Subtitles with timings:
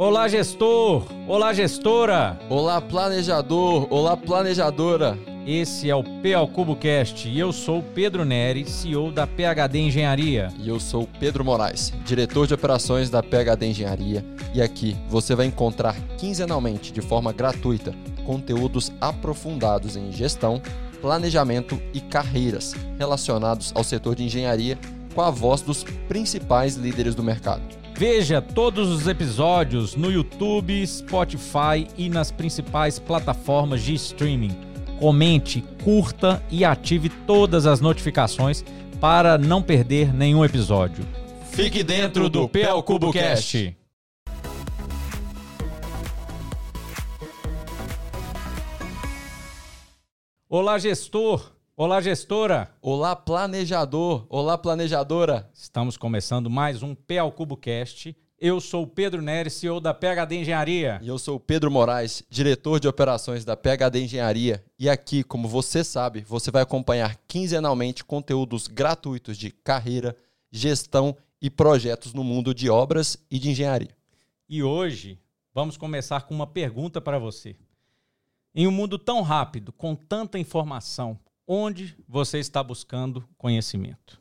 [0.00, 1.08] Olá, gestor!
[1.26, 2.38] Olá, gestora!
[2.48, 3.88] Olá, planejador!
[3.90, 5.18] Olá, planejadora!
[5.44, 10.52] Esse é o PA CuboCast e eu sou Pedro Neri, CEO da PHD Engenharia.
[10.56, 14.24] E eu sou Pedro Moraes, diretor de operações da PHD Engenharia.
[14.54, 17.92] E aqui você vai encontrar quinzenalmente, de forma gratuita,
[18.24, 20.62] conteúdos aprofundados em gestão,
[21.02, 24.78] planejamento e carreiras relacionados ao setor de engenharia
[25.12, 27.87] com a voz dos principais líderes do mercado.
[27.98, 34.56] Veja todos os episódios no YouTube, Spotify e nas principais plataformas de streaming.
[35.00, 38.64] Comente, curta e ative todas as notificações
[39.00, 41.04] para não perder nenhum episódio.
[41.50, 43.76] Fique dentro do PL CuboCast.
[50.48, 51.57] Olá, gestor!
[51.80, 52.74] Olá, gestora!
[52.82, 54.26] Olá, planejador!
[54.28, 55.48] Olá, planejadora!
[55.54, 58.16] Estamos começando mais um PL CuboCast.
[58.36, 60.98] Eu sou o Pedro Neres, CEO da PHD Engenharia.
[61.00, 64.64] E eu sou o Pedro Moraes, diretor de operações da PHD Engenharia.
[64.76, 70.16] E aqui, como você sabe, você vai acompanhar quinzenalmente conteúdos gratuitos de carreira,
[70.50, 73.96] gestão e projetos no mundo de obras e de engenharia.
[74.48, 75.16] E hoje
[75.54, 77.54] vamos começar com uma pergunta para você.
[78.52, 81.16] Em um mundo tão rápido, com tanta informação,
[81.50, 84.20] onde você está buscando conhecimento.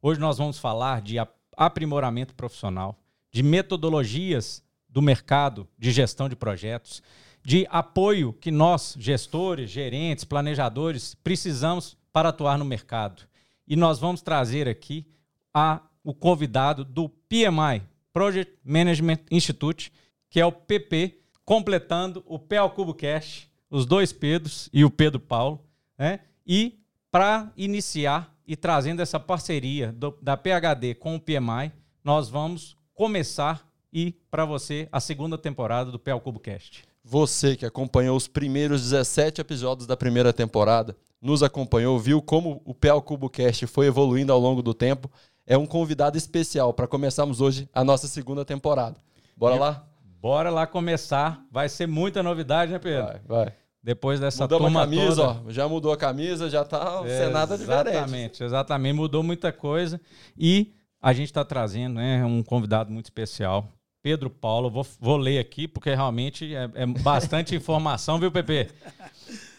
[0.00, 1.16] Hoje nós vamos falar de
[1.56, 2.96] aprimoramento profissional,
[3.32, 7.02] de metodologias do mercado de gestão de projetos,
[7.44, 13.24] de apoio que nós, gestores, gerentes, planejadores, precisamos para atuar no mercado.
[13.66, 15.04] E nós vamos trazer aqui
[15.52, 17.82] a, o convidado do PMI,
[18.12, 19.92] Project Management Institute,
[20.30, 25.18] que é o PP, completando o PL Cubo Cash, os dois Pedros e o Pedro
[25.18, 25.64] Paulo,
[25.98, 26.20] né?
[26.46, 26.78] E
[27.10, 33.66] para iniciar e trazendo essa parceria do, da PHD com o PMI, nós vamos começar
[33.92, 36.84] e para você a segunda temporada do PL CuboCast.
[37.04, 42.74] Você que acompanhou os primeiros 17 episódios da primeira temporada, nos acompanhou, viu como o
[42.74, 45.10] PL CuboCast foi evoluindo ao longo do tempo,
[45.46, 48.96] é um convidado especial para começarmos hoje a nossa segunda temporada.
[49.36, 49.86] Bora e, lá?
[50.20, 51.44] Bora lá começar.
[51.50, 53.06] Vai ser muita novidade, né, Pedro?
[53.06, 53.61] Vai, vai.
[53.82, 55.42] Depois dessa Mudamos turma a camisa, toda...
[55.46, 55.50] ó.
[55.50, 57.88] Já mudou a camisa, já tá o é, Senado diferente.
[57.88, 58.94] Exatamente, exatamente.
[58.94, 60.00] Mudou muita coisa.
[60.38, 63.68] E a gente está trazendo né, um convidado muito especial.
[64.00, 68.68] Pedro Paulo, vou, vou ler aqui, porque realmente é, é bastante informação, viu, Pepe?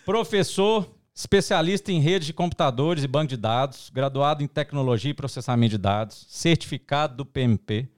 [0.05, 5.71] Professor, especialista em redes de computadores e banco de dados, graduado em tecnologia e processamento
[5.71, 7.89] de dados, certificado do PMP,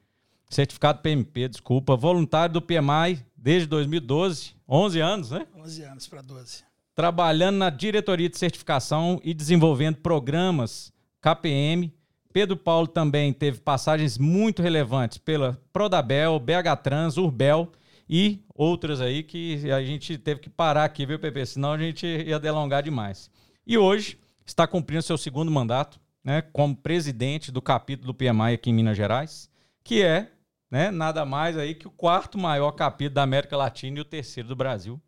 [0.50, 5.46] certificado PMP, desculpa, voluntário do PMI desde 2012, 11 anos, né?
[5.54, 6.64] 11 anos para 12.
[6.96, 11.94] Trabalhando na diretoria de certificação e desenvolvendo programas KPM.
[12.32, 17.70] Pedro Paulo também teve passagens muito relevantes pela Prodabel, BH Trans, Urbel
[18.10, 21.46] e outras aí que a gente teve que parar aqui, viu, Pepe?
[21.46, 23.30] Senão a gente ia delongar demais.
[23.64, 28.70] E hoje está cumprindo seu segundo mandato, né, como presidente do capítulo do PMI aqui
[28.70, 29.48] em Minas Gerais,
[29.84, 30.32] que é
[30.70, 30.90] né?
[30.90, 34.56] Nada mais aí que o quarto maior capítulo da América Latina e o terceiro do
[34.56, 35.00] Brasil.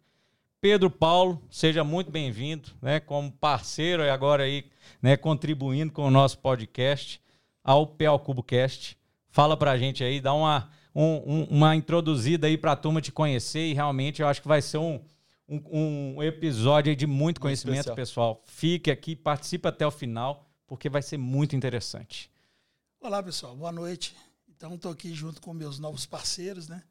[0.60, 2.98] Pedro Paulo, seja muito bem-vindo, né?
[2.98, 4.64] Como parceiro e agora aí,
[5.00, 5.16] né?
[5.16, 7.20] Contribuindo com o nosso podcast
[7.62, 8.98] ao PL CuboCast.
[9.30, 13.74] Fala pra gente aí, dá uma, um, uma introduzida aí pra turma te conhecer e
[13.74, 15.00] realmente eu acho que vai ser um,
[15.48, 18.42] um, um episódio de muito conhecimento, muito pessoal.
[18.44, 22.30] Fique aqui, participe até o final, porque vai ser muito interessante.
[23.00, 23.54] Olá, pessoal.
[23.54, 24.14] Boa noite.
[24.58, 26.82] Então, estou aqui junto com meus novos parceiros, né?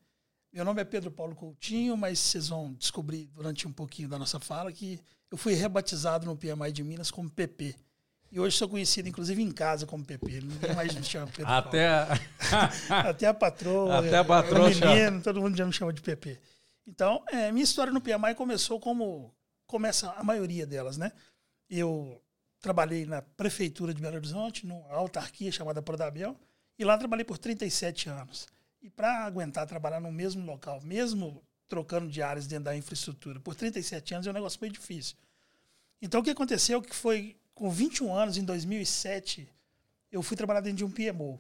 [0.54, 4.40] Meu nome é Pedro Paulo Coutinho, mas vocês vão descobrir durante um pouquinho da nossa
[4.40, 7.76] fala que eu fui rebatizado no PMI de Minas como PP.
[8.32, 10.40] E hoje sou conhecido, inclusive, em casa como PP.
[10.40, 12.08] Ninguém mais me chama Pedro Até a...
[13.10, 14.00] Até a patroa.
[14.00, 14.70] Até a patroa.
[14.70, 16.40] menino, todo mundo já me chama de PP.
[16.88, 19.36] Então, é, minha história no PMI começou como
[19.66, 21.12] começa a maioria delas, né?
[21.70, 22.24] Eu
[22.62, 26.40] trabalhei na prefeitura de Belo Horizonte, numa autarquia chamada Prodabel,
[26.78, 28.48] e lá trabalhei por 37 anos.
[28.82, 33.56] E para aguentar trabalhar no mesmo local, mesmo trocando de áreas dentro da infraestrutura, por
[33.56, 35.18] 37 anos é um negócio meio difícil.
[36.01, 39.50] Então o que aconteceu que foi com 21 anos, em 2007,
[40.12, 41.40] eu fui trabalhar dentro de um PMO.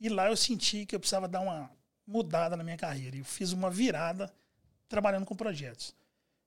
[0.00, 1.70] E lá eu senti que eu precisava dar uma
[2.06, 3.16] mudada na minha carreira.
[3.16, 4.32] E eu fiz uma virada
[4.88, 5.94] trabalhando com projetos.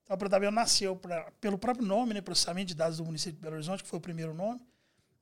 [0.03, 3.41] Então a Prodabel nasceu pra, pelo próprio nome, né, processamento de dados do município de
[3.41, 4.59] Belo Horizonte, que foi o primeiro nome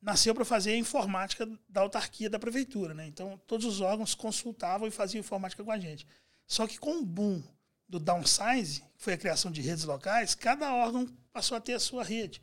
[0.01, 2.93] nasceu para fazer a informática da autarquia da prefeitura.
[2.93, 3.07] Né?
[3.07, 6.07] Então, todos os órgãos consultavam e faziam informática com a gente.
[6.47, 7.43] Só que com o boom
[7.87, 11.79] do downsize, que foi a criação de redes locais, cada órgão passou a ter a
[11.79, 12.41] sua rede.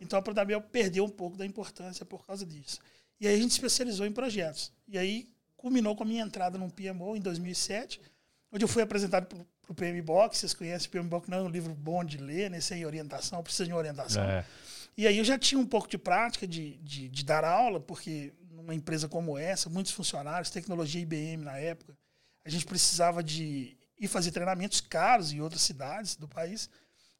[0.00, 2.80] Então, a Prodabel perdeu um pouco da importância por causa disso.
[3.20, 4.72] E aí a gente especializou em projetos.
[4.86, 8.00] E aí culminou com a minha entrada no PMO em 2007.
[8.52, 10.38] onde eu fui apresentado para o PM Box.
[10.38, 12.60] Vocês conhecem o PM Box, não é um livro bom de ler, né?
[12.60, 14.22] sem orientação, precisa de uma orientação.
[14.22, 14.44] É.
[14.96, 18.32] E aí eu já tinha um pouco de prática de, de, de dar aula, porque
[18.50, 21.96] numa empresa como essa, muitos funcionários, tecnologia IBM na época,
[22.44, 26.70] a gente precisava de ir fazer treinamentos caros em outras cidades do país.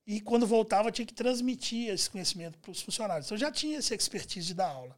[0.06, 3.26] E quando voltava, tinha que transmitir esse conhecimento para os funcionários.
[3.26, 4.96] Então, eu já tinha essa expertise de dar aula.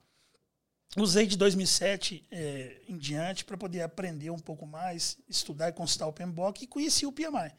[0.97, 6.07] Usei de 2007 é, em diante para poder aprender um pouco mais, estudar e consultar
[6.07, 7.53] o PMBOK e conheci o PMI,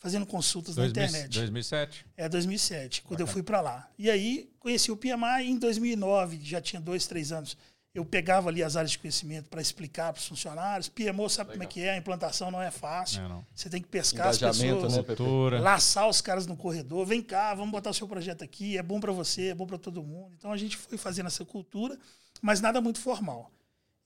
[0.00, 1.34] fazendo consultas 2000, na internet.
[1.34, 2.06] 2007?
[2.16, 3.28] É, 2007, quando Bacana.
[3.28, 3.88] eu fui para lá.
[3.96, 7.56] E aí conheci o PMI em 2009, já tinha dois, três anos
[7.92, 10.88] eu pegava ali as áreas de conhecimento para explicar para os funcionários.
[10.88, 11.52] PMO sabe Legal.
[11.54, 13.22] como é que é, a implantação não é fácil.
[13.22, 13.46] Não, não.
[13.52, 17.04] Você tem que pescar as pessoas, né, laçar os caras no corredor.
[17.04, 19.76] Vem cá, vamos botar o seu projeto aqui, é bom para você, é bom para
[19.76, 20.32] todo mundo.
[20.38, 21.98] Então a gente foi fazendo essa cultura,
[22.40, 23.50] mas nada muito formal.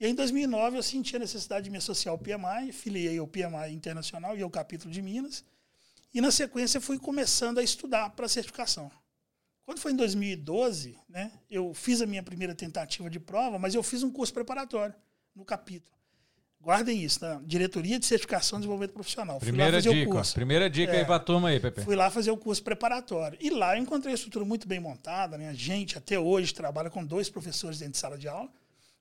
[0.01, 3.27] E aí, em 2009 eu senti a necessidade de me associar ao PMI, filiei ao
[3.27, 5.45] PMI Internacional e ao capítulo de Minas.
[6.15, 8.89] E na sequência fui começando a estudar para certificação.
[9.65, 13.83] Quando foi em 2012, né, eu fiz a minha primeira tentativa de prova, mas eu
[13.83, 14.95] fiz um curso preparatório
[15.35, 15.93] no capítulo.
[16.61, 17.41] Guardem isso, tá?
[17.45, 19.39] Diretoria de Certificação e Desenvolvimento Profissional.
[19.39, 21.83] Primeira dica, primeira dica é, aí para a turma aí, Pepe.
[21.83, 23.37] Fui lá fazer o curso preparatório.
[23.39, 25.51] E lá eu encontrei a estrutura muito bem montada, né?
[25.51, 28.51] A gente até hoje trabalha com dois professores dentro de sala de aula.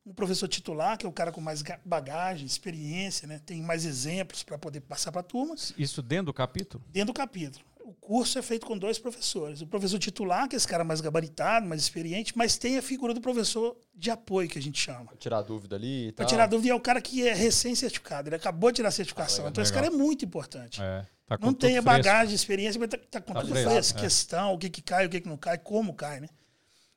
[0.06, 3.40] Um professor titular, que é o cara com mais bagagem, experiência, né?
[3.46, 5.56] Tem mais exemplos para poder passar para a turma.
[5.78, 6.84] Isso dentro do capítulo?
[6.92, 9.62] Dentro do capítulo o curso é feito com dois professores.
[9.62, 13.14] O professor titular, que é esse cara mais gabaritado, mais experiente, mas tem a figura
[13.14, 15.06] do professor de apoio, que a gente chama.
[15.06, 16.16] Pra tirar dúvida ali e tal.
[16.16, 18.30] Pra tirar dúvida, e é o cara que é recém-certificado.
[18.30, 19.46] Ele acabou de tirar a certificação.
[19.46, 20.82] Ah, então, esse cara é muito importante.
[20.82, 24.00] É, tá não tem a bagagem, experiência, mas tá, tá com tá tudo fresco.
[24.00, 24.02] É.
[24.02, 26.30] Questão, o que, que cai, o que, que não cai, como cai, né?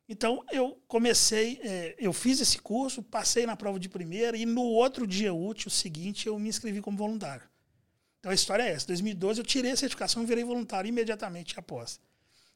[0.08, 4.62] Então, eu comecei, é, eu fiz esse curso, passei na prova de primeira, e no
[4.62, 7.42] outro dia útil seguinte, eu me inscrevi como voluntário.
[8.26, 8.86] Então a história é essa.
[8.86, 12.00] Em 2012 eu tirei a certificação e virei voluntário imediatamente após.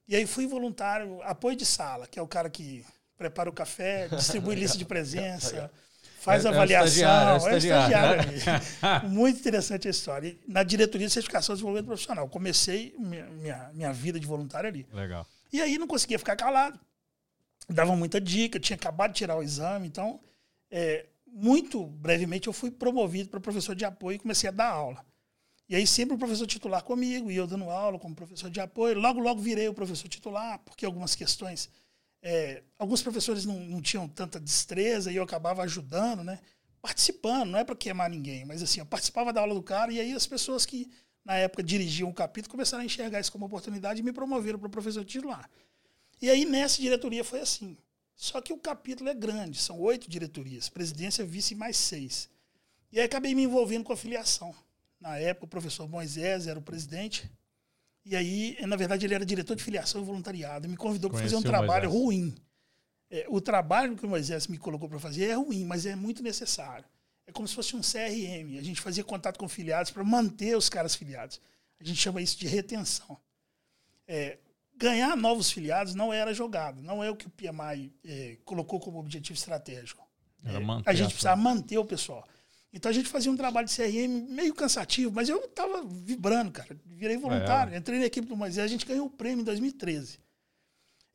[0.08, 2.84] E aí fui voluntário, apoio de sala, que é o cara que
[3.16, 5.70] prepara o café, distribui lista de presença,
[6.18, 6.84] faz é, avaliação.
[6.84, 8.30] É, estagiário, é estagiário.
[8.32, 10.28] É estagiário Muito interessante a história.
[10.30, 12.28] E na diretoria de certificação e desenvolvimento profissional.
[12.28, 14.84] Comecei minha, minha, minha vida de voluntário ali.
[14.92, 15.24] Legal.
[15.52, 16.80] E aí não conseguia ficar calado.
[17.72, 20.20] Dava muita dica, tinha acabado de tirar o exame, então,
[20.70, 25.04] é, muito brevemente eu fui promovido para professor de apoio e comecei a dar aula.
[25.68, 28.98] E aí sempre o professor titular comigo, e eu dando aula como professor de apoio.
[28.98, 31.70] Logo, logo virei o professor titular, porque algumas questões.
[32.20, 36.40] É, alguns professores não, não, tinham tanta destreza e eu acabava ajudando, né?
[36.82, 40.00] Participando, não é para queimar ninguém, mas assim, eu participava da aula do cara, e
[40.00, 40.90] aí as pessoas que
[41.24, 44.68] na época dirigiam o capítulo começaram a enxergar isso como oportunidade e me promoveram para
[44.68, 45.48] professor titular.
[46.20, 47.76] E aí nessa diretoria foi assim.
[48.14, 52.28] Só que o capítulo é grande, são oito diretorias, presidência, vice mais seis.
[52.92, 54.54] E aí acabei me envolvendo com a filiação.
[55.00, 57.30] Na época, o professor Moisés era o presidente.
[58.04, 60.66] E aí, na verdade, ele era diretor de filiação e voluntariado.
[60.66, 62.34] E me convidou para fazer um trabalho ruim.
[63.08, 66.22] É, o trabalho que o Moisés me colocou para fazer é ruim, mas é muito
[66.22, 66.84] necessário.
[67.26, 68.58] É como se fosse um CRM.
[68.58, 71.40] A gente fazia contato com filiados para manter os caras filiados.
[71.78, 73.18] A gente chama isso de retenção.
[74.06, 74.38] É,
[74.80, 76.82] ganhar novos filiados não era jogado.
[76.82, 80.08] Não é o que o PMI é, colocou como objetivo estratégico.
[80.42, 80.56] É,
[80.86, 82.26] a gente precisava manter o pessoal.
[82.72, 86.74] Então a gente fazia um trabalho de CRM meio cansativo, mas eu estava vibrando, cara.
[86.86, 87.76] Virei voluntário, é.
[87.76, 90.18] entrei na equipe do Moisés, a gente ganhou o prêmio em 2013.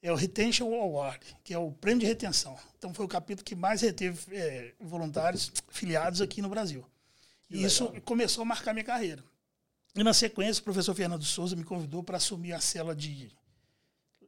[0.02, 2.56] É o Retention Award, que é o prêmio de retenção.
[2.78, 6.86] Então foi o capítulo que mais reteve é, voluntários filiados aqui no Brasil.
[7.48, 7.68] Que e legal.
[7.68, 9.24] isso começou a marcar minha carreira.
[9.96, 13.32] E na sequência, o professor Fernando Souza me convidou para assumir a cela de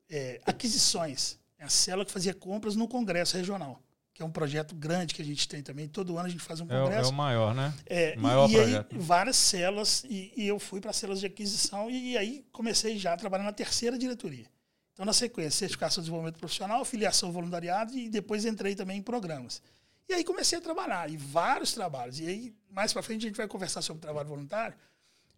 [0.09, 1.39] é, aquisições.
[1.59, 3.81] É a cela que fazia compras no Congresso Regional
[4.17, 5.87] que é um projeto grande que a gente tem também.
[5.87, 7.03] Todo ano a gente faz um congresso.
[7.03, 7.71] É, é o maior, né?
[7.85, 8.95] É, maior e, projeto.
[8.95, 12.97] aí várias celas, e, e eu fui para celas de aquisição, e, e, aí comecei
[12.97, 14.47] já a trabalhar na terceira diretoria.
[14.91, 19.61] Então, na sequência, certificação de desenvolvimento profissional, filiação voluntariado, e depois entrei também em programas.
[20.09, 22.19] E aí comecei a trabalhar, e vários trabalhos.
[22.19, 24.75] E aí, mais para frente, a gente vai conversar sobre trabalho voluntário.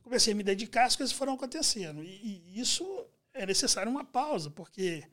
[0.01, 2.01] Comecei a me dedicar, as coisas foram acontecendo.
[2.01, 2.85] E, e isso
[3.39, 5.03] é necessário uma pausa, porque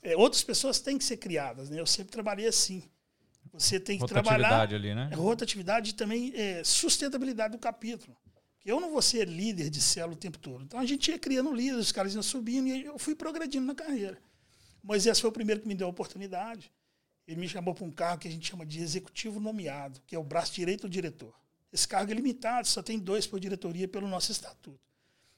[0.00, 1.68] é, outras pessoas têm que ser criadas.
[1.68, 1.80] Né?
[1.80, 2.84] Eu sempre trabalhei assim.
[3.52, 4.72] Você tem que trabalhar.
[4.72, 5.10] ali, né?
[5.14, 8.16] Rotatividade e também é, sustentabilidade do capítulo.
[8.64, 10.64] Eu não vou ser líder de célula o tempo todo.
[10.64, 13.74] Então a gente ia criando líderes, os caras iam subindo e eu fui progredindo na
[13.74, 14.18] carreira.
[14.82, 16.72] Moisés foi o primeiro que me deu a oportunidade.
[17.26, 20.18] Ele me chamou para um cargo que a gente chama de executivo nomeado, que é
[20.18, 21.34] o braço direito do diretor.
[21.72, 24.80] Esse cargo é limitado, só tem dois por diretoria pelo nosso estatuto.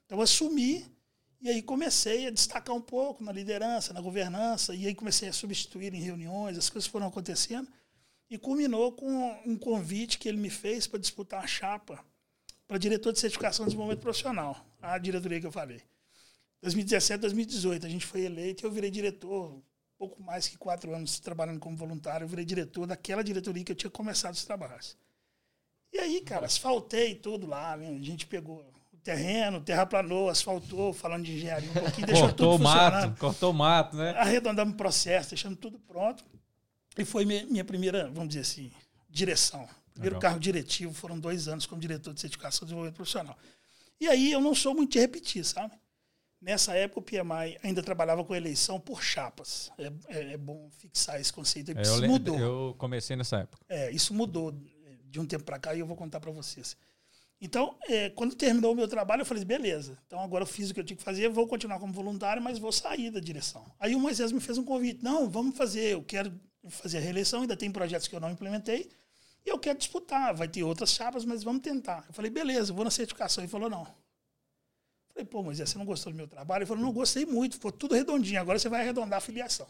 [0.04, 0.86] Então eu assumi
[1.40, 5.32] e aí comecei a destacar um pouco na liderança, na governança, e aí comecei a
[5.32, 7.68] substituir em reuniões, as coisas foram acontecendo.
[8.28, 9.08] E culminou com
[9.46, 12.04] um convite que ele me fez para disputar a chapa
[12.66, 15.80] para diretor de certificação e desenvolvimento profissional, a diretoria que eu falei.
[16.62, 19.62] 2017, 2018, a gente foi eleito e eu virei diretor,
[19.96, 23.76] pouco mais que quatro anos trabalhando como voluntário, eu virei diretor daquela diretoria que eu
[23.76, 24.96] tinha começado os trabalhos.
[25.92, 27.88] E aí, cara, asfaltei tudo lá, né?
[27.88, 28.64] A gente pegou
[29.06, 34.10] terreno, terraplanou, asfaltou, falando de engenharia um pouquinho, deixou cortou tudo mato, cortou mato, né?
[34.16, 36.24] Arredondamos o processo, deixando tudo pronto.
[36.98, 38.72] E foi minha primeira, vamos dizer assim,
[39.08, 39.68] direção.
[39.92, 40.32] Primeiro Legal.
[40.32, 43.38] cargo diretivo, foram dois anos como diretor de certificação e desenvolvimento profissional.
[44.00, 45.72] E aí eu não sou muito de repetir, sabe?
[46.40, 49.70] Nessa época, o PMI ainda trabalhava com eleição por chapas.
[49.78, 51.70] É, é, é bom fixar esse conceito.
[51.70, 52.38] É, isso eu mudou.
[52.38, 53.64] Eu comecei nessa época.
[53.68, 54.52] É, isso mudou
[55.04, 56.76] de um tempo para cá e eu vou contar para vocês.
[57.40, 60.74] Então, é, quando terminou o meu trabalho, eu falei, beleza, então agora eu fiz o
[60.74, 63.64] que eu tinha que fazer, vou continuar como voluntário, mas vou sair da direção.
[63.78, 66.32] Aí o Moisés me fez um convite, não, vamos fazer, eu quero
[66.68, 68.90] fazer a reeleição, ainda tem projetos que eu não implementei,
[69.46, 72.04] e eu quero disputar, vai ter outras chapas, mas vamos tentar.
[72.08, 73.44] Eu falei, beleza, vou na certificação.
[73.44, 73.82] Ele falou, não.
[73.82, 76.62] Eu falei, pô, Moisés, você não gostou do meu trabalho?
[76.62, 79.68] Ele falou, não, gostei muito, ficou tudo redondinho, agora você vai arredondar a filiação.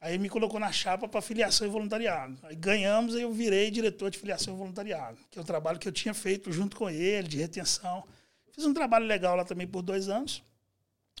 [0.00, 2.38] Aí me colocou na chapa para filiação e voluntariado.
[2.44, 5.88] Aí ganhamos e eu virei diretor de filiação e voluntariado, que é o trabalho que
[5.88, 8.04] eu tinha feito junto com ele, de retenção.
[8.52, 10.42] Fiz um trabalho legal lá também por dois anos.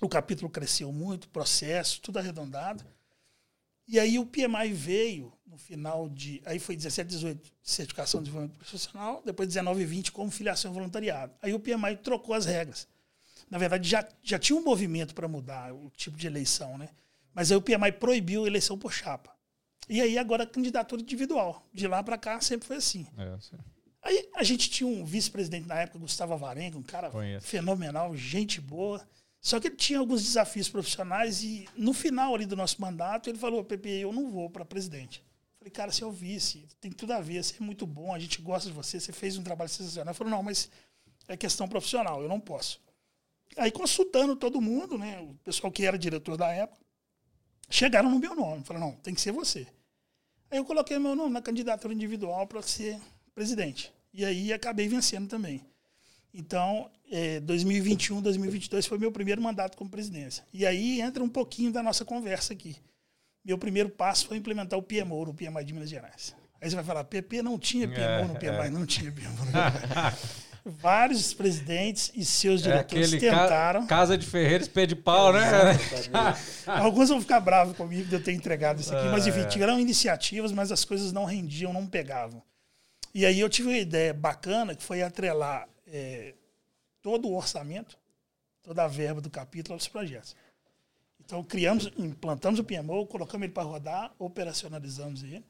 [0.00, 2.84] O capítulo cresceu muito, processo, tudo arredondado.
[3.86, 6.40] E aí o PMI veio no final de.
[6.44, 10.74] Aí foi 17, 18, certificação de desenvolvimento profissional, depois 19 e 20 como filiação e
[10.74, 11.32] voluntariado.
[11.42, 12.86] Aí o PMI trocou as regras.
[13.50, 16.90] Na verdade, já, já tinha um movimento para mudar o tipo de eleição, né?
[17.38, 19.32] Mas aí o PMI proibiu a eleição por chapa.
[19.88, 21.64] E aí agora candidatura individual.
[21.72, 23.06] De lá para cá sempre foi assim.
[23.16, 23.38] É,
[24.02, 27.46] aí a gente tinha um vice-presidente na época, Gustavo Avarenga, um cara Conheço.
[27.46, 29.08] fenomenal, gente boa.
[29.40, 33.38] Só que ele tinha alguns desafios profissionais e no final ali do nosso mandato ele
[33.38, 35.22] falou, Pepe, eu não vou para presidente.
[35.60, 38.18] falei, cara, você é o vice, tem tudo a ver, você é muito bom, a
[38.18, 40.10] gente gosta de você, você fez um trabalho sensacional.
[40.10, 40.68] Ele falou, não, mas
[41.28, 42.80] é questão profissional, eu não posso.
[43.56, 46.87] Aí consultando todo mundo, né, o pessoal que era diretor da época,
[47.68, 48.64] chegaram no meu nome.
[48.64, 49.66] Falaram, não, tem que ser você.
[50.50, 52.98] Aí eu coloquei meu nome na candidatura individual para ser
[53.34, 53.92] presidente.
[54.12, 55.62] E aí acabei vencendo também.
[56.32, 60.44] Então, é, 2021, 2022 foi meu primeiro mandato como presidência.
[60.52, 62.76] E aí entra um pouquinho da nossa conversa aqui.
[63.44, 66.34] Meu primeiro passo foi implementar o PMO no PMI de Minas Gerais.
[66.60, 68.70] Aí você vai falar, PP não tinha PMO no PMI, é.
[68.70, 70.47] não tinha PMO no PMI.
[70.70, 73.80] Vários presidentes e seus é diretores é tentaram.
[73.82, 75.40] Ca casa de Ferreiros, pé de pau, né?
[76.66, 79.46] Alguns vão ficar bravos comigo de eu ter entregado isso aqui, mas enfim, é.
[79.46, 82.42] tiveram iniciativas, mas as coisas não rendiam, não pegavam.
[83.14, 86.34] E aí eu tive uma ideia bacana que foi atrelar é,
[87.02, 87.98] todo o orçamento,
[88.62, 90.36] toda a verba do capítulo aos projetos.
[91.24, 95.44] Então criamos, implantamos o PMO, colocamos ele para rodar, operacionalizamos ele.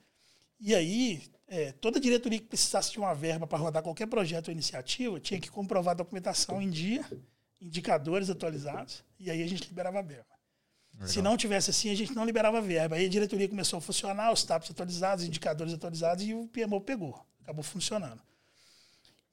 [0.61, 4.53] E aí é, toda diretoria que precisasse de uma verba para rodar qualquer projeto ou
[4.53, 7.05] iniciativa tinha que comprovar a documentação em dia,
[7.61, 10.39] indicadores atualizados, e aí a gente liberava a verba.
[10.93, 11.09] Legal.
[11.09, 12.97] Se não tivesse assim, a gente não liberava a verba.
[12.97, 17.25] Aí a diretoria começou a funcionar, os TAPs atualizados, indicadores atualizados, e o PMO pegou.
[17.43, 18.21] Acabou funcionando.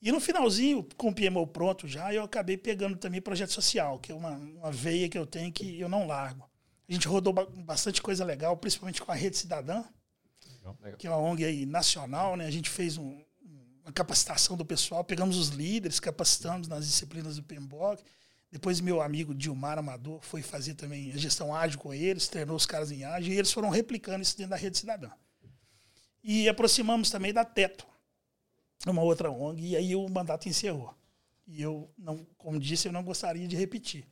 [0.01, 4.11] E no finalzinho, com o PMO pronto já, eu acabei pegando também projeto social, que
[4.11, 6.47] é uma, uma veia que eu tenho que eu não largo.
[6.87, 9.83] A gente rodou bastante coisa legal, principalmente com a Rede Cidadã,
[10.81, 10.97] Legal.
[10.97, 12.45] que é uma ONG aí nacional, né?
[12.45, 13.23] A gente fez um,
[13.83, 18.03] uma capacitação do pessoal, pegamos os líderes, capacitamos nas disciplinas do PMBOK.
[18.51, 22.65] Depois meu amigo Dilmar Amador foi fazer também a gestão ágil com eles, treinou os
[22.65, 25.11] caras em ágil e eles foram replicando isso dentro da rede cidadã.
[26.23, 27.85] E aproximamos também da Teto,
[28.87, 30.95] uma outra ONG, e aí o mandato encerrou.
[31.45, 34.07] E eu, não, como disse, eu não gostaria de repetir.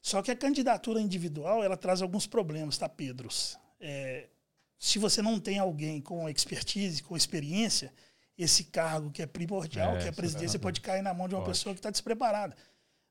[0.00, 3.58] Só que a candidatura individual, ela traz alguns problemas, tá, Pedros?
[3.78, 4.28] É,
[4.80, 7.92] se você não tem alguém com expertise, com experiência,
[8.36, 11.28] esse cargo que é primordial, é, que é a presidência, é pode cair na mão
[11.28, 11.52] de uma pode.
[11.52, 12.56] pessoa que está despreparada.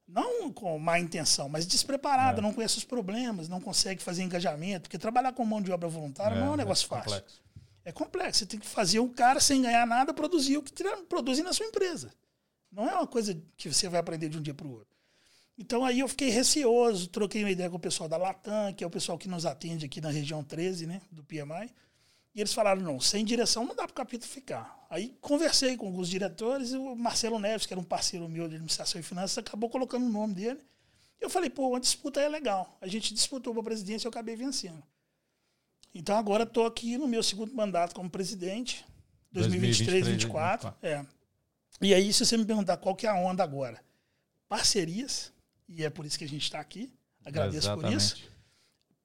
[0.08, 2.42] Não com má intenção, mas despreparada, é.
[2.42, 6.36] não conhece os problemas, não consegue fazer engajamento, porque trabalhar com mão de obra voluntária
[6.36, 7.12] não é um é, negócio fácil.
[7.12, 7.42] Complexo.
[7.86, 8.40] É complexo.
[8.40, 10.74] Você tem que fazer um cara sem ganhar nada produzir o que
[11.08, 12.12] produzir na sua empresa.
[12.72, 14.89] Não é uma coisa que você vai aprender de um dia para o outro.
[15.62, 18.88] Então aí eu fiquei receoso, troquei uma ideia com o pessoal da Latam, que é
[18.88, 21.70] o pessoal que nos atende aqui na região 13, né, do PMI.
[22.34, 24.88] E eles falaram, não, sem direção não dá para o capítulo ficar.
[24.90, 28.56] Aí conversei com alguns diretores e o Marcelo Neves, que era um parceiro meu de
[28.56, 30.62] administração e finanças, acabou colocando o nome dele.
[31.20, 32.78] Eu falei, pô, uma disputa é legal.
[32.80, 34.82] A gente disputou para a presidência e eu acabei vencendo.
[35.94, 38.86] Então agora estou aqui no meu segundo mandato como presidente,
[39.34, 40.74] 2023, 2024.
[40.82, 41.06] É.
[41.82, 43.84] E aí, se você me perguntar qual que é a onda agora?
[44.48, 45.34] Parcerias,
[45.70, 46.92] e é por isso que a gente está aqui.
[47.24, 47.92] Agradeço Exatamente.
[47.92, 48.30] por isso.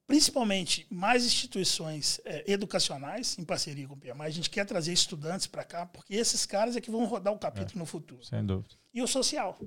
[0.06, 4.22] principalmente mais instituições é, educacionais em parceria com o PMI.
[4.22, 7.38] A gente quer trazer estudantes para cá, porque esses caras é que vão rodar o
[7.38, 8.24] capítulo é, no futuro.
[8.24, 8.74] Sem dúvida.
[8.92, 9.58] E o social.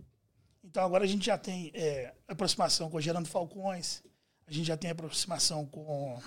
[0.64, 4.02] Então agora a gente já tem é, aproximação com o Gerando Falcões,
[4.48, 6.20] a gente já tem aproximação com,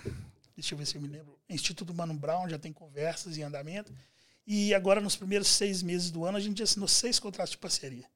[0.55, 3.93] deixa eu ver se eu me lembro, Instituto Mano Brown, já tem conversas em andamento.
[4.47, 8.07] E agora, nos primeiros seis meses do ano, a gente assinou seis contratos de parceria.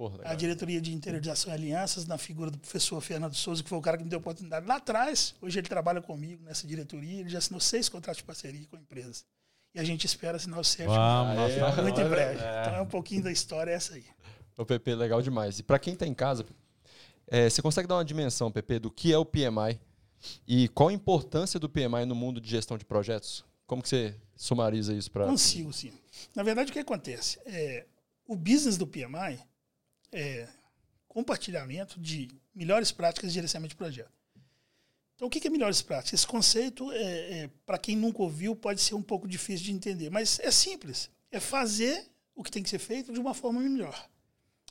[0.00, 3.76] Porra, a diretoria de interiorização e alianças, na figura do professor Fernando Souza, que foi
[3.76, 5.34] o cara que me deu a oportunidade lá atrás.
[5.42, 7.20] Hoje ele trabalha comigo nessa diretoria.
[7.20, 9.26] Ele já assinou seis contratos de parceria com empresas.
[9.74, 12.42] E a gente espera assinar o sétimo Vamos, muito em breve.
[12.42, 12.60] É.
[12.62, 14.06] Então é um pouquinho da história essa aí.
[14.56, 15.58] O PP, legal demais.
[15.58, 16.46] E para quem está em casa,
[17.26, 19.78] é, você consegue dar uma dimensão, PP, do que é o PMI
[20.48, 23.44] e qual a importância do PMI no mundo de gestão de projetos?
[23.66, 25.26] Como que você sumariza isso para...
[25.26, 25.92] Consigo, sim.
[26.34, 27.38] Na verdade, o que acontece?
[27.44, 27.84] É,
[28.26, 29.49] o business do PMI
[30.12, 30.48] é,
[31.08, 34.10] compartilhamento de melhores práticas de gerenciamento de projeto.
[35.16, 36.20] Então, o que é melhores práticas?
[36.20, 40.08] Esse conceito, é, é para quem nunca ouviu, pode ser um pouco difícil de entender,
[40.08, 41.10] mas é simples.
[41.30, 44.08] É fazer o que tem que ser feito de uma forma melhor.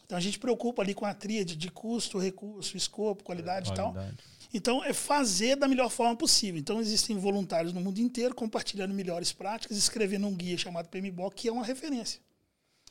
[0.03, 4.15] Então, a gente preocupa ali com a tríade de custo, recurso, escopo, qualidade, qualidade.
[4.15, 4.27] e tal.
[4.51, 6.60] Então, é fazer da melhor forma possível.
[6.60, 11.48] Então, existem voluntários no mundo inteiro compartilhando melhores práticas, escrevendo um guia chamado PMBOK, que
[11.48, 12.19] é uma referência.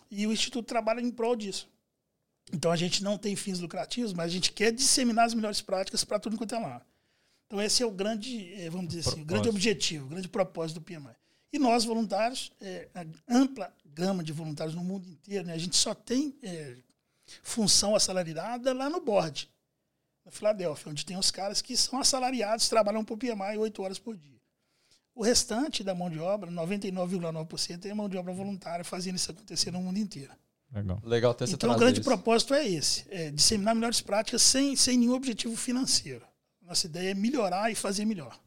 [0.09, 1.69] E o Instituto trabalha em prol disso.
[2.53, 6.05] Então a gente não tem fins lucrativos, mas a gente quer disseminar as melhores práticas
[6.05, 6.83] para tudo quanto é lá.
[7.47, 10.81] Então esse é o grande, eh, vamos dizer assim, o grande objetivo, o grande propósito
[10.81, 11.15] do PMI.
[11.53, 15.77] E nós, voluntários, é, a ampla gama de voluntários no mundo inteiro, né, a gente
[15.77, 16.77] só tem é,
[17.43, 19.49] função assalariada lá no board,
[20.25, 23.99] na Filadélfia, onde tem os caras que são assalariados, trabalham para o PMI oito horas
[23.99, 24.39] por dia.
[25.15, 29.71] O restante da mão de obra, 99,9%, é mão de obra voluntária, fazendo isso acontecer
[29.71, 30.33] no mundo inteiro.
[30.73, 31.01] Legal.
[31.03, 32.09] Legal ter Então, o grande isso.
[32.09, 36.27] propósito é esse: é disseminar melhores práticas sem, sem nenhum objetivo financeiro.
[36.63, 38.39] Nossa ideia é melhorar e fazer melhor.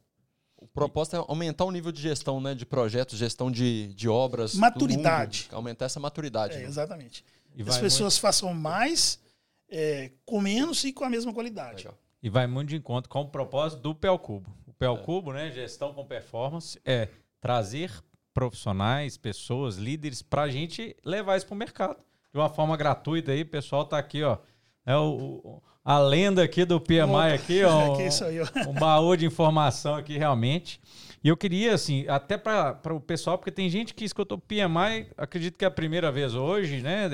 [0.55, 2.53] O propósito é aumentar o nível de gestão, né?
[2.53, 4.53] De projetos, gestão de, de obras.
[4.53, 5.45] Maturidade.
[5.45, 6.55] Mundo, aumentar essa maturidade.
[6.55, 6.65] É, né?
[6.65, 7.25] Exatamente.
[7.55, 8.21] E As pessoas muito...
[8.21, 9.19] façam mais
[9.67, 11.85] é, com menos e com a mesma qualidade.
[11.85, 11.97] Legal.
[12.21, 14.55] E vai muito de encontro com o propósito do PEL Cubo.
[14.67, 14.97] O PEL é.
[14.99, 15.49] Cubo, né?
[15.49, 17.09] Gestão com performance, é
[17.41, 17.91] trazer
[18.31, 22.03] profissionais, pessoas, líderes, para a gente levar isso para o mercado
[22.33, 23.41] de uma forma gratuita aí.
[23.41, 24.37] O pessoal tá aqui, ó.
[24.85, 27.93] É o, a lenda aqui do PMI Opa, aqui, ó.
[27.93, 28.69] Um, aí, ó.
[28.69, 30.79] um baú de informação aqui realmente.
[31.23, 35.55] E eu queria, assim, até para o pessoal, porque tem gente que escutou PMI, acredito
[35.55, 37.07] que é a primeira vez hoje, né?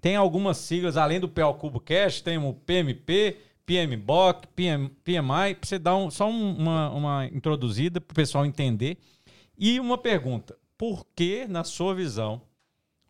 [0.00, 5.68] Tem algumas siglas, além do PL Cubo Cash, tem o PMP, PMBOK, PM, PMI, para
[5.68, 8.98] você dar um, só um, uma, uma introduzida para o pessoal entender.
[9.56, 12.42] E uma pergunta: por que, na sua visão,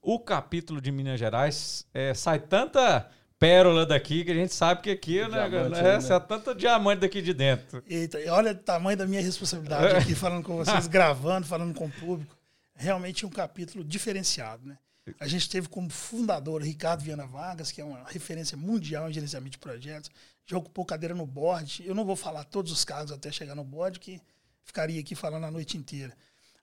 [0.03, 4.91] o capítulo de Minas Gerais é, sai tanta pérola daqui que a gente sabe que
[4.91, 7.83] aqui, né, né, é, tanta diamante daqui de dentro.
[7.89, 11.91] Eita, olha o tamanho da minha responsabilidade aqui, falando com vocês, gravando, falando com o
[11.91, 12.37] público.
[12.75, 14.79] Realmente um capítulo diferenciado, né?
[15.19, 19.53] A gente teve como fundador Ricardo Viana Vargas, que é uma referência mundial em gerenciamento
[19.53, 20.11] de projetos.
[20.47, 21.83] Já ocupou cadeira no board.
[21.87, 24.21] Eu não vou falar todos os casos até chegar no board, que
[24.63, 26.15] ficaria aqui falando a noite inteira.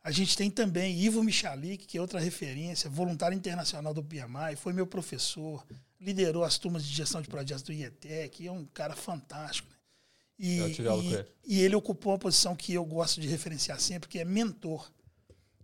[0.07, 4.71] A gente tem também Ivo Michalik, que é outra referência, voluntário internacional do PMI, foi
[4.71, 5.67] meu professor,
[5.99, 9.67] liderou as turmas de gestão de projetos do IETEC, é um cara fantástico.
[9.69, 9.75] Né?
[10.39, 14.23] E, e, e, ele ocupou uma posição que eu gosto de referenciar sempre, que é
[14.23, 14.89] mentor.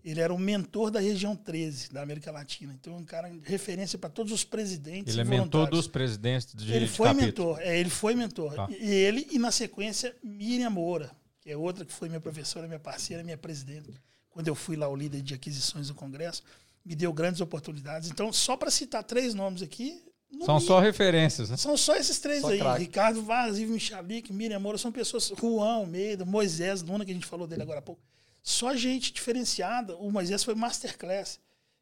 [0.03, 2.73] Ele era o mentor da região 13 da América Latina.
[2.73, 5.13] Então, é um cara de referência para todos os presidentes.
[5.13, 7.53] Ele é mentor dos presidentes de Ele foi capítulo.
[7.53, 8.53] mentor, é, ele foi mentor.
[8.55, 8.67] Tá.
[8.69, 12.77] E ele, e na sequência, Miriam Moura, que é outra que foi minha professora, minha
[12.77, 13.89] parceira, minha presidente
[14.33, 16.43] quando eu fui lá o líder de aquisições do Congresso,
[16.83, 18.09] me deu grandes oportunidades.
[18.09, 20.03] Então, só para citar três nomes aqui.
[20.43, 21.57] São só referências, né?
[21.57, 22.57] São só esses três só aí.
[22.57, 22.79] Crack.
[22.79, 25.31] Ricardo Vaz, Ivo Michalik, Miriam Moura, são pessoas.
[25.39, 28.01] Juan Almeida, Moisés Luna, que a gente falou dele agora há pouco.
[28.41, 29.95] Só gente diferenciada.
[29.95, 31.39] O Moisés foi Masterclass,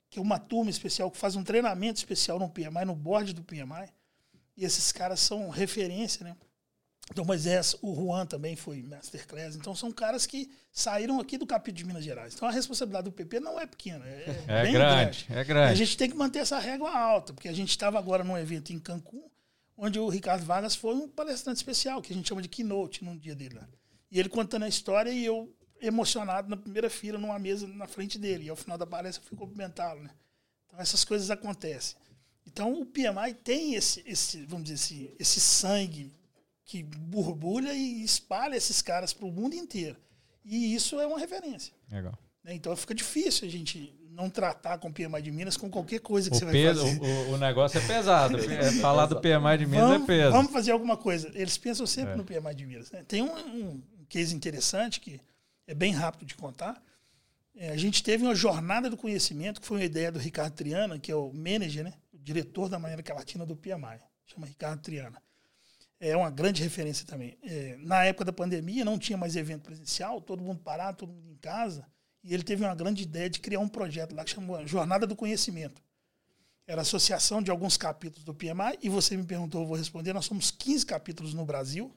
[0.09, 3.41] que é uma turma especial que faz um treinamento especial no PMI, no board do
[3.41, 3.89] PMI.
[4.57, 6.35] E esses caras são referência, né?
[7.11, 9.57] Então, Moisés, o Juan também foi masterclass.
[9.57, 12.33] Então, são caras que saíram aqui do capítulo de Minas Gerais.
[12.33, 15.27] Então, a responsabilidade do PP não é pequena, é, é bem grande, grande.
[15.29, 15.71] É grande.
[15.71, 18.37] E a gente tem que manter essa régua alta, porque a gente estava agora num
[18.37, 19.29] evento em Cancún,
[19.77, 23.17] onde o Ricardo Vargas foi um palestrante especial, que a gente chama de keynote num
[23.17, 23.67] dia dele lá.
[24.09, 28.17] E ele contando a história e eu emocionado na primeira fila, numa mesa na frente
[28.17, 28.45] dele.
[28.45, 30.11] E ao final da palestra eu fui cumprimentá-lo, né?
[30.67, 31.97] Então, essas coisas acontecem.
[32.47, 36.13] Então, o PMI tem esse, esse vamos dizer assim, esse sangue
[36.71, 39.97] que borbulha e espalha esses caras para o mundo inteiro.
[40.45, 41.73] E isso é uma referência.
[41.91, 42.17] Legal.
[42.41, 42.55] Né?
[42.55, 46.29] Então fica difícil a gente não tratar com o PMI de Minas com qualquer coisa
[46.29, 47.29] que o você peso, vai fazer.
[47.29, 48.37] O, o, negócio é pesado.
[48.49, 50.31] é, falar do PMI de Minas vamos, é peso.
[50.31, 51.29] Vamos fazer alguma coisa.
[51.33, 52.15] Eles pensam sempre é.
[52.15, 52.89] no PMI de Minas.
[52.89, 53.03] Né?
[53.05, 55.19] Tem um, um, case interessante que
[55.67, 56.81] é bem rápido de contar.
[57.53, 60.97] É, a gente teve uma jornada do conhecimento, que foi uma ideia do Ricardo Triana,
[60.97, 65.21] que é o manager, né, o diretor da América Latina do PMI, chama Ricardo Triana.
[66.03, 67.37] É uma grande referência também.
[67.43, 71.29] É, na época da pandemia, não tinha mais evento presencial, todo mundo parado, todo mundo
[71.29, 71.85] em casa,
[72.23, 75.15] e ele teve uma grande ideia de criar um projeto lá que chamou Jornada do
[75.15, 75.79] Conhecimento.
[76.65, 80.25] Era associação de alguns capítulos do PMI, e você me perguntou, eu vou responder, nós
[80.25, 81.95] somos 15 capítulos no Brasil,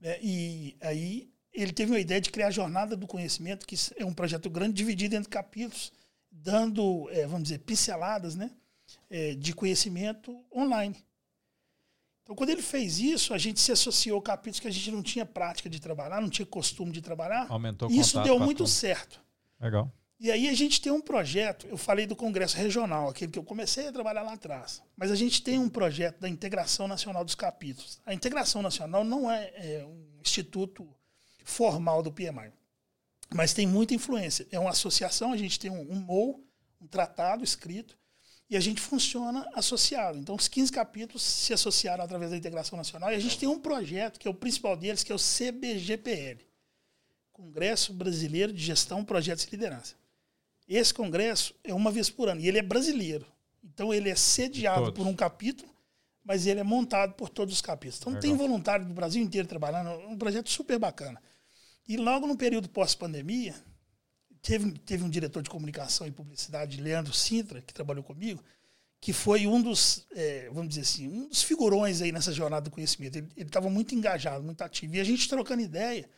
[0.00, 4.04] né, e aí ele teve uma ideia de criar a Jornada do Conhecimento, que é
[4.04, 5.92] um projeto grande, dividido entre capítulos,
[6.30, 8.52] dando, é, vamos dizer, pinceladas né,
[9.10, 10.94] é, de conhecimento online.
[12.28, 15.02] Então, quando ele fez isso, a gente se associou a capítulos que a gente não
[15.02, 17.46] tinha prática de trabalhar, não tinha costume de trabalhar.
[17.48, 19.18] Aumentou o Isso deu muito certo.
[19.58, 19.90] Legal.
[20.20, 23.42] E aí a gente tem um projeto, eu falei do Congresso Regional, aquele que eu
[23.42, 24.82] comecei a trabalhar lá atrás.
[24.94, 27.98] Mas a gente tem um projeto da Integração Nacional dos Capítulos.
[28.04, 30.86] A Integração Nacional não é, é um instituto
[31.44, 32.52] formal do PMI.
[33.34, 34.46] Mas tem muita influência.
[34.52, 36.44] É uma associação, a gente tem um, um MOU,
[36.78, 37.97] um tratado escrito,
[38.50, 40.18] e a gente funciona associado.
[40.18, 43.58] Então, os 15 capítulos se associaram através da integração nacional, e a gente tem um
[43.58, 46.46] projeto, que é o principal deles, que é o CBGPL
[47.32, 49.94] Congresso Brasileiro de Gestão, Projetos e Liderança.
[50.66, 53.26] Esse congresso é uma vez por ano, e ele é brasileiro.
[53.62, 55.70] Então, ele é sediado por um capítulo,
[56.24, 58.00] mas ele é montado por todos os capítulos.
[58.00, 58.22] Então, Legal.
[58.22, 61.22] tem voluntário do Brasil inteiro trabalhando, um projeto super bacana.
[61.86, 63.54] E logo no período pós-pandemia,
[64.42, 68.42] teve, teve um diretor de comunicação e publicidade, Leandro Sintra, que trabalhou comigo,
[69.00, 72.70] que foi um dos, eh, vamos dizer assim, um dos figurões aí nessa jornada do
[72.70, 73.16] conhecimento.
[73.18, 74.96] Ele estava muito engajado, muito ativo.
[74.96, 76.08] E a gente trocando ideia,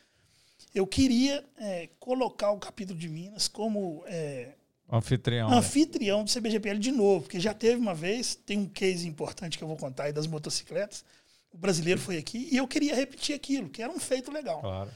[0.75, 4.55] eu queria eh, colocar o capítulo de Minas como eh,
[4.91, 5.51] Anfitrião.
[5.51, 5.57] né?
[5.57, 9.63] anfitrião do CBGPL de novo, porque já teve uma vez, tem um case importante que
[9.63, 11.05] eu vou contar aí das motocicletas.
[11.53, 14.61] O brasileiro foi aqui e eu queria repetir aquilo, que era um feito legal.
[14.61, 14.91] Claro.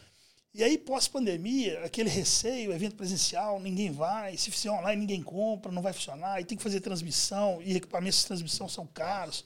[0.55, 5.83] E aí, pós-pandemia, aquele receio, evento presencial, ninguém vai, se fizer online, ninguém compra, não
[5.83, 9.45] vai funcionar, e tem que fazer transmissão, e equipamentos de transmissão são caros,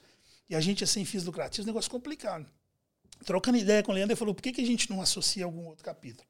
[0.50, 2.46] e a gente é sem fins lucrativos, negócio complicado.
[3.24, 5.64] Trocando ideia com o Leandro, ele falou, por que, que a gente não associa algum
[5.64, 6.28] outro capítulo?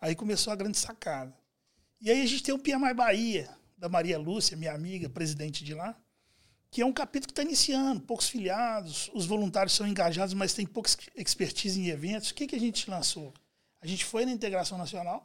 [0.00, 1.36] Aí começou a grande sacada.
[2.00, 5.74] E aí a gente tem o PMI Bahia, da Maria Lúcia, minha amiga, presidente de
[5.74, 6.00] lá,
[6.74, 10.66] que é um capítulo que está iniciando, poucos filiados, os voluntários são engajados, mas tem
[10.66, 12.30] pouca ex- expertise em eventos.
[12.30, 13.32] O que, que a gente lançou?
[13.80, 15.24] A gente foi na Integração Nacional,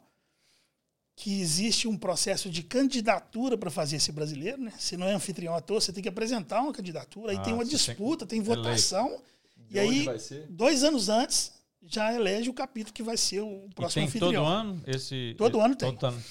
[1.16, 4.72] que existe um processo de candidatura para fazer esse brasileiro, né?
[4.78, 7.52] Se não é anfitrião à toa, você tem que apresentar uma candidatura, aí Ah, tem
[7.52, 8.62] uma você tem disputa, tem, eleito.
[8.62, 9.20] votação,
[9.68, 10.06] e aí,
[10.48, 11.50] dois anos antes,
[11.82, 14.44] já elege o capítulo que vai ser o E próximo tem anfitrião.
[14.44, 15.34] todo ano esse.
[15.36, 15.92] Todo ano tem.
[15.96, 16.22] Todo ano.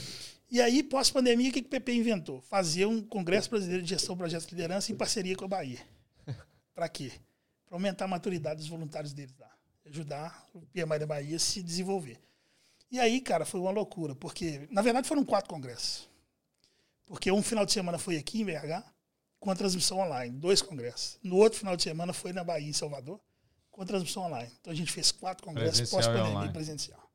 [0.52, 2.42] E aí, pós-pandemia, o que, que o PP inventou?
[2.42, 5.80] Fazer um Congresso Brasileiro de Gestão Projetos de Liderança em parceria com a Bahia.
[6.74, 7.12] Para quê?
[7.68, 9.52] Para aumentar a maturidade dos voluntários deles lá.
[9.86, 12.20] Ajudar o PMI da Bahia a se desenvolver.
[12.92, 16.10] E aí, cara, foi uma loucura, porque, na verdade, foram quatro congressos.
[17.06, 18.84] Porque um final de semana foi aqui em BH,
[19.40, 21.20] com a transmissão online, dois congressos.
[21.24, 23.20] No outro final de semana foi na Bahia, em Salvador,
[23.70, 24.52] com a transmissão online.
[24.60, 27.09] Então a gente fez quatro congressos e pós-pandemia presencial.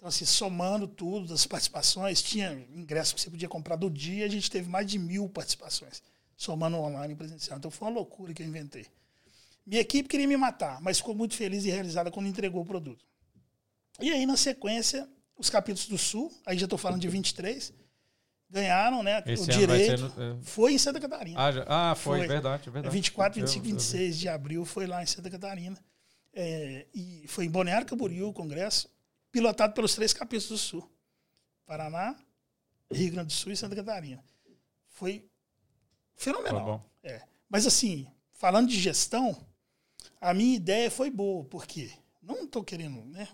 [0.00, 4.28] Então, assim, somando tudo, das participações, tinha ingresso que você podia comprar do dia, a
[4.30, 6.02] gente teve mais de mil participações,
[6.34, 7.58] somando online e presencial.
[7.58, 8.86] Então foi uma loucura que eu inventei.
[9.66, 13.04] Minha equipe queria me matar, mas ficou muito feliz e realizada quando entregou o produto.
[14.00, 17.70] E aí, na sequência, os capítulos do Sul, aí já estou falando de 23,
[18.48, 20.00] ganharam né, Esse o direito.
[20.16, 20.36] no- é.
[20.40, 21.38] Foi em Santa Catarina.
[21.38, 22.26] Ah, já- ah, foi, Foi.
[22.26, 22.94] verdade, verdade.
[22.94, 23.72] 24, Eu- 25, eu vi.
[23.74, 25.76] 26 de abril foi lá em Santa Catarina.
[26.32, 28.88] É, e foi em Balneário Camboriú o congresso,
[29.30, 30.90] pilotado pelos três capítulos do Sul.
[31.66, 32.16] Paraná,
[32.90, 34.22] Rio Grande do Sul e Santa Catarina.
[34.88, 35.24] Foi
[36.16, 36.84] fenomenal.
[37.02, 37.22] É.
[37.48, 39.36] Mas assim, falando de gestão,
[40.20, 41.90] a minha ideia foi boa, porque
[42.22, 43.28] não estou querendo, né?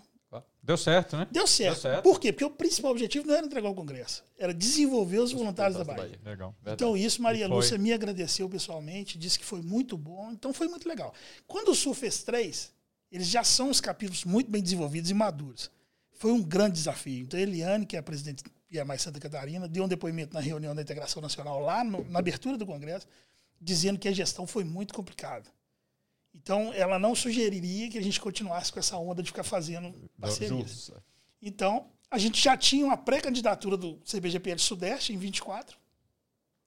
[0.61, 1.25] Deu certo, né?
[1.31, 1.73] Deu certo.
[1.73, 2.03] Deu certo.
[2.03, 2.33] Por quê?
[2.33, 6.19] Porque o principal objetivo não era entregar o congresso, era desenvolver os voluntários da Bahia.
[6.25, 6.53] Legal.
[6.65, 7.47] Então, isso, Maria.
[7.47, 11.13] Lúcia me agradeceu pessoalmente, disse que foi muito bom, então foi muito legal.
[11.47, 12.73] Quando o Sul fez três,
[13.09, 15.71] eles já são os capítulos muito bem desenvolvidos e maduros.
[16.17, 17.21] Foi um grande desafio.
[17.23, 20.39] Então, Eliane, que é a presidente e a mais Santa Catarina, deu um depoimento na
[20.39, 23.07] reunião da Integração Nacional, lá no- na abertura do Congresso,
[23.61, 25.49] dizendo que a gestão foi muito complicada.
[26.35, 30.69] Então, ela não sugeriria que a gente continuasse com essa onda de ficar fazendo parcerias.
[30.69, 31.03] Justo.
[31.41, 35.77] Então, a gente já tinha uma pré-candidatura do CBGPL Sudeste em 24,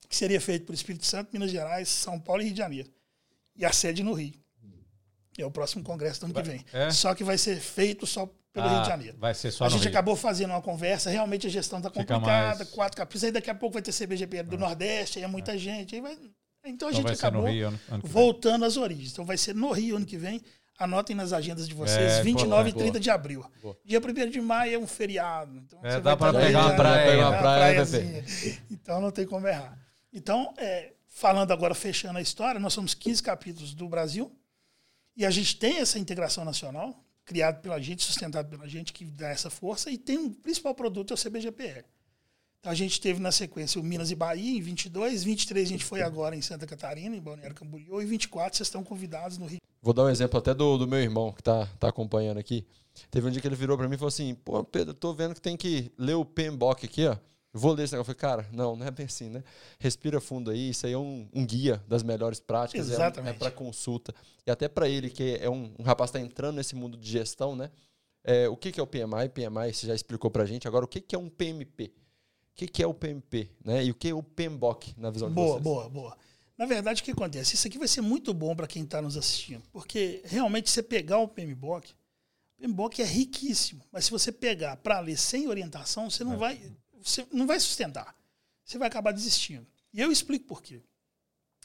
[0.09, 2.91] que seria feito por Espírito Santo, Minas Gerais, São Paulo e Rio de Janeiro.
[3.55, 4.35] E a sede no Rio.
[5.39, 6.65] É o próximo congresso do ano que vem.
[6.73, 6.91] É?
[6.91, 9.17] Só que vai ser feito só pelo Ah, Rio de Janeiro.
[9.19, 9.91] Vai ser só a gente Rio.
[9.91, 13.55] acabou fazendo uma conversa, realmente a gestão está complicada, mais- quatro capítulos, aí daqui a
[13.55, 15.95] pouco vai ter CBGPL do Nordeste, aí é muita gente.
[15.95, 16.13] Aí vai...
[16.65, 19.13] Então a Então gente acabou Rio ano, ano voltando às origens.
[19.13, 20.43] Então vai ser no Rio ano que vem.
[20.79, 23.01] Anotem nas agendas de vocês, é, 29 e 30 boa.
[23.01, 23.45] de abril.
[23.63, 23.77] Boa.
[23.85, 25.55] Dia 1 de maio é um feriado.
[25.59, 27.19] Então é, dá para pegar uma praia.
[27.29, 27.85] Uma praia
[28.71, 29.79] então não tem como errar.
[30.11, 34.33] Então, é, falando agora, fechando a história, nós somos 15 capítulos do Brasil
[35.17, 36.99] e a gente tem essa integração nacional,
[37.31, 41.13] criado pela gente, sustentado pela gente, que dá essa força, e tem um principal produto,
[41.13, 41.85] é o CBGPR.
[42.59, 45.85] Então a gente teve na sequência o Minas e Bahia em 22, 23 a gente
[45.85, 49.61] foi agora em Santa Catarina, em Balneário Camboriú, e 24 vocês estão convidados no Rio.
[49.81, 52.67] Vou dar um exemplo até do, do meu irmão que está tá acompanhando aqui.
[53.13, 55.37] Teve um dia que ele virou para mim e falou assim: Pô, Pedro, tô vendo
[55.37, 57.17] que tem que ler o PMBOK aqui, ó.
[57.53, 58.13] Vou ler esse negócio.
[58.13, 59.43] Eu falei, cara, não, não é bem assim, né?
[59.79, 63.33] Respira fundo aí, isso aí é um, um guia das melhores práticas, é Exatamente.
[63.33, 64.15] é, é para consulta.
[64.47, 67.11] E até para ele, que é um, um rapaz que está entrando nesse mundo de
[67.11, 67.71] gestão, né?
[68.23, 69.29] É, o que, que é o PMI?
[69.33, 70.69] PMI, você já explicou para gente.
[70.69, 71.93] Agora, o que, que é um PMP?
[72.53, 73.51] O que, que é o PMP?
[73.65, 73.85] Né?
[73.85, 75.65] E o que é o PMBOK na visão boa, de vocês?
[75.65, 76.19] Boa, boa, boa.
[76.59, 77.55] Na verdade, o que acontece?
[77.55, 81.17] Isso aqui vai ser muito bom para quem está nos assistindo, porque realmente você pegar
[81.19, 81.91] o PMBOK,
[82.59, 86.37] o PMBOK é riquíssimo, mas se você pegar para ler sem orientação, você não é.
[86.37, 88.15] vai você não vai sustentar.
[88.65, 89.67] Você vai acabar desistindo.
[89.93, 90.81] E eu explico por quê.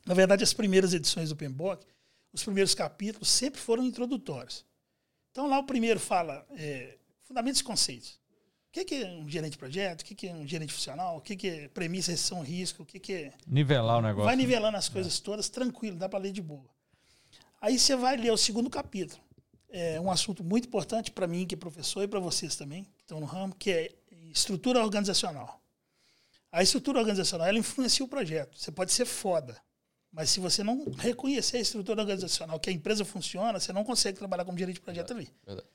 [0.06, 1.86] Na verdade, as primeiras edições do PMBOK,
[2.34, 4.66] os primeiros capítulos sempre foram introdutórios.
[5.32, 8.20] Então lá o primeiro fala é, fundamentos e conceitos.
[8.70, 10.02] O que é um gerente de projeto?
[10.02, 11.18] O que é um gerente funcional?
[11.18, 12.84] O que é premissa, recessão, risco?
[12.84, 13.34] O que é...
[13.48, 14.26] Nivelar o negócio.
[14.26, 15.24] Vai nivelando as coisas é.
[15.24, 16.70] todas, tranquilo, dá para ler de boa.
[17.62, 19.22] Aí você vai ler o segundo capítulo.
[19.70, 23.04] É um assunto muito importante para mim, que é professor, e para vocês também, que
[23.04, 23.92] estão no ramo, que é
[24.36, 25.62] estrutura organizacional.
[26.52, 28.58] A estrutura organizacional ela influencia o projeto.
[28.58, 29.58] Você pode ser foda,
[30.12, 34.18] mas se você não reconhecer a estrutura organizacional, que a empresa funciona, você não consegue
[34.18, 35.42] trabalhar como gerente de projeto verdade, ali.
[35.46, 35.68] Verdade.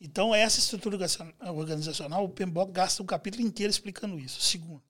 [0.00, 0.98] Então, essa estrutura
[1.40, 4.40] organizacional, o PMBOK gasta um capítulo inteiro explicando isso.
[4.40, 4.82] Segundo.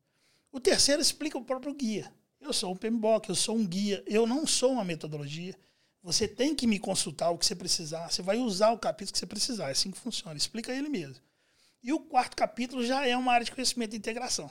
[0.50, 2.12] O terceiro explica o próprio guia.
[2.40, 5.54] Eu sou um PMBOK, eu sou um guia, eu não sou uma metodologia.
[6.02, 8.10] Você tem que me consultar o que você precisar.
[8.10, 9.68] Você vai usar o capítulo que você precisar.
[9.68, 10.36] É assim que funciona.
[10.36, 11.25] Explica ele mesmo.
[11.86, 14.50] E o quarto capítulo já é uma área de conhecimento e integração.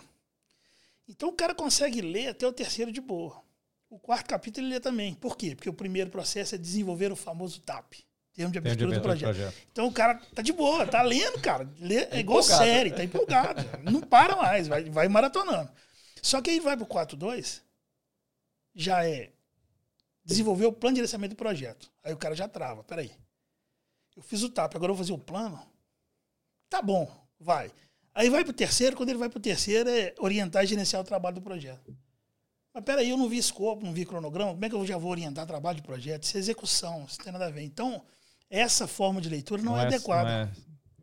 [1.05, 3.43] Então o cara consegue ler até o terceiro de boa.
[3.89, 5.13] O quarto capítulo ele lê também.
[5.15, 5.53] Por quê?
[5.53, 7.95] Porque o primeiro processo é desenvolver o famoso TAP.
[8.33, 9.33] Termo de abertura, do, projeto.
[9.33, 9.67] do, projeto.
[9.69, 11.69] Então o cara tá de boa, tá lendo, cara.
[11.77, 13.61] Lê, é, é igual série, tá empolgado.
[13.83, 15.69] não para mais, vai, vai maratonando.
[16.21, 17.61] Só que aí vai pro 4.2,
[18.73, 19.33] já é
[20.23, 21.91] desenvolver o plano de gerenciamento do projeto.
[22.01, 22.81] Aí o cara já trava.
[22.81, 23.11] Peraí.
[24.15, 25.61] Eu fiz o TAP, agora eu vou fazer o plano.
[26.69, 27.71] Tá bom, vai.
[28.13, 31.01] Aí vai para o terceiro, quando ele vai para o terceiro, é orientar e gerenciar
[31.01, 31.95] o trabalho do projeto.
[32.73, 35.11] Mas peraí, eu não vi escopo, não vi cronograma, como é que eu já vou
[35.11, 36.23] orientar trabalho de projeto?
[36.23, 37.63] Isso é execução, isso não tem nada a ver.
[37.63, 38.01] Então,
[38.49, 40.45] essa forma de leitura não, não é, é adequada.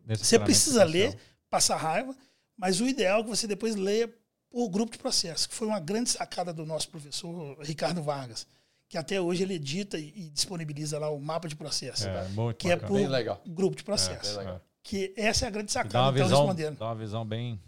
[0.07, 1.16] Não é você precisa ler,
[1.49, 2.14] passar raiva,
[2.57, 4.12] mas o ideal é que você depois leia
[4.51, 8.47] por grupo de processo, que foi uma grande sacada do nosso professor Ricardo Vargas,
[8.88, 12.12] que até hoje ele edita e, disponibiliza lá o mapa de processo, é,
[12.59, 13.18] que é bacana.
[13.18, 14.38] é por grupo de processo.
[14.83, 16.79] Que essa é a grande sacada dá uma visão, respondendo.
[16.79, 17.61] Dá uma visão bem.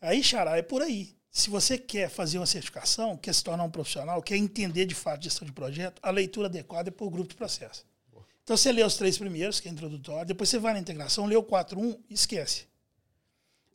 [0.00, 1.14] Aí, Xará, é por aí.
[1.30, 5.24] Se você quer fazer uma certificação, quer se tornar um profissional, quer entender de fato
[5.24, 7.86] gestão de projeto, a leitura adequada é por grupo de processo.
[8.44, 11.36] Então você lê os três primeiros, que é introdutório, depois você vai na integração, lê
[11.36, 12.66] o 4.1 e esquece.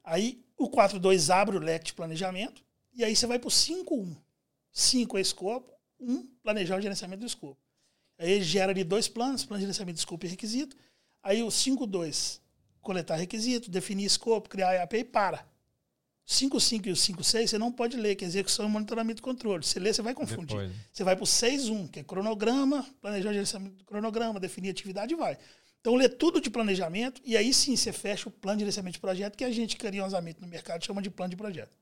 [0.04, 4.16] Aí o 4.2 abre o leque de planejamento, e aí você vai para o 5.1.
[4.72, 7.58] 5 é escopo, 1 planejar o gerenciamento do escopo.
[8.20, 10.76] Aí ele gera ali dois planos, plano de gerenciamento de escopo e requisito.
[11.24, 12.40] Aí o 5.2
[12.88, 15.46] coletar requisito, definir escopo, criar EAP e para.
[16.26, 19.66] 5.5 e o 5.6 você não pode ler, que é execução e monitoramento e controle.
[19.66, 20.58] Você lê, você vai confundir.
[20.58, 20.72] Depois.
[20.94, 25.18] Você vai para o 6.1, que é cronograma, planejar gerenciamento do cronograma, definir atividade e
[25.18, 25.38] vai.
[25.82, 29.00] Então lê tudo de planejamento e aí sim você fecha o plano de gerenciamento de
[29.02, 31.76] projeto, que a gente carinhosamente no mercado chama de plano de projeto.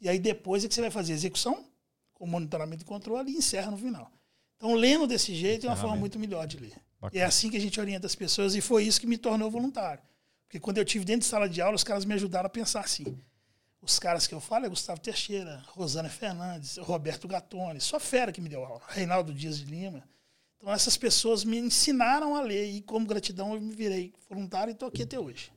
[0.00, 1.64] E aí depois é que você vai fazer execução,
[2.12, 4.10] com monitoramento e controle e encerra no final.
[4.56, 6.74] Então lendo desse jeito é uma forma muito melhor de ler.
[7.00, 7.22] Bacana.
[7.22, 10.02] É assim que a gente orienta as pessoas e foi isso que me tornou voluntário.
[10.48, 12.80] Porque quando eu tive dentro de sala de aula, os caras me ajudaram a pensar
[12.80, 13.18] assim.
[13.82, 18.40] Os caras que eu falo é Gustavo Teixeira, Rosana Fernandes, Roberto Gattoni, só fera que
[18.40, 20.02] me deu aula, Reinaldo Dias de Lima.
[20.56, 24.72] Então essas pessoas me ensinaram a ler e como gratidão eu me virei voluntário e
[24.72, 25.52] estou aqui até hoje.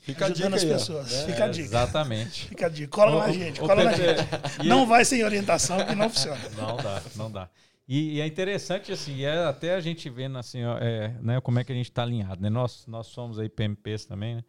[0.00, 1.12] Fica ajudando a dica as pessoas.
[1.12, 1.64] É, Fica a dica.
[1.64, 2.48] Exatamente.
[2.48, 2.88] Fica a dica.
[2.88, 4.66] Cola o, na gente, cola na gente.
[4.66, 6.48] Não vai sem orientação que não funciona.
[6.56, 7.48] Não dá, não dá.
[7.92, 11.58] E, e, é interessante, assim, é até a gente vendo assim, ó, é, né, como
[11.58, 12.48] é que a gente está alinhado, né?
[12.48, 14.44] Nós, nós somos aí PMPs também, né?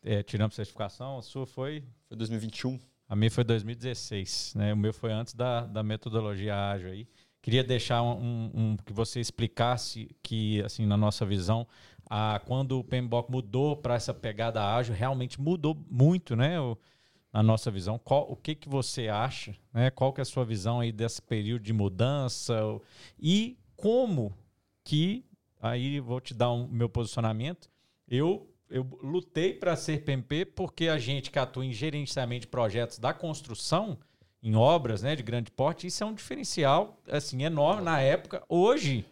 [0.00, 1.82] É, tiramos certificação, a sua foi...
[2.06, 2.78] Foi 2021.
[3.08, 4.72] A minha foi 2016, né?
[4.72, 7.08] O meu foi antes da, da metodologia ágil aí.
[7.42, 11.66] Queria deixar um, um, um, que você explicasse que, assim, na nossa visão,
[12.08, 16.60] a, quando o PMBOK mudou para essa pegada ágil, realmente mudou muito, né?
[16.60, 16.78] O,
[17.32, 17.98] na nossa visão.
[17.98, 19.54] Qual, o que, que você acha?
[19.72, 19.90] Né?
[19.90, 22.58] Qual que é a sua visão aí desse período de mudança?
[23.18, 24.34] E como
[24.84, 25.28] que
[25.60, 27.68] aí vou te dar um meu posicionamento.
[28.08, 32.98] Eu, eu lutei para ser PMP porque a gente que atua em gerenciamento de projetos
[32.98, 33.98] da construção,
[34.42, 38.42] em obras né, de grande porte, isso é um diferencial assim, enorme na época.
[38.48, 39.04] Hoje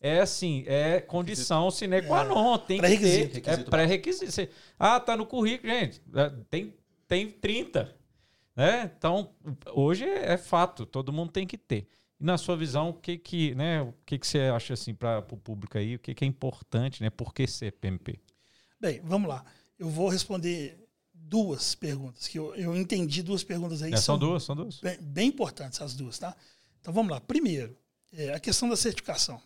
[0.00, 4.50] é assim, é condição sine qua non, tem que ter, é pré-requisito.
[4.78, 6.74] Ah, tá no currículo, gente, é, tem,
[7.10, 7.92] tem 30.
[8.54, 8.88] Né?
[8.96, 9.34] Então,
[9.72, 11.88] hoje é, é fato, todo mundo tem que ter.
[12.20, 15.18] E na sua visão, o que que, né, o que que você acha assim para
[15.18, 17.10] o público aí, o que que é importante, né?
[17.10, 18.20] Por que ser PMP?
[18.78, 19.44] Bem, vamos lá.
[19.76, 23.92] Eu vou responder duas perguntas, que eu, eu entendi duas perguntas aí.
[23.92, 24.78] É, são, são, duas, são duas.
[24.78, 26.36] Bem, bem, importantes as duas, tá?
[26.80, 27.20] Então vamos lá.
[27.20, 27.76] Primeiro,
[28.12, 29.42] é, a questão da certificação.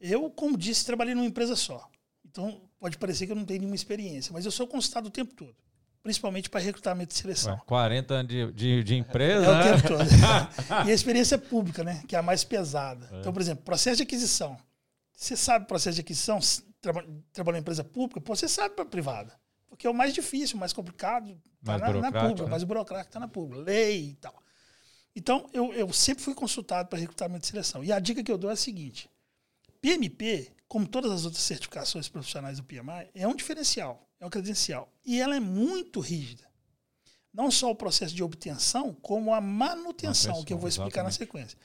[0.00, 1.86] Eu, como disse, trabalhei numa empresa só.
[2.24, 5.34] Então pode parecer que eu não tenho nenhuma experiência, mas eu sou consultado o tempo
[5.34, 5.54] todo
[6.08, 7.52] principalmente para recrutamento e seleção.
[7.52, 9.44] Ué, 40 anos de, de, de empresa.
[9.44, 9.60] É né?
[9.60, 10.08] o tempo todo.
[10.88, 12.02] e a experiência pública, né?
[12.08, 13.06] Que é a mais pesada.
[13.12, 13.20] É.
[13.20, 14.56] Então, por exemplo, processo de aquisição.
[15.12, 16.38] Você sabe processo de aquisição,
[16.80, 19.38] traba, trabalhou em empresa pública, pô, você sabe para privada.
[19.68, 22.50] Porque é o mais difícil, o mais complicado, tá mais na, na pública, né?
[22.50, 24.42] mais burocrático está na pública, lei e tal.
[25.14, 27.84] Então, eu, eu sempre fui consultado para recrutamento e seleção.
[27.84, 29.10] E a dica que eu dou é a seguinte:
[29.82, 34.92] PMP, como todas as outras certificações profissionais do PMI, é um diferencial é uma credencial.
[35.04, 36.48] E ela é muito rígida.
[37.32, 41.20] Não só o processo de obtenção, como a manutenção, que eu vou explicar exatamente.
[41.20, 41.58] na sequência.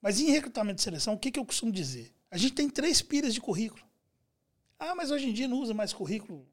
[0.00, 2.12] Mas em recrutamento de seleção, o que, que eu costumo dizer?
[2.30, 3.82] A gente tem três pilhas de currículo.
[4.78, 6.44] Ah, mas hoje em dia não usa mais currículo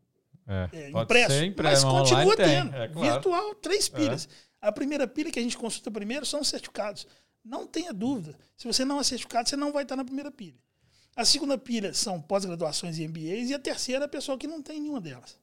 [0.46, 1.44] é, é, impresso.
[1.44, 1.88] impresso.
[1.88, 2.76] Mas continua tendo.
[2.76, 3.14] É, claro.
[3.14, 3.96] Virtual, três é.
[3.96, 4.30] pilhas.
[4.62, 7.08] A primeira pilha que a gente consulta primeiro são os certificados.
[7.44, 8.38] Não tenha dúvida.
[8.58, 10.60] Se você não é certificado, você não vai estar na primeira pilha.
[11.16, 14.62] A segunda pilha são pós-graduações e MBAs, e a terceira é a pessoa que não
[14.62, 15.38] tem nenhuma delas.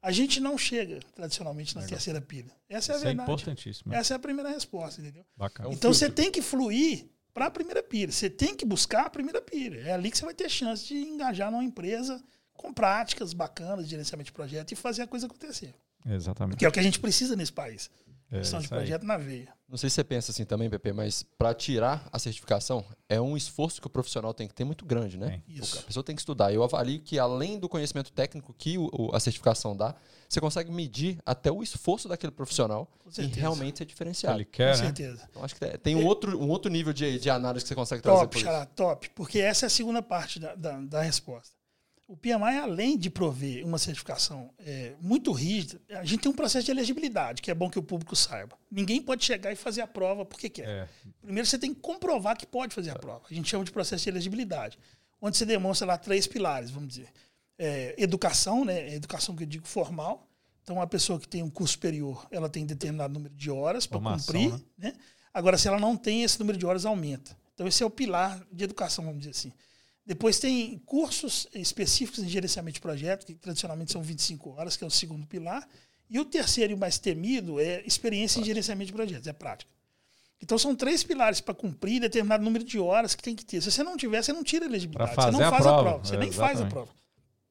[0.00, 1.96] A gente não chega tradicionalmente na Legal.
[1.96, 2.52] terceira pilha.
[2.68, 3.20] Essa é a Isso é verdade.
[3.20, 3.94] É importantíssimo.
[3.94, 5.24] Essa é a primeira resposta, entendeu?
[5.36, 5.70] Bacana.
[5.72, 8.12] Então você tem que fluir para a primeira pilha.
[8.12, 9.80] Você tem que buscar a primeira pilha.
[9.80, 12.22] É ali que você vai ter chance de engajar numa empresa
[12.52, 15.74] com práticas bacanas de gerenciamento de projeto e fazer a coisa acontecer.
[16.06, 16.58] Exatamente.
[16.58, 17.90] Que é o que a gente precisa nesse país.
[18.30, 19.52] É, Gestão de projeto na veia.
[19.68, 23.36] Não sei se você pensa assim também, Pepe, mas para tirar a certificação é um
[23.36, 25.42] esforço que o profissional tem que ter muito grande, né?
[25.46, 25.52] É.
[25.52, 25.78] Isso.
[25.80, 26.54] A pessoa tem que estudar.
[26.54, 29.94] Eu avalio que além do conhecimento técnico que o, a certificação dá,
[30.26, 34.38] você consegue medir até o esforço daquele profissional e realmente ser diferenciado.
[34.38, 34.86] Ele quer, Com né?
[34.86, 35.28] certeza.
[35.30, 38.02] Então, acho que tem um, outro, um outro nível de, de análise que você consegue
[38.02, 38.66] trazer top, por isso.
[38.74, 41.57] top, porque essa é a segunda parte da, da, da resposta.
[42.08, 46.64] O PMI, além de prover uma certificação é, muito rígida, a gente tem um processo
[46.64, 48.58] de elegibilidade, que é bom que o público saiba.
[48.70, 50.66] Ninguém pode chegar e fazer a prova porque quer.
[50.66, 50.88] É.
[51.20, 53.24] Primeiro você tem que comprovar que pode fazer a prova.
[53.30, 54.78] A gente chama de processo de elegibilidade,
[55.20, 57.10] onde você demonstra lá três pilares, vamos dizer.
[57.58, 58.94] É, educação, né?
[58.94, 60.26] Educação que eu digo formal.
[60.62, 64.00] Então, a pessoa que tem um curso superior, ela tem determinado número de horas para
[64.00, 64.50] cumprir.
[64.50, 64.60] Né?
[64.78, 64.92] né?
[65.32, 67.36] Agora, se ela não tem, esse número de horas aumenta.
[67.52, 69.52] Então, esse é o pilar de educação, vamos dizer assim.
[70.08, 74.86] Depois tem cursos específicos em gerenciamento de projeto, que tradicionalmente são 25 horas, que é
[74.86, 75.68] o segundo pilar.
[76.08, 79.70] E o terceiro e o mais temido é experiência em gerenciamento de projetos, é prática.
[80.40, 83.60] Então são três pilares para cumprir determinado número de horas que tem que ter.
[83.60, 85.14] Se você não tiver, você não tira a elegibilidade.
[85.14, 85.78] Você não faz a prova.
[85.78, 86.04] A prova.
[86.06, 86.56] Você é, nem exatamente.
[86.56, 86.90] faz a prova.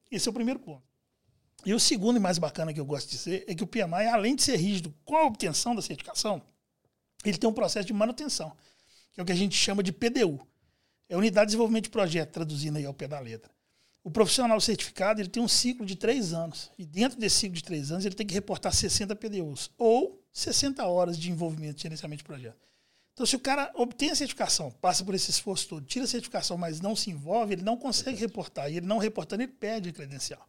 [0.09, 0.81] Esse é o primeiro ponto.
[1.63, 4.07] E o segundo e mais bacana que eu gosto de dizer é que o PMI,
[4.11, 6.41] além de ser rígido com a obtenção da certificação,
[7.23, 8.51] ele tem um processo de manutenção,
[9.13, 10.39] que é o que a gente chama de PDU.
[11.09, 13.51] É Unidade de Desenvolvimento de Projeto, traduzindo aí ao pé da letra.
[14.03, 16.71] O profissional certificado ele tem um ciclo de três anos.
[16.77, 20.85] E dentro desse ciclo de três anos, ele tem que reportar 60 PDUs ou 60
[20.85, 22.67] horas de envolvimento de gerenciamento de projeto.
[23.13, 26.55] Então, se o cara obtém a certificação, passa por esse esforço todo, tira a certificação,
[26.55, 28.71] mas não se envolve, ele não consegue reportar.
[28.71, 30.47] E ele não reportando, ele perde a credencial.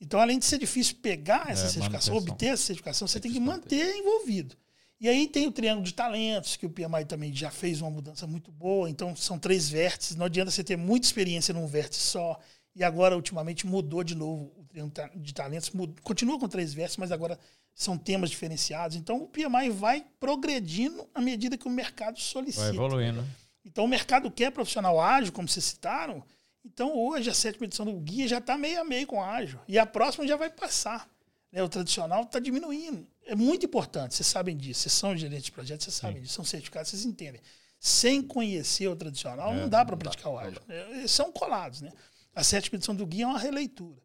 [0.00, 3.38] Então, além de ser difícil pegar essa é, certificação, obter essa certificação, você tem que
[3.38, 4.56] manter envolvido.
[5.00, 8.26] E aí tem o triângulo de talentos, que o PMI também já fez uma mudança
[8.26, 8.90] muito boa.
[8.90, 10.14] Então, são três vértices.
[10.14, 12.38] Não adianta você ter muita experiência num vértice só.
[12.76, 15.70] E agora, ultimamente, mudou de novo o triângulo de talentos.
[15.70, 17.38] Mudou, continua com três vértices, mas agora
[17.74, 18.94] são temas diferenciados.
[18.94, 22.66] Então, o PMI vai progredindo à medida que o mercado solicita.
[22.66, 23.24] Vai evoluindo.
[23.64, 26.22] Então, o mercado quer profissional ágil, como vocês citaram.
[26.62, 29.60] Então, hoje, a sétima edição do Guia já está meio a meio com ágil.
[29.66, 31.08] E a próxima já vai passar.
[31.50, 31.62] Né?
[31.62, 35.84] O tradicional está diminuindo é muito importante, vocês sabem disso, vocês são gerentes de projetos,
[35.84, 36.22] vocês sabem Sim.
[36.22, 37.40] disso, são certificados, vocês entendem.
[37.78, 40.60] Sem conhecer o tradicional, é, não dá para praticar o ágil.
[40.68, 41.92] É, são colados, né?
[42.34, 44.02] A sétima edição do guia é uma releitura.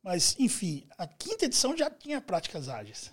[0.00, 3.12] Mas, enfim, a quinta edição já tinha práticas ágeis.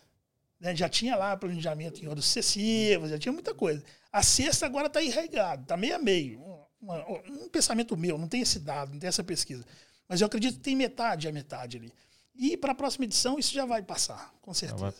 [0.59, 0.75] Né?
[0.75, 3.83] Já tinha lá planejamento em horas sucessivas, já tinha muita coisa.
[4.11, 6.39] A sexta agora está enraigado, está meio a meio.
[6.39, 9.65] Um, um, um pensamento meu, não tem esse dado, não tem essa pesquisa.
[10.07, 11.91] Mas eu acredito que tem metade a metade ali.
[12.35, 14.93] E para a próxima edição isso já vai passar, com certeza.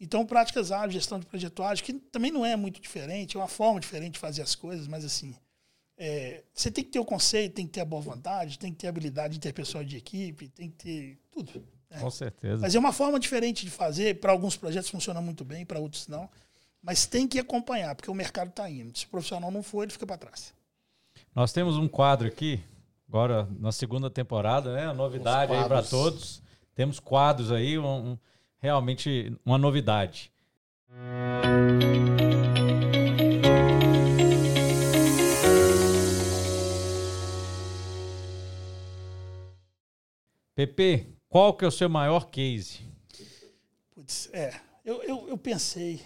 [0.00, 3.46] Então, práticas ágeis, gestão de projeto ágil, que também não é muito diferente, é uma
[3.48, 5.34] forma diferente de fazer as coisas, mas assim,
[6.02, 8.78] É, você tem que ter o conceito, tem que ter a boa vontade, tem que
[8.78, 11.62] ter a habilidade interpessoal de equipe, tem que ter tudo.
[11.90, 11.98] né?
[12.00, 12.56] Com certeza.
[12.62, 14.18] Mas é uma forma diferente de fazer.
[14.18, 16.30] Para alguns projetos funciona muito bem, para outros não.
[16.82, 18.96] Mas tem que acompanhar, porque o mercado está indo.
[18.98, 20.54] Se o profissional não for, ele fica para trás.
[21.34, 22.58] Nós temos um quadro aqui,
[23.06, 24.86] agora na segunda temporada, né?
[24.86, 26.42] Uma novidade aí para todos.
[26.74, 28.18] Temos quadros aí, um, um,
[28.60, 30.30] realmente uma novidade.
[40.54, 42.80] PP, qual que é o seu maior case?
[43.94, 46.02] Putz, é, eu, eu, eu pensei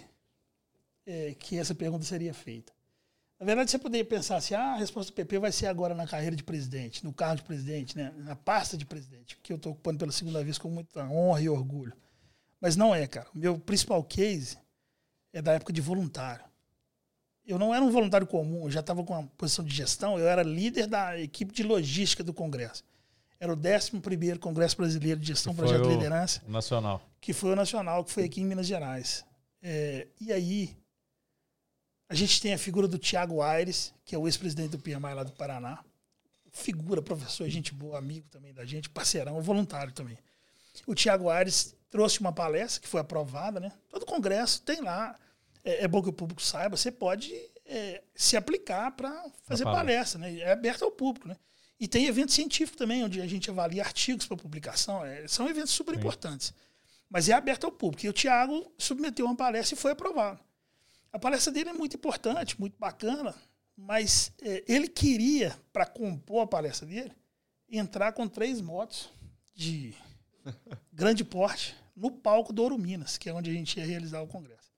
[1.05, 2.71] é, que essa pergunta seria feita.
[3.37, 6.07] Na verdade, você poderia pensar assim, ah, a resposta do PP vai ser agora na
[6.07, 8.13] carreira de presidente, no cargo de presidente, né?
[8.15, 11.49] na pasta de presidente, que eu estou ocupando pela segunda vez com muita honra e
[11.49, 11.91] orgulho.
[12.59, 13.27] Mas não é, cara.
[13.33, 14.57] O meu principal case
[15.33, 16.45] é da época de voluntário.
[17.45, 20.27] Eu não era um voluntário comum, eu já estava com uma posição de gestão, eu
[20.27, 22.83] era líder da equipe de logística do Congresso.
[23.39, 26.41] Era o 11 Congresso Brasileiro de Gestão Projeto de Liderança.
[26.47, 27.01] Nacional.
[27.21, 29.23] Que foi o nacional, que foi aqui em Minas Gerais.
[29.61, 30.75] É, e aí,
[32.09, 35.23] a gente tem a figura do Tiago Aires, que é o ex-presidente do PMI lá
[35.23, 35.83] do Paraná.
[36.51, 40.17] Figura, professor, gente boa, amigo também da gente, parceirão, voluntário também.
[40.87, 43.71] O Tiago Aires trouxe uma palestra que foi aprovada, né?
[43.89, 45.17] Todo congresso tem lá.
[45.63, 47.33] É, é bom que o público saiba, você pode
[47.65, 50.37] é, se aplicar para fazer palestra, né?
[50.39, 51.35] É aberto ao público, né?
[51.79, 55.03] E tem evento científico também, onde a gente avalia artigos para publicação.
[55.05, 55.99] É, são eventos super Sim.
[55.99, 56.53] importantes.
[57.09, 58.05] Mas é aberto ao público.
[58.05, 60.39] E o Tiago submeteu uma palestra e foi aprovado.
[61.11, 63.35] A palestra dele é muito importante, muito bacana,
[63.77, 67.13] mas é, ele queria, para compor a palestra dele,
[67.69, 69.09] entrar com três motos
[69.53, 69.93] de
[70.91, 74.27] grande porte no palco do Ouro Minas, que é onde a gente ia realizar o
[74.27, 74.73] congresso.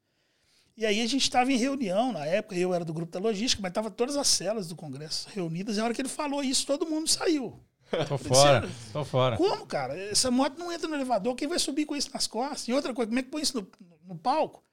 [0.75, 3.61] E aí a gente estava em reunião, na época eu era do grupo da logística,
[3.61, 6.67] mas estava todas as celas do congresso reunidas, e a hora que ele falou isso,
[6.67, 7.59] todo mundo saiu.
[8.07, 9.37] Tô fora, tô fora.
[9.37, 9.97] Como, cara?
[9.97, 12.67] Essa moto não entra no elevador, quem vai subir com isso nas costas?
[12.67, 14.63] E outra coisa, como é que põe isso no, no, no palco?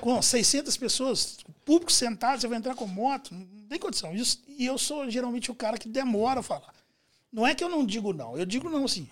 [0.00, 3.34] Com 600 pessoas, público sentado, você vai entrar com moto?
[3.34, 4.12] Não tem condição.
[4.46, 6.72] e eu sou geralmente o cara que demora a falar.
[7.32, 9.08] Não é que eu não digo não, eu digo não sim.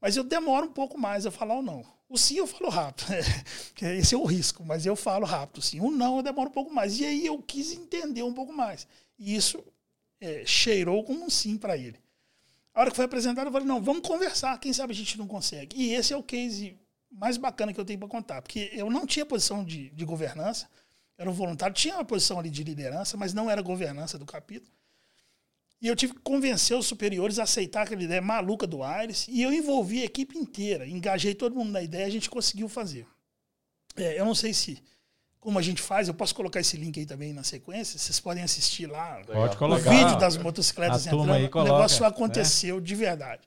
[0.00, 1.84] Mas eu demoro um pouco mais a falar o não.
[2.08, 3.06] O sim eu falo rápido,
[3.82, 5.80] esse é o risco, mas eu falo rápido sim.
[5.80, 6.98] O não eu demoro um pouco mais.
[6.98, 8.86] E aí eu quis entender um pouco mais.
[9.18, 9.62] E isso
[10.20, 11.98] é, cheirou como um sim para ele.
[12.72, 15.26] A hora que foi apresentado, eu falei: não, vamos conversar, quem sabe a gente não
[15.26, 15.76] consegue.
[15.76, 16.78] E esse é o case
[17.10, 20.68] mais bacana que eu tenho para contar, porque eu não tinha posição de, de governança,
[21.16, 24.70] era um voluntário, tinha uma posição ali de liderança, mas não era governança do capítulo.
[25.80, 29.26] E eu tive que convencer os superiores a aceitar aquela ideia maluca do Aires.
[29.28, 33.06] E eu envolvi a equipe inteira, engajei todo mundo na ideia, a gente conseguiu fazer.
[33.96, 34.82] É, eu não sei se
[35.40, 38.42] como a gente faz, eu posso colocar esse link aí também na sequência, vocês podem
[38.42, 39.88] assistir lá Pode o colocar.
[39.88, 41.32] vídeo das motocicletas a entrando.
[41.32, 42.82] Aí coloca, o negócio aconteceu né?
[42.82, 43.42] de verdade.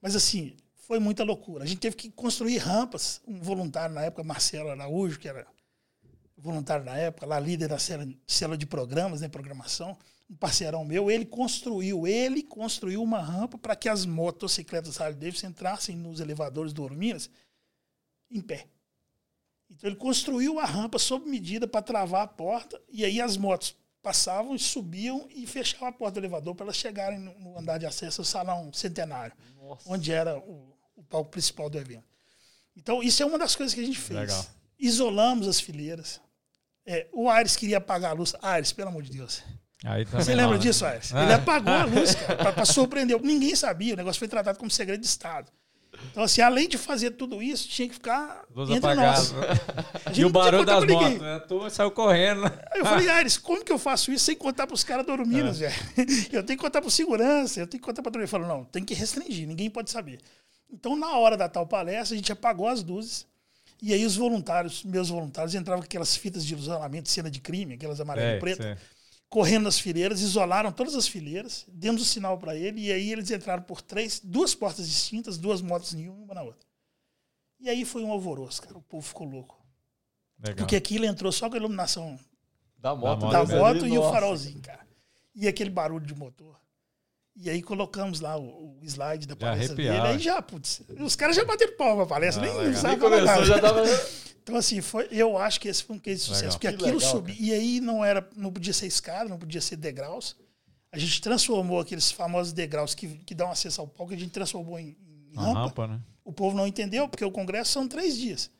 [0.00, 0.54] Mas assim,
[0.86, 1.64] foi muita loucura.
[1.64, 3.20] A gente teve que construir rampas.
[3.26, 5.46] Um voluntário na época, Marcelo Araújo, que era
[6.38, 9.96] voluntário na época, lá líder da célula de programas, né, programação,
[10.30, 15.48] um parceirão meu, ele construiu, ele construiu uma rampa para que as motocicletas Harley Davidson
[15.48, 17.30] entrassem nos elevadores do Ouro Minas
[18.30, 18.66] em pé.
[19.70, 23.76] Então ele construiu a rampa sob medida para travar a porta e aí as motos
[24.02, 28.20] passavam, subiam e fechavam a porta do elevador para elas chegarem no andar de acesso
[28.20, 29.82] ao salão centenário, Nossa.
[29.86, 32.04] onde era o, o, palco principal do evento.
[32.76, 34.18] Então isso é uma das coisas que a gente fez.
[34.18, 34.46] Legal.
[34.78, 36.20] Isolamos as fileiras.
[36.84, 38.34] É, o Aires queria apagar a luz.
[38.42, 39.42] Aires, pelo amor de Deus.
[40.12, 40.62] Você lembra né?
[40.62, 41.12] disso, Aires?
[41.12, 43.20] Ele apagou a luz, cara, para surpreender.
[43.20, 45.50] Ninguém sabia, o negócio foi tratado como segredo de Estado.
[46.10, 49.32] Então, assim, além de fazer tudo isso, tinha que ficar Luz entre apagado.
[49.34, 50.16] nós.
[50.18, 51.40] E o barulho das motos, né?
[51.46, 52.44] Tu saiu correndo.
[52.44, 55.12] Aí eu falei, Aires, como que eu faço isso sem contar para os caras do
[55.12, 55.68] Ouro Minas, é.
[55.68, 56.28] velho?
[56.32, 58.84] Eu tenho que contar para segurança, eu tenho que contar para Ele falou, não, tem
[58.84, 60.18] que restringir, ninguém pode saber.
[60.70, 63.26] Então, na hora da tal palestra, a gente apagou as luzes.
[63.80, 67.74] E aí os voluntários, meus voluntários, entravam com aquelas fitas de isolamento, cena de crime,
[67.74, 68.62] aquelas amarelo e preto
[69.32, 73.30] correndo nas fileiras, isolaram todas as fileiras, demos o sinal para ele, e aí eles
[73.30, 76.68] entraram por três, duas portas distintas, duas motos em uma, uma na outra.
[77.58, 78.76] E aí foi um alvoroço, cara.
[78.76, 79.58] O povo ficou louco.
[80.38, 80.56] Legal.
[80.56, 82.20] Porque aquilo entrou só com a iluminação
[82.76, 84.86] da moto, da moto, moto e o farolzinho, cara.
[85.34, 86.60] E aquele barulho de motor.
[87.34, 89.98] E aí colocamos lá o, o slide da palestra dele.
[89.98, 93.46] Aí já, putz, os caras já bateram palma a palestra, ah, nem, nem sabe começou,
[93.46, 93.82] já tava...
[94.42, 96.58] Então, assim, foi, eu acho que esse foi um case de sucesso, legal.
[96.58, 97.36] porque que aquilo subiu.
[97.38, 100.36] E aí não era, não podia ser escada, não podia ser degraus.
[100.90, 104.78] A gente transformou aqueles famosos degraus que, que dão acesso ao palco, a gente transformou
[104.78, 104.96] em,
[105.30, 105.60] em rampa.
[105.60, 106.00] rampa né?
[106.24, 108.50] O povo não entendeu, porque o congresso são três dias.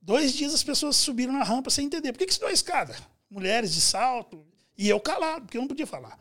[0.00, 2.12] Dois dias as pessoas subiram na rampa sem entender.
[2.12, 2.96] Por que, que isso não é escada?
[3.30, 4.46] Mulheres de salto.
[4.76, 6.18] E eu calado, porque eu não podia falar.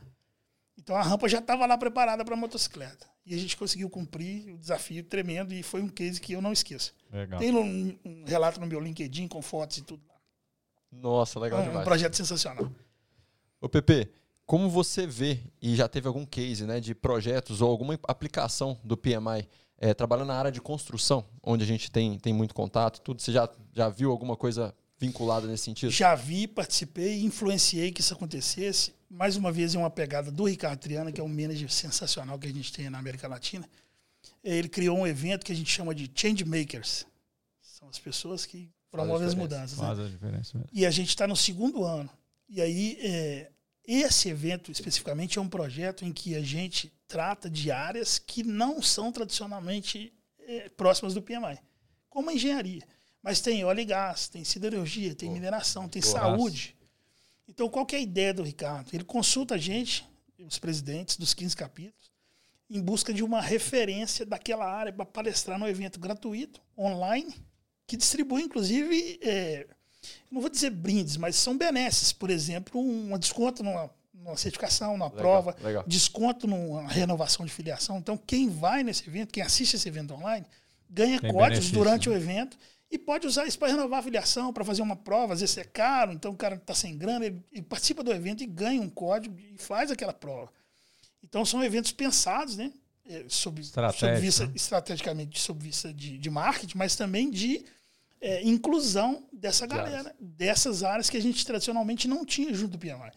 [0.88, 3.06] Então a rampa já estava lá preparada para motocicleta.
[3.26, 6.54] E a gente conseguiu cumprir o desafio tremendo e foi um case que eu não
[6.54, 6.94] esqueço.
[7.12, 7.38] Legal.
[7.38, 10.02] Tem um, um relato no meu LinkedIn com fotos e tudo.
[10.90, 11.84] Nossa, legal um, um demais.
[11.84, 12.72] projeto sensacional.
[13.60, 14.10] Ô, Pepe,
[14.46, 18.96] como você vê, e já teve algum case né, de projetos ou alguma aplicação do
[18.96, 19.46] PMI
[19.78, 23.34] é, trabalhando na área de construção, onde a gente tem, tem muito contato, tudo, você
[23.34, 25.92] já, já viu alguma coisa vinculada nesse sentido?
[25.92, 28.94] Já vi, participei e influenciei que isso acontecesse.
[29.10, 32.48] Mais uma vez, em uma pegada do Ricardo Triana, que é um manager sensacional que
[32.48, 33.68] a gente tem na América Latina.
[34.44, 37.06] Ele criou um evento que a gente chama de Change Makers.
[37.62, 39.78] São as pessoas que promovem as mudanças.
[39.78, 39.86] Né?
[39.86, 40.70] Faz a diferença mesmo.
[40.74, 42.10] E a gente está no segundo ano.
[42.50, 43.52] E aí, é,
[43.86, 48.82] esse evento especificamente é um projeto em que a gente trata de áreas que não
[48.82, 51.60] são tradicionalmente é, próximas do PMI,
[52.10, 52.84] como a engenharia.
[53.28, 56.78] Mas tem óleo e gás, tem siderurgia, tem mineração, tem saúde.
[57.46, 58.90] Então, qual que é a ideia do Ricardo?
[58.94, 60.08] Ele consulta a gente,
[60.40, 62.10] os presidentes dos 15 capítulos,
[62.70, 67.36] em busca de uma referência daquela área para palestrar no evento gratuito, online,
[67.86, 69.68] que distribui, inclusive, é,
[70.32, 72.14] não vou dizer brindes, mas são benesses.
[72.14, 75.84] Por exemplo, um desconto numa, numa certificação, numa Legal, prova, legal.
[75.86, 77.98] desconto numa renovação de filiação.
[77.98, 80.46] Então, quem vai nesse evento, quem assiste esse evento online,
[80.90, 82.16] ganha Tem códigos benefício, durante né?
[82.16, 82.58] o evento
[82.90, 85.34] e pode usar isso para renovar a filiação, para fazer uma prova.
[85.34, 88.44] Às vezes é caro, então o cara está sem grana, ele, ele participa do evento
[88.44, 90.52] e ganha um código e faz aquela prova.
[91.22, 92.72] Então, são eventos pensados, né?
[93.10, 94.54] é, Sob, sob vista, né?
[94.56, 97.66] estrategicamente, sob vista de, de marketing, mas também de
[98.20, 102.80] é, inclusão dessa De galera, dessas áreas que a gente tradicionalmente não tinha junto do
[102.80, 103.12] PMI.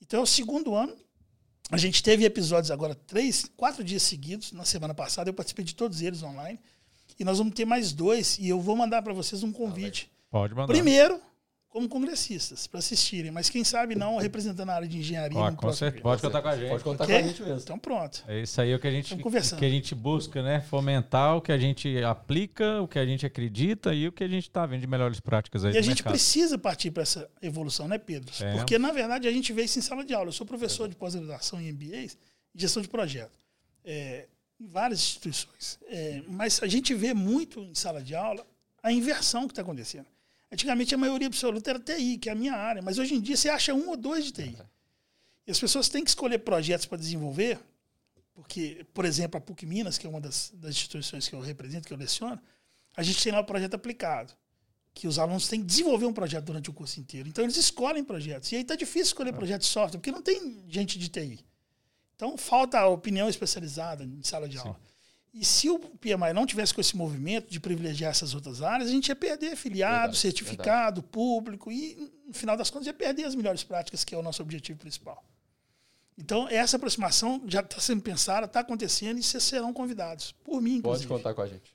[0.00, 0.96] Então é o segundo ano.
[1.70, 4.52] A gente teve episódios agora, três, quatro dias seguidos.
[4.52, 6.60] Na semana passada eu participei de todos eles online.
[7.18, 8.38] E nós vamos ter mais dois.
[8.38, 10.10] E eu vou mandar para vocês um convite.
[10.30, 10.72] Pode mandar.
[10.72, 11.20] Primeiro,
[11.68, 13.32] como congressistas, para assistirem.
[13.32, 15.36] Mas quem sabe não representando a área de engenharia.
[15.36, 16.02] Ó, com certeza.
[16.04, 16.68] Pode contar com a gente.
[16.70, 17.16] Pode contar Ok?
[17.18, 17.58] com a gente mesmo.
[17.58, 18.24] Então pronto.
[18.28, 20.60] É isso aí o que a gente, que a gente busca, né?
[20.60, 24.28] Fomentar o que a gente aplica, o que a gente acredita e o que a
[24.28, 26.12] gente está vendo de melhores práticas aí E a gente mercado.
[26.12, 28.32] precisa partir para essa evolução, né, Pedro?
[28.40, 28.52] É.
[28.54, 30.28] Porque, na verdade, a gente vê isso em sala de aula.
[30.28, 32.16] Eu sou professor de pós-graduação em MBAs
[32.54, 33.32] e gestão de projeto.
[33.84, 34.28] É,
[34.60, 35.78] em várias instituições.
[35.86, 38.46] É, mas a gente vê muito em sala de aula
[38.82, 40.06] a inversão que está acontecendo.
[40.52, 43.36] Antigamente a maioria absoluta era TI, que é a minha área, mas hoje em dia
[43.36, 44.56] você acha um ou dois de TI.
[45.46, 47.58] E as pessoas têm que escolher projetos para desenvolver,
[48.34, 51.86] porque, por exemplo, a PUC Minas, que é uma das, das instituições que eu represento,
[51.86, 52.40] que eu leciono,
[52.96, 54.32] a gente tem lá o projeto aplicado,
[54.92, 57.28] que os alunos têm que desenvolver um projeto durante o curso inteiro.
[57.28, 58.52] Então eles escolhem projetos.
[58.52, 61.44] E aí está difícil escolher projeto de software, porque não tem gente de TI.
[62.16, 64.78] Então falta a opinião especializada em sala de aula.
[65.32, 68.92] E se o PMI não tivesse com esse movimento de privilegiar essas outras áreas, a
[68.92, 73.34] gente ia perder afiliado, Verdade, certificado, público e, no final das contas, ia perder as
[73.34, 75.24] melhores práticas, que é o nosso objetivo principal.
[76.16, 80.30] Então, essa aproximação já está sendo pensada, está acontecendo e vocês serão convidados.
[80.44, 81.08] Por mim, Pode inclusive.
[81.08, 81.73] contar com a gente.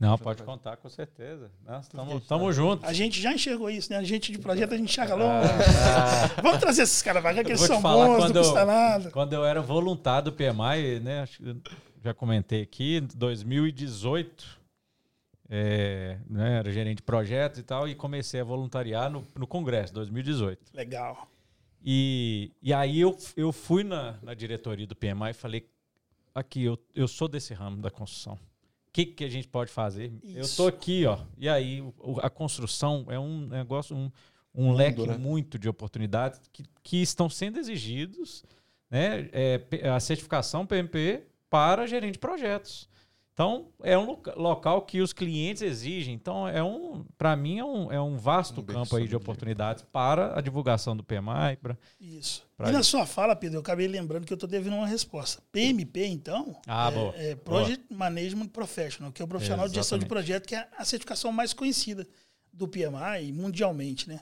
[0.00, 1.50] Não, pode contar, com certeza.
[1.64, 2.88] Nós Estamos tamo juntos.
[2.88, 3.98] A gente já enxergou isso, né?
[3.98, 5.48] A gente de projeto, a gente enxerga longe.
[6.42, 8.64] Vamos trazer esses caras pra cá, que eles são falar, bons, quando não eu- custa
[8.64, 9.10] nada.
[9.12, 11.20] Quando eu era voluntário do PMI, né?
[11.22, 11.56] acho que eu
[12.02, 14.60] Já comentei aqui, em 2018,
[15.48, 19.94] é, né, era gerente de projetos e tal, e comecei a voluntariar no, no Congresso,
[19.94, 20.58] 2018.
[20.74, 21.28] Legal.
[21.84, 25.68] E, e aí eu, eu fui na, na diretoria do PMI e falei,
[26.34, 28.36] aqui, eu, eu sou desse ramo da construção.
[28.92, 30.12] O que, que a gente pode fazer?
[30.22, 30.54] Eu Isso.
[30.58, 31.18] tô aqui, ó.
[31.38, 34.10] E aí, o- a construção é um negócio, um,
[34.54, 35.16] um leque né?
[35.16, 38.44] muito de oportunidades que, que estão sendo exigidos,
[38.90, 39.30] né?
[39.32, 42.86] É, a certificação PMP para gerente de projetos.
[43.34, 46.12] Então, é um loca- local que os clientes exigem.
[46.14, 49.16] Então, é um, para mim, é um, é um vasto Um campo aí de de-
[49.16, 51.56] oportunidades para a divulgação do PMI.
[51.60, 51.78] Pra...
[51.98, 52.46] Isso.
[52.56, 55.42] Pra e na sua fala, Pedro, eu acabei lembrando que eu estou devendo uma resposta.
[55.50, 57.14] PMP, então, Ah, é, boa.
[57.16, 60.24] é Project Management Professional, que é o profissional de gestão de Exatamente.
[60.26, 62.06] projeto, que é a certificação mais conhecida
[62.52, 64.20] do PMI mundialmente, né?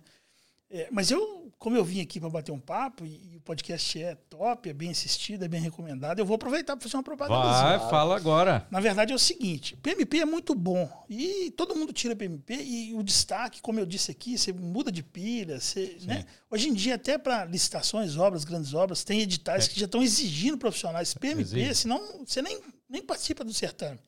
[0.73, 4.01] É, mas eu, como eu vim aqui para bater um papo e, e o podcast
[4.01, 7.41] é top, é bem assistido, é bem recomendado, eu vou aproveitar para fazer uma propaganda.
[7.41, 8.67] Vai, fala agora.
[8.71, 12.95] Na verdade é o seguinte, PMP é muito bom e todo mundo tira PMP e
[12.95, 16.25] o destaque, como eu disse aqui, você muda de pilha, você, né?
[16.49, 20.57] Hoje em dia até para licitações, obras, grandes obras, tem editais que já estão exigindo
[20.57, 21.75] profissionais PMP, Exige.
[21.75, 23.99] senão você nem, nem participa do certame.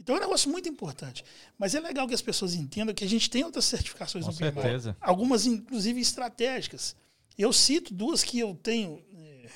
[0.00, 1.24] Então é um negócio muito importante.
[1.58, 4.36] Mas é legal que as pessoas entendam que a gente tem outras certificações Com no
[4.36, 4.96] certeza.
[5.00, 6.94] Algumas, inclusive, estratégicas.
[7.36, 9.50] Eu cito duas que eu tenho eh,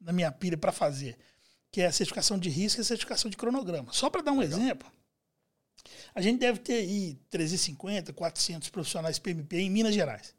[0.00, 1.18] na minha pilha para fazer,
[1.70, 3.92] que é a certificação de risco e a certificação de cronograma.
[3.92, 4.90] Só para dar um exemplo,
[6.14, 10.34] a gente deve ter aí 350, 400 profissionais PMP em Minas Gerais.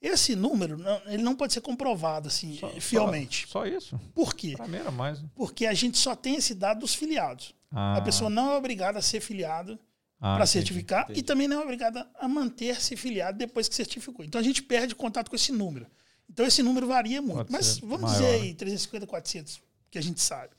[0.00, 3.46] Esse número, não, ele não pode ser comprovado assim, Só- fielmente.
[3.46, 4.00] Só, só isso.
[4.14, 4.56] Por quê?
[4.58, 5.22] Era mais.
[5.34, 7.54] Porque a gente só tem esse dado dos filiados.
[7.72, 9.78] Ah, A pessoa não é obrigada a ser filiado
[10.20, 11.22] ah, para entendi, certificar e entendi.
[11.22, 14.24] também não é obrigada a manter-se filiado depois que certificou.
[14.24, 15.86] Então a gente perde contato com esse número.
[16.28, 17.36] Então esse número varia muito.
[17.38, 18.42] Pode Mas vamos maior, dizer né?
[18.44, 20.54] aí 350, 400, que a gente sabe.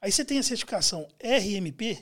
[0.00, 1.98] Aí você tem a certificação RMP,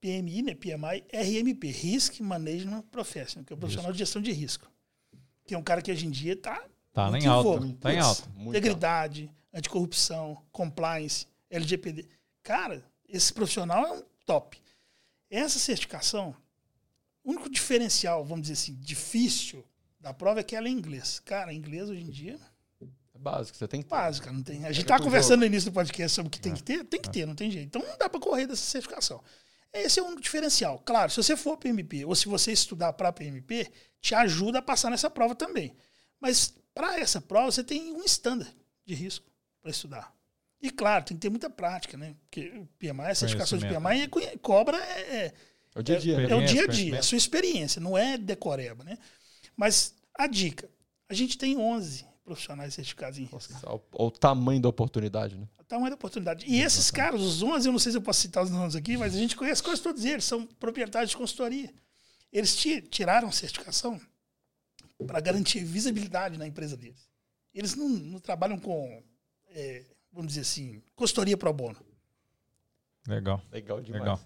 [0.00, 4.70] PMI, né, PMI, RMP, Risk Management Professional, que é o profissional de gestão de risco.
[5.46, 6.62] Que é um cara que hoje em dia está
[6.92, 7.76] Tá muito em alta.
[7.80, 8.22] Tá em alta.
[8.38, 12.06] Integridade, anticorrupção, compliance, LGPD.
[12.42, 12.82] Cara,
[13.12, 14.60] esse profissional é um top.
[15.28, 16.34] Essa certificação,
[17.22, 19.64] o único diferencial, vamos dizer assim, difícil
[20.00, 21.20] da prova é que ela é inglês.
[21.20, 22.40] Cara, inglês hoje em dia
[23.14, 23.94] É básico, você tem que ter.
[23.94, 24.64] básica, não tem.
[24.64, 26.84] A gente estava pro conversando no início do podcast sobre o que tem que ter,
[26.84, 27.66] tem que ter, não tem jeito.
[27.66, 29.22] Então não dá para correr dessa certificação.
[29.72, 30.80] Esse é o único diferencial.
[30.80, 34.90] Claro, se você for PMP ou se você estudar para PMP, te ajuda a passar
[34.90, 35.76] nessa prova também.
[36.18, 38.52] Mas para essa prova você tem um standard
[38.84, 39.30] de risco
[39.62, 40.19] para estudar.
[40.62, 42.14] E claro, tem que ter muita prática, né?
[42.22, 43.66] Porque o PMI, a certificação de.
[43.66, 45.34] PMI é cobra é, é-
[45.74, 46.22] É o dia a dia, né?
[46.30, 48.98] é o dia a dia, é a sua experiência, não é decoreba, né?
[49.56, 50.68] Mas a dica,
[51.08, 53.52] a gente tem 11 profissionais certificados em risco.
[53.52, 55.48] Nossa, o, o tamanho da oportunidade, né?
[55.58, 56.44] O tamanho da oportunidade.
[56.46, 58.96] E esses caras, os 11, eu não sei se eu posso citar os nomes aqui,
[58.96, 61.72] mas a gente conhece quase todos eles, são proprietários de consultoria.
[62.32, 64.00] Eles ti- tiraram certificação
[65.06, 67.08] para garantir visibilidade na empresa deles.
[67.54, 69.02] Eles não, não trabalham com,
[69.48, 71.76] é, vamos dizer assim, consultoria pro bono.
[73.06, 73.42] Legal.
[73.50, 74.02] Legal demais.
[74.02, 74.20] Legal.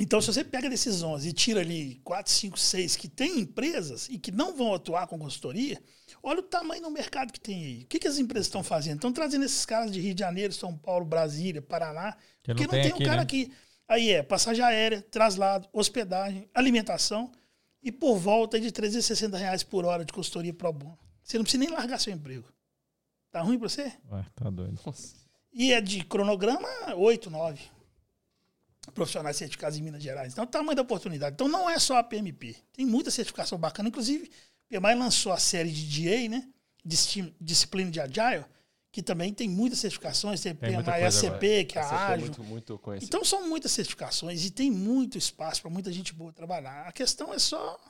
[0.00, 4.08] Então, se você pega desses 11 e tira ali 4, 5, 6 que têm empresas
[4.08, 5.80] e que não vão atuar com consultoria,
[6.20, 7.82] olha o tamanho do mercado que tem aí.
[7.84, 8.96] O que, que as empresas estão fazendo?
[8.96, 12.64] Estão trazendo esses caras de Rio de Janeiro, São Paulo, Brasília, Paraná, Que não porque
[12.64, 13.22] não tem tem, aqui, um cara né?
[13.22, 13.52] aqui.
[13.86, 17.30] Aí é passagem aérea, traslado, hospedagem, alimentação
[17.80, 20.98] e por volta de 360 reais por hora de consultoria pro bono.
[21.22, 22.48] Você não precisa nem largar seu emprego.
[23.34, 23.92] Tá ruim pra você?
[24.12, 24.78] Ué, tá doido.
[24.86, 25.12] Nossa.
[25.52, 27.60] E é de cronograma 8, 9
[28.94, 30.32] profissionais certificados em Minas Gerais.
[30.32, 31.34] Então, o tamanho da oportunidade.
[31.34, 32.54] Então, não é só a PMP.
[32.72, 33.88] Tem muita certificação bacana.
[33.88, 34.30] Inclusive,
[34.72, 36.48] a PMI lançou a série de DA, né?
[36.84, 38.44] Disci- Disciplina de Agile,
[38.92, 40.40] que também tem muitas certificações.
[40.40, 42.20] Tem, Tem PMI ACP, que é a foi ágil.
[42.26, 43.08] muito, muito conhecido.
[43.08, 46.86] Então, são muitas certificações e tem muito espaço para muita gente boa trabalhar.
[46.86, 47.80] A questão é só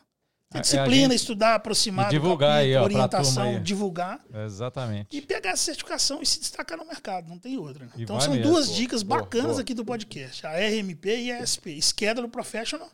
[0.55, 5.09] É, é a disciplina, estudar, aproximar, divulgar aí, ó, orientação, divulgar Exatamente.
[5.17, 7.85] e pegar essa certificação e se destacar no mercado, não tem outra.
[7.87, 7.93] né?
[7.99, 12.29] Então são mesmo, duas dicas bacanas aqui do podcast, a RMP e a SP, Schedule
[12.29, 12.89] Professional,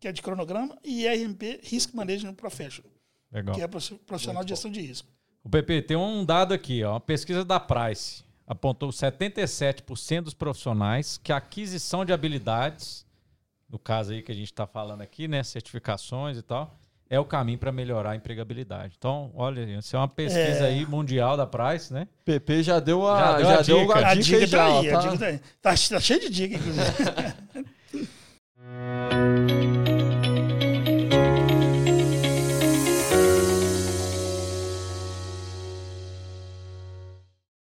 [0.00, 2.90] que é de cronograma, e RMP Risk Management Professional,
[3.32, 3.54] Legal.
[3.54, 5.08] que é prof- profissional de gestão de risco.
[5.44, 11.18] O PP tem um dado aqui, ó, uma pesquisa da Price apontou 77% dos profissionais
[11.18, 13.04] que a aquisição de habilidades,
[13.68, 16.72] no caso aí que a gente está falando aqui, né, certificações e tal,
[17.08, 18.94] é o caminho para melhorar a empregabilidade.
[18.98, 20.68] Então, olha, isso é uma pesquisa É.
[20.68, 22.08] aí mundial da Price, né?
[22.24, 23.94] PP já deu a, Já deu já a deu dica.
[23.94, 24.98] a A dica, dica já, tá aí, tá?
[24.98, 25.38] a dica tá aí.
[25.38, 26.86] Tá, tá cheio de dica, inclusive.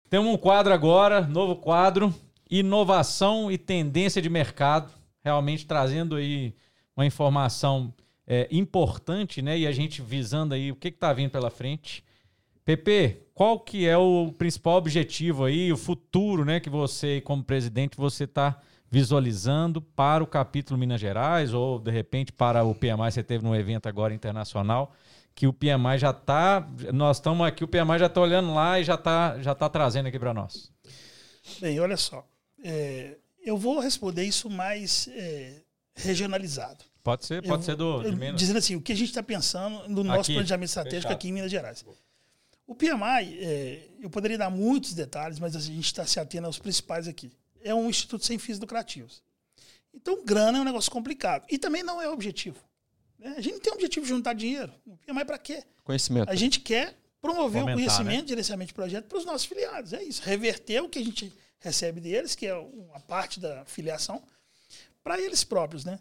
[0.09, 2.13] Temos um quadro agora, novo quadro,
[2.49, 4.91] inovação e tendência de mercado,
[5.23, 6.53] realmente trazendo aí
[6.95, 7.91] uma informação
[8.27, 9.57] é, importante, né?
[9.57, 12.03] E a gente visando aí o que está vindo pela frente.
[12.65, 16.59] PP, qual que é o principal objetivo aí, o futuro, né?
[16.59, 18.59] Que você, como presidente, você está
[18.89, 23.11] visualizando para o capítulo Minas Gerais ou de repente para o PMI?
[23.11, 24.93] Você teve num evento agora internacional
[25.35, 28.83] que o PMI já está, nós estamos aqui, o PMI já está olhando lá e
[28.83, 30.71] já está já tá trazendo aqui para nós.
[31.59, 32.25] Bem, olha só.
[32.63, 35.61] é, eu vou responder isso mais é,
[35.95, 36.85] regionalizado.
[37.03, 38.39] Pode ser, pode Eu- ser do de eu- Minas.
[38.39, 41.13] Dizendo assim, o que a gente está pensando no nosso Aqui, planejamento estratégico fechado.
[41.17, 41.83] aqui em Minas Gerais.
[42.65, 46.57] O PMI, é, eu poderia dar muitos detalhes, mas a gente está se atendo aos
[46.57, 47.31] principais aqui.
[47.61, 49.21] É um instituto sem fins lucrativos.
[49.93, 51.45] Então, grana é um negócio complicado.
[51.51, 52.57] E também não é o objetivo.
[53.19, 53.35] né?
[53.37, 54.73] A gente não tem o objetivo de juntar dinheiro.
[54.85, 55.63] O PMI para quê?
[55.83, 56.29] Conhecimento.
[56.29, 58.27] A gente quer promover Fomentar, o conhecimento, né?
[58.29, 59.93] gerenciamento de projeto para os nossos filiados.
[59.93, 60.21] É isso.
[60.23, 64.21] Reverter o que a gente recebe deles, que é uma parte da filiação,
[65.03, 65.99] para eles próprios, né?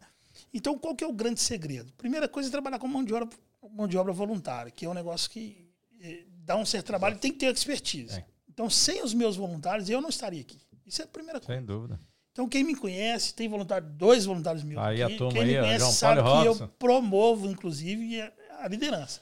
[0.53, 1.92] Então, qual que é o grande segredo?
[1.94, 3.28] Primeira coisa é trabalhar com mão de obra,
[3.70, 5.66] mão de obra voluntária, que é um negócio que
[6.00, 8.18] eh, dá um certo trabalho e tem que ter expertise.
[8.18, 8.24] É.
[8.48, 10.59] Então, sem os meus voluntários, eu não estaria aqui.
[10.86, 11.55] Isso é a primeira coisa.
[11.55, 11.98] Sem dúvida.
[12.32, 14.82] Então, quem me conhece, tem voluntário, dois voluntários meus.
[14.82, 15.16] Aí a aqui.
[15.16, 19.20] turma quem aí, me conhece João sabe Paulo que eu promovo, inclusive, a, a liderança.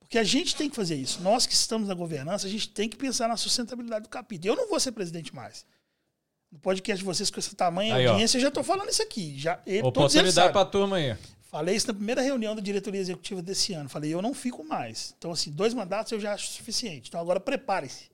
[0.00, 1.22] Porque a gente tem que fazer isso.
[1.22, 4.52] Nós que estamos na governança, a gente tem que pensar na sustentabilidade do capítulo.
[4.52, 5.66] Eu não vou ser presidente mais.
[6.50, 8.12] No podcast de vocês com esse tamanho Aí, e ó.
[8.12, 9.38] audiência, eu já estou falando isso aqui.
[9.38, 11.16] Já, Oportunidade para a turma aí.
[11.42, 13.88] Falei isso na primeira reunião da diretoria executiva desse ano.
[13.88, 15.14] Falei, eu não fico mais.
[15.16, 17.08] Então, assim, dois mandatos eu já acho suficiente.
[17.08, 18.10] Então, agora prepare-se.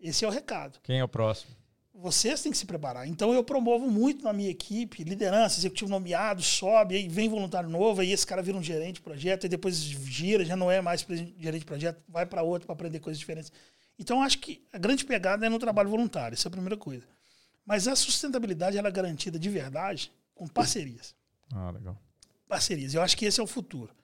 [0.00, 0.78] Esse é o recado.
[0.82, 1.50] Quem é o próximo?
[1.94, 3.06] Vocês têm que se preparar.
[3.08, 8.00] Então, eu promovo muito na minha equipe, liderança, executivo nomeado, sobe, aí vem voluntário novo,
[8.00, 11.06] aí esse cara vira um gerente de projeto, e depois gira, já não é mais
[11.38, 13.50] gerente de projeto, vai para outro para aprender coisas diferentes.
[13.98, 17.04] Então, acho que a grande pegada é no trabalho voluntário, essa é a primeira coisa.
[17.66, 21.14] Mas a sustentabilidade ela é garantida de verdade com parcerias.
[21.52, 22.00] Ah, legal
[22.48, 22.94] parcerias.
[22.94, 23.94] Eu acho que esse é o futuro.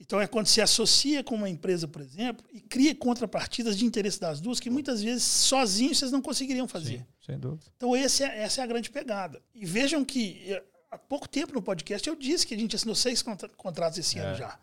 [0.00, 4.20] Então é quando se associa com uma empresa, por exemplo, e cria contrapartidas de interesse
[4.20, 6.98] das duas que muitas vezes sozinhos vocês não conseguiriam fazer.
[6.98, 7.70] Sim, sem dúvida.
[7.76, 9.40] Então esse é, essa é a grande pegada.
[9.54, 12.96] E vejam que eh, há pouco tempo no podcast eu disse que a gente assinou
[12.96, 13.22] seis
[13.56, 14.22] contratos esse é.
[14.22, 14.58] ano já.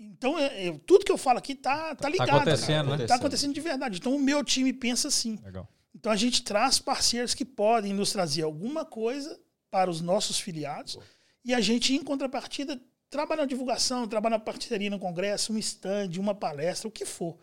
[0.00, 2.28] então é, é, tudo que eu falo aqui tá, tá ligado.
[2.28, 2.96] Tá acontecendo, cara.
[2.96, 3.06] né?
[3.06, 3.98] Tá acontecendo de verdade.
[3.98, 5.38] Então o meu time pensa assim.
[5.44, 5.68] Legal.
[5.94, 9.40] Então a gente traz parceiros que podem nos trazer alguma coisa
[9.70, 10.96] para os nossos filiados.
[10.96, 11.02] Pô
[11.44, 12.80] e a gente, em contrapartida,
[13.10, 17.36] trabalha na divulgação, trabalha na parceria no congresso, um stand, uma palestra, o que for.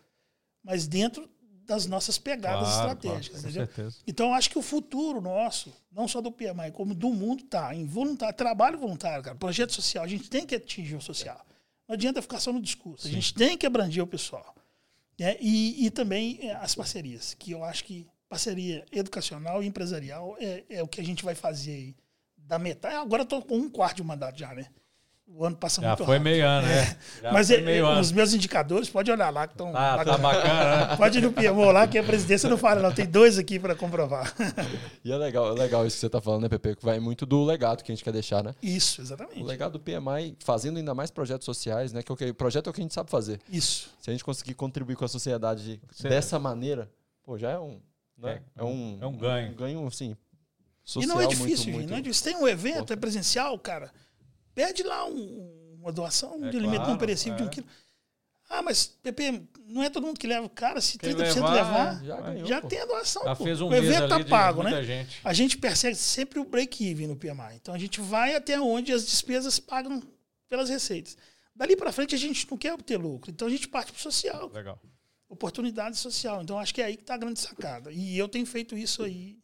[0.62, 1.28] Mas dentro
[1.64, 3.42] das nossas pegadas claro, estratégicas.
[3.42, 3.92] Claro, entendeu?
[4.06, 7.84] Então, acho que o futuro nosso, não só do PMI, como do mundo, está em
[7.84, 10.04] voluntário, trabalho voluntário, cara, projeto social.
[10.04, 11.46] A gente tem que atingir o social.
[11.86, 13.04] Não adianta ficar só no discurso.
[13.04, 13.10] Sim.
[13.10, 14.54] A gente tem que abranger o pessoal.
[15.18, 15.36] Né?
[15.40, 20.62] E, e também é, as parcerias, que eu acho que parceria educacional e empresarial é,
[20.70, 21.96] é o que a gente vai fazer aí
[22.38, 22.94] da metade.
[22.94, 24.66] Agora estou com um quarto de mandato já, né?
[25.32, 26.24] O ano passa já muito foi rápido.
[26.24, 26.96] meio ano, né?
[27.22, 27.30] É.
[27.30, 28.00] Mas é, meio ano.
[28.00, 29.70] os meus indicadores, pode olhar lá que estão.
[29.76, 30.86] Ah, tá bacana.
[30.88, 30.96] Né?
[30.96, 32.92] Pode ir no PMO lá, que a presidência não fala, não.
[32.92, 34.34] Tem dois aqui para comprovar.
[35.04, 36.74] E é legal, é legal isso que você está falando, né, Pepe?
[36.74, 38.54] Que vai muito do legado que a gente quer deixar, né?
[38.60, 39.40] Isso, exatamente.
[39.40, 42.02] O legado do PMI, fazendo ainda mais projetos sociais, né?
[42.02, 43.40] Que o projeto é o que a gente sabe fazer.
[43.48, 43.90] Isso.
[44.00, 46.90] Se a gente conseguir contribuir com a sociedade dessa maneira,
[47.22, 47.80] pô, já é um.
[48.20, 48.42] Né?
[48.56, 49.52] É, é, um, é um ganho.
[49.52, 50.16] Um ganho, assim,
[50.84, 52.24] Social, e não é difícil, muito, Não é difícil.
[52.24, 53.92] Tem um evento, é presencial, cara.
[54.54, 57.36] Pede lá um, uma doação é de alimento claro, não perecível é.
[57.36, 57.50] de um é.
[57.50, 57.66] quilo.
[58.48, 60.48] Ah, mas, Pepe, não é todo mundo que leva.
[60.48, 63.22] Cara, se 30% levar, levar, já, ganhou, já tem a doação.
[63.22, 64.82] Já fez um o evento tá pago, né?
[64.82, 65.20] Gente.
[65.22, 67.54] A gente persegue sempre o break-even no PMI.
[67.54, 70.02] Então a gente vai até onde as despesas pagam
[70.48, 71.16] pelas receitas.
[71.54, 73.30] Dali para frente a gente não quer obter lucro.
[73.30, 74.50] Então a gente parte para o social.
[74.52, 74.80] Legal.
[75.30, 76.42] Oportunidade social.
[76.42, 77.90] Então acho que é aí que está a grande sacada.
[77.90, 79.38] E eu tenho feito isso aí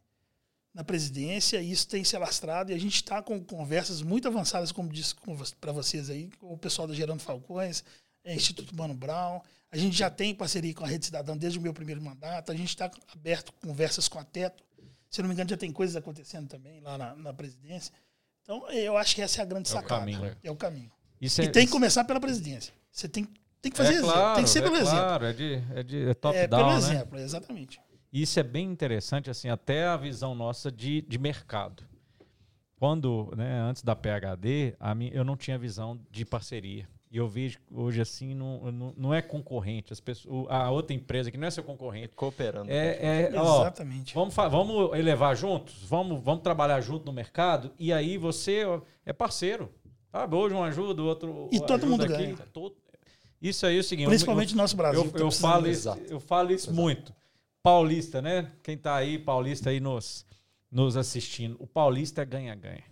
[0.75, 4.71] na presidência, e isso tem se alastrado, e a gente está com conversas muito avançadas,
[4.71, 5.15] como disse
[5.59, 7.83] para vocês aí, com o pessoal da Gerando Falcões,
[8.23, 9.41] é, Instituto Mano Brown.
[9.71, 12.55] A gente já tem parceria com a Rede Cidadã desde o meu primeiro mandato, a
[12.55, 14.63] gente está aberto conversas com a Teto.
[15.09, 17.95] Se não me engano, já tem coisas acontecendo também lá na, na presidência.
[18.43, 19.95] Então, eu acho que essa é a grande é sacada.
[19.95, 20.37] O caminho, né?
[20.45, 20.93] É o caminho.
[21.19, 22.75] Isso e é, tem que começar pela presidência.
[22.93, 23.27] Você tem,
[23.67, 24.99] tem que fazer é claro, Tem que ser pelo é exemplo.
[24.99, 26.61] Claro, é de, é de é top é, down.
[26.61, 26.79] Pelo né?
[26.79, 27.81] exemplo, exatamente.
[28.13, 31.83] Isso é bem interessante, assim, até a visão nossa de, de mercado.
[32.79, 36.89] Quando, né, antes da PHD, a mim, eu não tinha visão de parceria.
[37.11, 39.93] E eu vejo hoje assim, não, não, não é concorrente.
[39.93, 42.15] As pessoas, a outra empresa que não é seu concorrente.
[42.15, 42.71] Cooperando.
[42.71, 44.17] É, é, Exatamente.
[44.17, 45.83] Ó, vamos, vamos elevar juntos?
[45.85, 47.73] Vamos, vamos trabalhar junto no mercado?
[47.79, 48.65] E aí você
[49.05, 49.73] é parceiro.
[50.13, 50.35] Sabe?
[50.35, 51.49] Hoje um ajuda, o outro.
[51.53, 52.13] E todo mundo aqui.
[52.13, 52.37] ganha.
[53.41, 54.09] Isso aí é o seguinte.
[54.09, 55.11] Principalmente no nosso Brasil.
[55.15, 57.15] Eu, eu falo isso, eu falo isso muito
[57.67, 58.53] paulista, né?
[58.63, 60.25] Quem tá aí, paulista aí nos,
[60.71, 61.57] nos assistindo.
[61.59, 62.85] O paulista é ganha-ganha.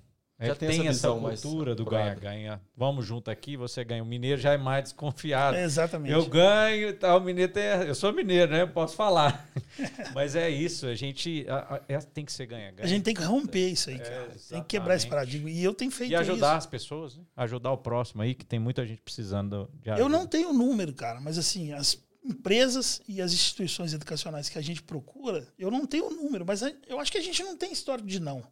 [0.45, 2.61] É, já tem, tem essa, essa cultura do ganha-ganha.
[2.77, 4.03] Vamos junto aqui, você ganha.
[4.03, 5.57] O mineiro já é mais desconfiado.
[5.57, 6.13] É exatamente.
[6.13, 8.63] Eu ganho, tá, o mineiro tem, eu sou mineiro, né?
[8.63, 9.49] Eu posso falar.
[10.15, 12.85] Mas é isso, a gente a, a, é, tem que ser ganha-ganha.
[12.85, 14.15] A gente tem que romper isso aí, cara.
[14.15, 15.51] É, tem que quebrar esse paradigma.
[15.51, 16.21] E eu tenho feito isso.
[16.21, 16.59] E ajudar isso.
[16.59, 17.25] as pessoas, né?
[17.37, 20.05] ajudar o próximo aí, que tem muita gente precisando de ajuda.
[20.05, 24.63] Eu não tenho número, cara, mas assim, as empresas e as instituições educacionais que a
[24.63, 27.73] gente procura, eu não tenho o número, mas eu acho que a gente não tem
[27.73, 28.43] histórico de não.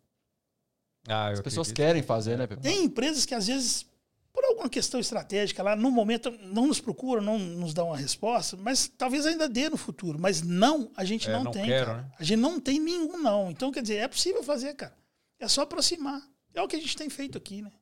[1.08, 1.86] Ah, as pessoas acredito.
[1.86, 2.62] querem fazer, né, Pepe?
[2.62, 3.86] Tem empresas que às vezes,
[4.32, 8.56] por alguma questão estratégica lá, no momento não nos procuram, não nos dão uma resposta,
[8.56, 10.18] mas talvez ainda dê no futuro.
[10.18, 11.66] Mas não, a gente é, não, não, tem.
[11.66, 12.10] Quero, né?
[12.18, 13.50] A gente não tem nenhum não.
[13.50, 14.94] Então, quer dizer, é possível fazer, cara.
[15.40, 16.22] É só aproximar.
[16.54, 17.72] É o que a gente tem feito aqui, né?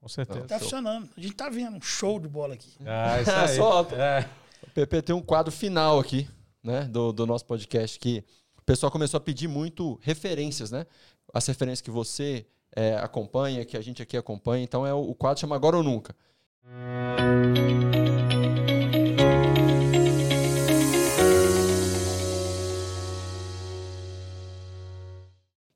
[0.00, 0.46] Com certeza.
[0.46, 1.08] Tá funcionando.
[1.16, 2.70] A gente tá vendo um show de bola aqui.
[2.86, 3.56] Ah, isso aí.
[3.56, 3.96] Solta.
[3.96, 4.28] É.
[4.62, 6.28] O PP tem um quadro final aqui,
[6.62, 8.24] né, do, do nosso podcast, que
[8.56, 10.86] o pessoal começou a pedir muito referências, né?
[11.32, 14.64] As referências que você é, acompanha, que a gente aqui acompanha.
[14.64, 16.14] Então é o, o quadro chama Agora ou Nunca.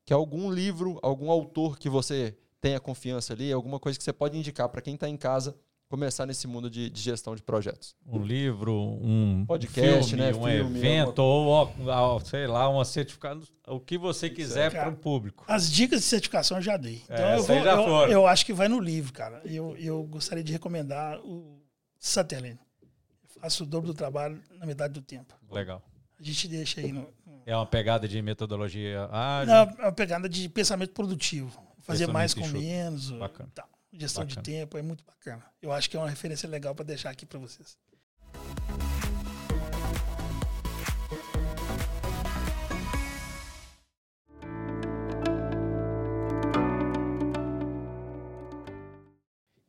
[0.05, 4.37] Que algum livro, algum autor que você tenha confiança ali, alguma coisa que você pode
[4.37, 5.55] indicar para quem está em casa
[5.93, 7.95] começar nesse mundo de, de gestão de projetos?
[8.03, 10.29] Um livro, um podcast, filme, né?
[10.33, 14.93] um Filme, evento, ou, ou, sei lá, uma certificado, o que você quiser Cara, para
[14.93, 15.45] o público.
[15.47, 17.03] As dicas de certificação eu já dei.
[17.03, 19.39] Então É, eu, vou, já eu, eu acho que vai no livro, cara.
[19.45, 21.61] Eu, eu gostaria de recomendar o
[21.99, 22.59] Satelene.
[22.81, 25.35] Eu faço o dobro do trabalho na metade do tempo.
[25.51, 25.79] Legal.
[26.19, 27.07] A gente deixa aí no.
[27.45, 29.53] É uma pegada de metodologia ágil.
[29.53, 31.51] Não, é uma pegada de pensamento produtivo.
[31.81, 32.59] Fazer Pensamento mais com enxuto.
[32.59, 33.11] menos.
[33.11, 33.49] Bacana.
[33.53, 33.69] tal.
[33.93, 34.41] Gestão Bacana.
[34.41, 35.45] de tempo é muito bacana.
[35.61, 37.77] Eu acho que é uma referência legal para deixar aqui para vocês.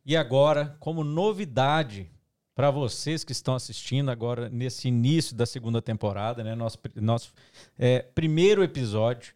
[0.06, 2.10] E agora, como novidade
[2.54, 7.32] para vocês que estão assistindo agora nesse início da segunda temporada, né, nosso, nosso
[7.78, 9.34] é, primeiro episódio,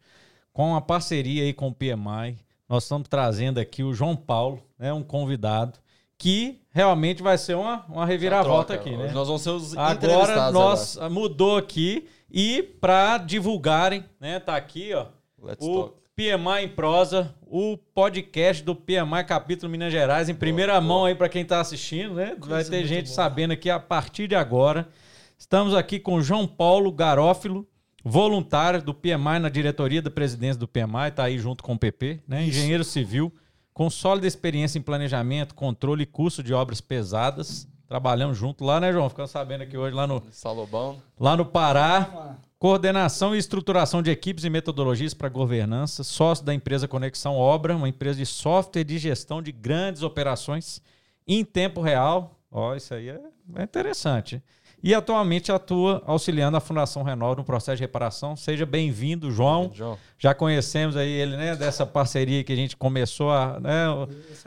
[0.53, 2.37] com uma parceria aí com o PMI,
[2.69, 5.79] nós estamos trazendo aqui o João Paulo, né, um convidado,
[6.17, 9.11] que realmente vai ser uma, uma reviravolta aqui, né?
[9.11, 14.99] Nós vamos ser os Agora nós mudou aqui e para divulgarem, né, tá aqui, ó,
[14.99, 15.13] agora.
[15.41, 15.99] Let's o talk.
[16.15, 21.29] PMI em prosa, o podcast do PMI capítulo Minas Gerais em primeira mão aí para
[21.29, 22.35] quem está assistindo, né?
[22.37, 23.15] Vai ter gente boa.
[23.15, 24.89] sabendo aqui a partir de agora.
[25.37, 27.65] Estamos aqui com João Paulo Garófilo,
[28.03, 32.21] voluntário do PMI na diretoria da presidência do PMI, tá aí junto com o PP,
[32.27, 32.45] né?
[32.45, 33.33] Engenheiro civil,
[33.73, 37.67] com sólida experiência em planejamento, controle e curso de obras pesadas.
[37.87, 39.09] Trabalhamos junto lá, né, João?
[39.09, 41.01] Ficamos sabendo aqui hoje lá no, Salobão.
[41.19, 42.37] lá no Pará.
[42.59, 47.87] Coordenação e estruturação de equipes e metodologias para governança, sócio da empresa Conexão Obra, uma
[47.87, 50.81] empresa de software de gestão de grandes operações
[51.25, 52.37] em tempo real.
[52.51, 53.19] Ó, isso aí é,
[53.55, 54.43] é interessante.
[54.81, 58.35] E atualmente atua auxiliando a Fundação Renova no processo de reparação.
[58.35, 59.69] Seja bem-vindo, João.
[59.73, 59.97] João.
[60.17, 63.85] Já conhecemos aí ele, né, dessa parceria que a gente começou a, né,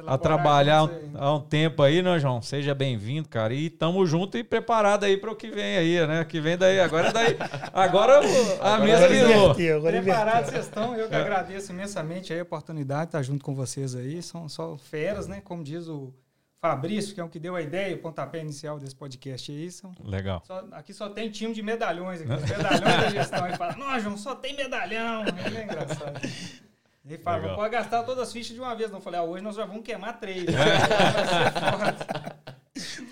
[0.06, 2.40] a trabalhar há um tempo aí, né, João?
[2.40, 3.52] Seja bem-vindo, cara.
[3.52, 6.24] E tamo junto e preparado aí para o que vem aí, né?
[6.24, 6.80] Que vem daí.
[6.80, 7.36] Agora é daí.
[7.72, 8.20] Agora
[8.60, 9.54] a mesa virou.
[9.54, 13.94] Preparados vocês estão, eu que agradeço imensamente aí a oportunidade de estar junto com vocês
[13.94, 14.22] aí.
[14.22, 15.42] São só feras, né?
[15.44, 16.12] Como diz o
[16.72, 19.68] Fabrício, que é o que deu a ideia, o pontapé inicial desse podcast aí.
[19.68, 20.40] São, Legal.
[20.46, 23.48] só- aqui só tem time de medalhões, aqui, os medalhões da gestão.
[23.48, 25.24] E fala, não, João, só tem medalhão.
[25.44, 26.20] Ele é engraçado.
[27.04, 27.56] Ele fala, Legal.
[27.56, 28.92] pode gastar todas as fichas de uma vez.
[28.92, 30.44] Não Eu falei, ah, hoje nós já vamos queimar três.
[31.58, 32.36] Foda.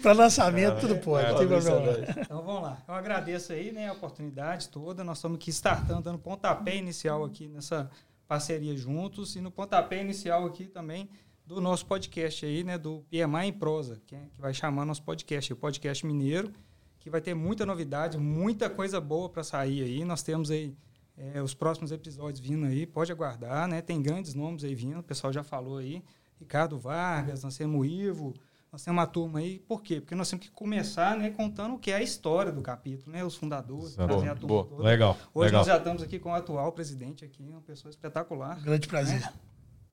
[0.00, 1.26] Para lançamento, tudo pode.
[1.26, 1.76] é, não tem problema.
[1.76, 2.20] é doido.
[2.20, 2.78] Então vamos lá.
[2.86, 5.02] Eu agradeço aí né, a oportunidade toda.
[5.02, 7.90] Nós estamos aqui startando, dando pontapé inicial aqui nessa
[8.28, 11.10] parceria juntos e no pontapé inicial aqui também
[11.54, 15.02] do nosso podcast aí, né, do PMI em prosa, que, é- que vai chamar nosso
[15.02, 16.52] podcast, o podcast mineiro,
[16.98, 20.04] que vai ter muita novidade, muita coisa boa para sair aí.
[20.04, 20.74] Nós temos aí
[21.16, 23.82] é, os próximos episódios vindo aí, pode aguardar, né?
[23.82, 26.02] Tem grandes nomes aí vindo, o pessoal já falou aí.
[26.38, 28.32] Ricardo Vargas, nós temos o Ivo,
[28.72, 29.58] nós temos uma turma aí.
[29.58, 30.00] Por quê?
[30.00, 33.24] Porque nós temos que começar né, contando o que é a história do capítulo, né?
[33.24, 34.64] Os fundadores, Boa, trazer a turma boa.
[34.66, 34.82] toda.
[34.84, 35.18] Legal.
[35.34, 35.60] Hoje legal.
[35.60, 38.62] nós já estamos aqui com o atual presidente aqui, uma pessoa espetacular.
[38.62, 39.28] Grande prazer.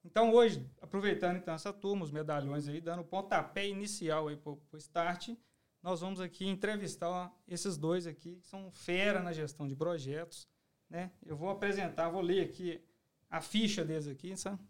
[0.10, 4.54] Então hoje, aproveitando então essa turma, os medalhões aí, dando o pontapé inicial aí para
[4.54, 5.36] o start,
[5.84, 10.48] nós vamos aqui entrevistar esses dois aqui, que são fera na gestão de projetos.
[10.90, 11.12] Né?
[11.26, 12.82] Eu vou apresentar, vou ler aqui
[13.30, 14.62] a ficha deles aqui, sabe?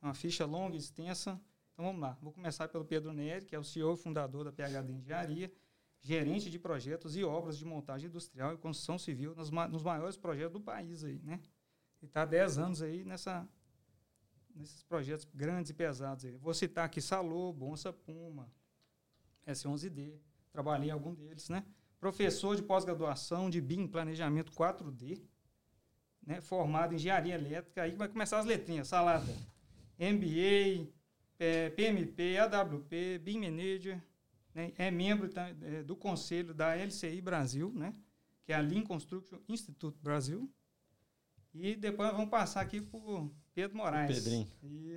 [0.00, 1.40] Uma ficha longa e extensa.
[1.72, 2.16] Então vamos lá.
[2.22, 5.52] Vou começar pelo Pedro Neri, que é o CEO e fundador da PHD Engenharia,
[6.00, 10.16] gerente de projetos e obras de montagem industrial e construção civil nos, ma- nos maiores
[10.16, 11.40] projetos do país aí, né?
[12.00, 13.46] E está há 10 anos aí nessa,
[14.56, 16.24] nesses projetos grandes e pesados.
[16.24, 16.36] Aí.
[16.38, 18.50] Vou citar aqui Salô, Bonsa Puma,
[19.46, 20.14] S11D,
[20.50, 21.64] trabalhei em algum deles, né?
[22.00, 25.22] Professor de pós-graduação de BIM, Planejamento 4D,
[26.26, 26.40] né?
[26.40, 29.32] formado em Engenharia Elétrica, aí vai começar as letrinhas, salada.
[29.98, 30.90] MBA,
[31.74, 34.02] PMP, AWP, BIM Manager,
[34.54, 34.72] né?
[34.76, 37.94] é membro eh, do conselho da LCI Brasil, né?
[38.44, 40.50] que é a Lean Construction Institute Brasil.
[41.54, 44.14] E depois vamos passar aqui por Pedro Moraes.
[44.14, 44.46] Pedrinho.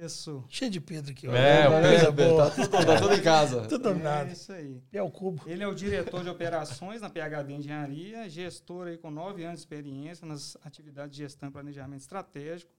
[0.03, 0.43] Isso.
[0.49, 1.29] Cheio de Pedro aqui.
[1.29, 1.33] ó.
[1.33, 3.61] É, o Pedro, tá, tudo, tá tudo em casa.
[3.69, 4.33] Tudo É dominado.
[4.33, 4.83] isso aí.
[4.91, 5.41] É o cubo.
[5.45, 9.63] Ele é o diretor de operações na PHD Engenharia, gestor aí com nove anos de
[9.63, 12.69] experiência nas atividades de gestão e planejamento estratégico,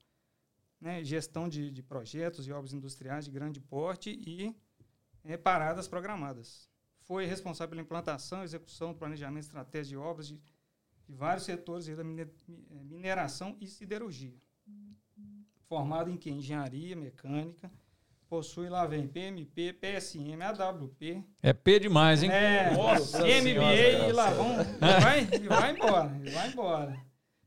[0.78, 4.54] né, gestão de, de projetos e obras industriais de grande porte e
[5.24, 6.68] eh, paradas programadas.
[7.04, 10.34] Foi responsável pela implantação e execução do planejamento estratégico de obras de,
[11.08, 12.26] de vários setores da eh,
[12.84, 14.36] mineração e siderurgia.
[15.74, 16.28] Formado em que?
[16.28, 17.70] Engenharia mecânica,
[18.28, 22.30] possui lá vem PMP, PSM, AWP, É P demais, hein?
[22.32, 24.56] é, Nossa MBA Senhora, e lá vão.
[24.60, 27.00] E vai, e vai embora, e vai embora.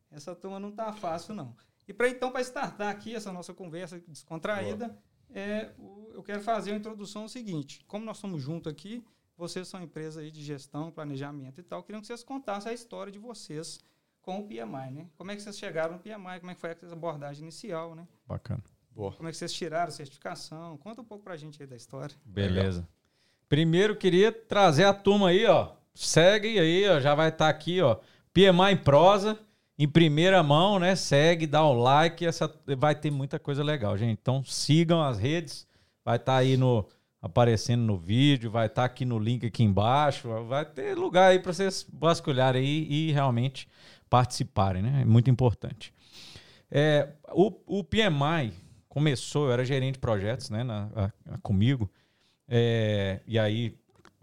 [0.10, 1.54] Essa turma não tá fácil, não.
[1.86, 4.98] E para então, para startar aqui essa nossa conversa descontraída,
[5.30, 7.84] é, o- eu quero fazer uma introdução seguinte.
[7.88, 9.04] Como nós estamos juntos aqui,
[9.36, 13.12] vocês são empresa aí de gestão, planejamento e tal, queriam que vocês contassem a história
[13.12, 13.82] de vocês
[14.24, 15.06] com o PMI, né?
[15.16, 18.08] Como é que vocês chegaram no PMI, como é que foi essa abordagem inicial, né?
[18.26, 18.64] Bacana.
[18.90, 19.12] Boa.
[19.12, 20.78] Como é que vocês tiraram a certificação?
[20.78, 22.16] Conta um pouco pra gente aí da história.
[22.24, 22.88] Beleza.
[23.50, 25.74] Primeiro, queria trazer a turma aí, ó.
[25.94, 27.00] Segue aí, ó.
[27.00, 27.98] Já vai estar aqui, ó.
[28.34, 29.38] PMI em prosa,
[29.78, 30.96] em primeira mão, né?
[30.96, 32.26] Segue, dá o like.
[32.26, 34.18] Essa vai ter muita coisa legal, gente.
[34.20, 35.68] Então sigam as redes.
[36.06, 36.88] Vai estar aí no
[37.22, 40.28] aparecendo no vídeo, vai estar aqui no link aqui embaixo.
[40.46, 43.68] Vai ter lugar aí para vocês vasculharem aí e realmente
[44.14, 45.00] participarem, né?
[45.02, 45.92] É muito importante.
[46.70, 48.54] É, o, o PMI
[48.88, 50.64] começou, eu era gerente de projetos, né?
[50.64, 51.90] na- a- a- comigo.
[52.48, 53.76] É, e aí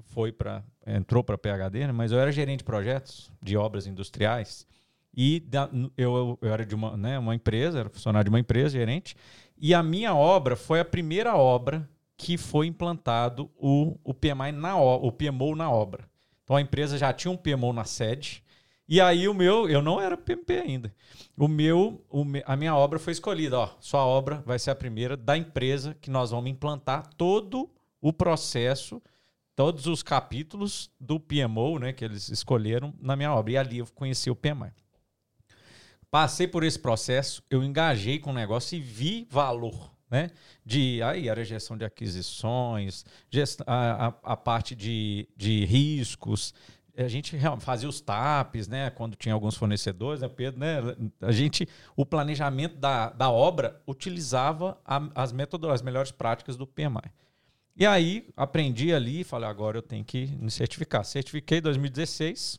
[0.04, 1.92] foi para entrou para PhD, né?
[1.92, 4.64] mas eu era gerente de projetos de obras industriais
[5.12, 8.70] e da- eu, eu era de uma, né, uma empresa, era funcionário de uma empresa,
[8.70, 9.16] gerente,
[9.58, 14.76] e a minha obra foi a primeira obra que foi implantado o, o PMI na
[14.76, 16.08] o, PMO na obra.
[16.44, 18.42] Então a empresa já tinha um PMO na sede
[18.90, 20.94] e aí o meu, eu não era PMP ainda.
[21.36, 25.16] O meu, o a minha obra foi escolhida, ó, sua obra vai ser a primeira
[25.16, 27.70] da empresa que nós vamos implantar todo
[28.02, 29.00] o processo,
[29.56, 33.52] todos os capítulos do PMO, né, que eles escolheram na minha obra.
[33.52, 34.72] E ali eu conheci o PMI.
[36.10, 40.30] Passei por esse processo, eu engajei com o negócio e vi valor, né?
[40.66, 46.52] De aí era gestão de aquisições, gest- a, a, a parte de, de riscos.
[47.04, 48.90] A gente fazia os TAPs, né?
[48.90, 50.60] Quando tinha alguns fornecedores, né, Pedro?
[50.60, 50.78] Né?
[51.20, 56.66] A gente, o planejamento da, da obra utilizava a- as metodologias, as melhores práticas do
[56.66, 57.10] PMI.
[57.76, 61.04] E aí aprendi ali e falei, agora eu tenho que me certificar.
[61.04, 62.58] Certifiquei em 2016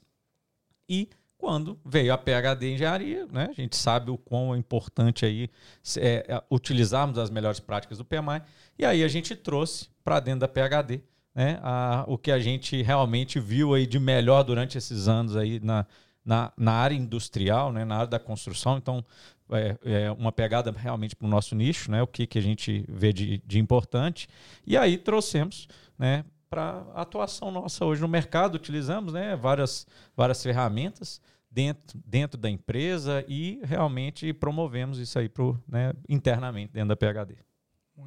[0.89, 5.49] e quando veio a PhD engenharia, né, a gente sabe o quão importante aí
[5.97, 8.43] é, é, utilizarmos as melhores práticas do PMI,
[8.77, 11.01] e aí a gente trouxe para dentro da PhD
[11.33, 15.59] né, a, o que a gente realmente viu aí de melhor durante esses anos aí
[15.59, 15.85] na,
[16.23, 18.77] na, na área industrial, né, na área da construção.
[18.77, 19.03] Então,
[19.51, 22.85] é, é uma pegada realmente para o nosso nicho, né, o que, que a gente
[22.87, 24.27] vê de, de importante.
[24.65, 25.67] E aí trouxemos
[25.97, 32.39] né, para a atuação nossa hoje no mercado, utilizamos né, várias, várias ferramentas dentro, dentro
[32.39, 37.37] da empresa e realmente promovemos isso aí pro, né, internamente dentro da PhD.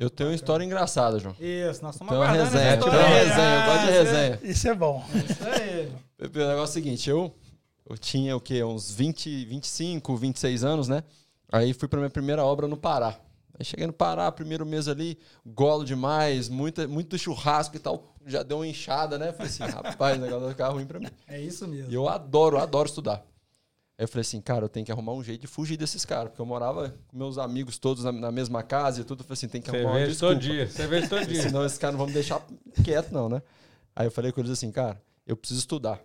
[0.01, 1.35] Eu tenho uma história engraçada, João.
[1.39, 4.41] Isso, nós estamos uma aguardando resenha, essa tem uma resenha, eu gosto de Ah, resenha.
[4.43, 5.05] Isso é bom.
[5.15, 5.93] Isso aí.
[6.19, 7.35] O negócio é o seguinte, eu,
[7.89, 8.63] eu tinha o quê?
[8.65, 11.05] Uns 20, 25, 26 anos, né?
[11.53, 13.17] Aí fui pra minha primeira obra no Pará.
[13.59, 15.17] Aí cheguei no Pará, primeiro mês ali,
[15.47, 18.15] golo demais, muita, muito churrasco e tal.
[18.27, 19.33] Já deu uma inchada, né?
[19.33, 21.09] Falei assim, rapaz, o negócio vai ficar ruim pra mim.
[21.29, 21.91] É isso mesmo.
[21.91, 23.25] E eu adoro, adoro estudar.
[23.97, 26.31] Aí eu falei assim, cara, eu tenho que arrumar um jeito de fugir desses caras,
[26.31, 29.21] porque eu morava com meus amigos todos na, na mesma casa e tudo.
[29.21, 30.35] Eu falei assim, tem que arrumar uma desculpa.
[30.67, 32.45] você vê todo Porque Senão esses caras não vão me deixar
[32.83, 33.41] quieto, não, né?
[33.95, 36.01] Aí eu falei com eles assim, cara, eu preciso estudar.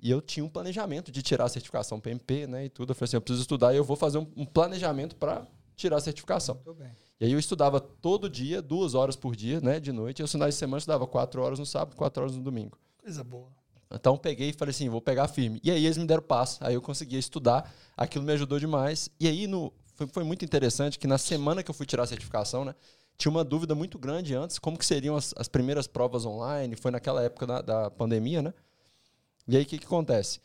[0.00, 2.66] E eu tinha um planejamento de tirar a certificação PMP, né?
[2.66, 2.90] E tudo.
[2.90, 5.96] Eu falei assim, eu preciso estudar e eu vou fazer um, um planejamento para tirar
[5.96, 6.56] a certificação.
[6.56, 6.90] Muito bem.
[7.20, 9.78] E aí eu estudava todo dia, duas horas por dia, né?
[9.78, 10.20] De noite.
[10.20, 12.78] E os finais de semana eu estudava quatro horas no sábado, quatro horas no domingo.
[12.98, 13.63] Coisa boa.
[13.90, 15.60] Então peguei e falei assim, vou pegar firme.
[15.62, 16.58] E aí eles me deram passo.
[16.64, 17.72] Aí eu conseguia estudar.
[17.96, 19.08] Aquilo me ajudou demais.
[19.20, 22.06] E aí no, foi, foi muito interessante que na semana que eu fui tirar a
[22.06, 22.74] certificação, né?
[23.16, 26.74] Tinha uma dúvida muito grande antes, como que seriam as, as primeiras provas online.
[26.74, 28.52] Foi naquela época da, da pandemia, né?
[29.46, 30.40] E aí o que, que acontece?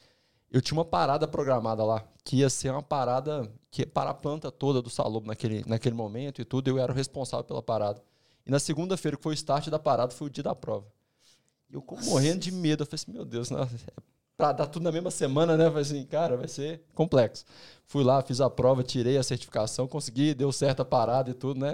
[0.52, 4.16] Eu tinha uma parada programada lá, que ia ser uma parada que ia parar a
[4.16, 6.68] planta toda do Salobo naquele, naquele momento e tudo.
[6.68, 8.04] Eu era o responsável pela parada.
[8.46, 10.88] E na segunda-feira, que foi o start da parada, foi o dia da prova.
[11.70, 12.84] E eu com- morrendo de medo.
[12.84, 14.02] Eu falei assim, meu Deus, nossa, é
[14.40, 15.66] pra dar tudo na mesma semana, né?
[15.66, 17.44] Eu falei assim, cara, vai ser complexo.
[17.86, 21.60] Fui lá, fiz a prova, tirei a certificação, consegui, deu certo a parada e tudo,
[21.60, 21.74] né?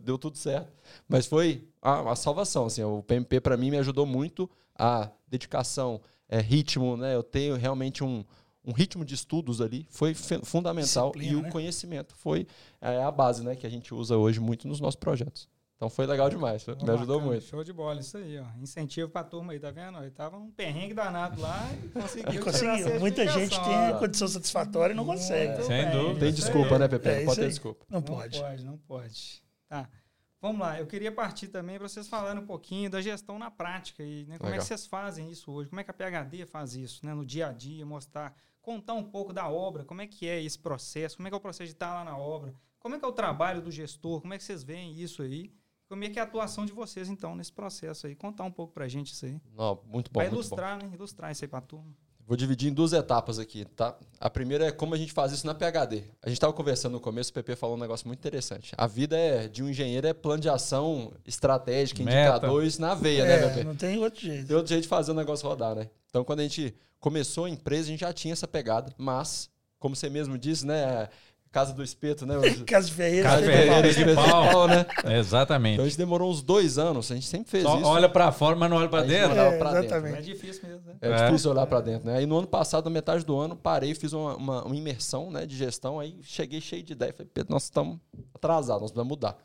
[0.00, 0.72] Deu tudo certo.
[1.06, 2.82] Mas foi a, a salvação, assim.
[2.82, 7.14] O PMP para mim me ajudou muito a dedicação, é, ritmo, né?
[7.14, 8.24] Eu tenho realmente um,
[8.64, 11.10] um ritmo de estudos ali, foi fundamental.
[11.10, 11.50] Disciplina, e o né?
[11.50, 12.46] conhecimento foi
[12.80, 13.54] é, a base, né?
[13.54, 15.48] Que a gente usa hoje muito nos nossos projetos.
[15.76, 17.44] Então foi legal demais, foi- me ajudou Bacana, muito.
[17.44, 18.46] Show de bola, isso aí, ó.
[18.58, 19.98] Incentivo pra turma aí, tá vendo?
[19.98, 22.32] Ele tava um perrengue danado lá e conseguiu.
[22.32, 22.98] E conseguiu.
[23.00, 23.98] Muita gente tem ó.
[23.98, 25.52] condição satisfatória e não consegue.
[25.52, 26.20] Muito Sem bem, dúvida.
[26.20, 26.78] Tem desculpa, aí.
[26.78, 27.08] né, Pepe?
[27.08, 27.48] É pode ter aí.
[27.50, 27.84] desculpa.
[27.90, 28.40] Não Não pode.
[28.40, 29.42] pode, não pode.
[29.68, 29.86] Tá.
[30.40, 34.02] Vamos lá, eu queria partir também para vocês falarem um pouquinho da gestão na prática
[34.02, 34.38] aí, né?
[34.38, 35.68] Como é que vocês fazem isso hoje?
[35.68, 37.12] Como é que a PhD faz isso, né?
[37.12, 40.58] No dia a dia, mostrar, contar um pouco da obra, como é que é esse
[40.58, 43.04] processo, como é que é o processo de estar lá na obra, como é que
[43.04, 45.52] é o trabalho do gestor, como é que vocês veem isso aí?
[45.88, 48.14] Como é que é a atuação de vocês, então, nesse processo aí?
[48.14, 49.40] Contar um pouco pra gente isso aí.
[49.56, 50.34] Não, muito bom, Vai muito bom.
[50.40, 50.90] ilustrar, né?
[50.92, 51.86] Ilustrar isso aí pra turma.
[52.26, 53.96] Vou dividir em duas etapas aqui, tá?
[54.18, 56.02] A primeira é como a gente faz isso na PHD.
[56.20, 58.72] A gente estava conversando no começo, o PP falou um negócio muito interessante.
[58.76, 62.18] A vida é de um engenheiro é plano de ação estratégica, Meta.
[62.32, 63.64] indicadores na veia, né, É, PP?
[63.64, 64.48] não tem outro jeito.
[64.48, 65.88] Tem outro jeito de fazer o negócio rodar, né?
[66.10, 69.94] Então, quando a gente começou a empresa, a gente já tinha essa pegada, mas, como
[69.94, 71.08] você mesmo disse, né?
[71.56, 72.34] Casa do espeto, né?
[72.68, 73.30] Casa de Ferreira.
[73.30, 74.68] Casa de Ferreira, de espeto pau.
[74.68, 74.84] né?
[75.18, 75.72] Exatamente.
[75.76, 77.86] Então, a gente demorou uns dois anos, a gente sempre fez Só isso.
[77.88, 79.38] olha pra fora, mas não olha pra A gente dentro.
[79.38, 80.18] É, pra dentro, exatamente.
[80.18, 80.96] É difícil mesmo, né?
[81.00, 81.24] É, É.
[81.24, 82.18] difícil olhar pra dentro, né?
[82.18, 85.46] Aí no ano passado, na metade do ano, parei, fiz uma, uma, uma imersão né,
[85.46, 87.10] de gestão, aí cheguei cheio de ideia.
[87.14, 87.98] Falei, Pedro, nós estamos
[88.34, 89.38] atrasados, nós precisamos mudar.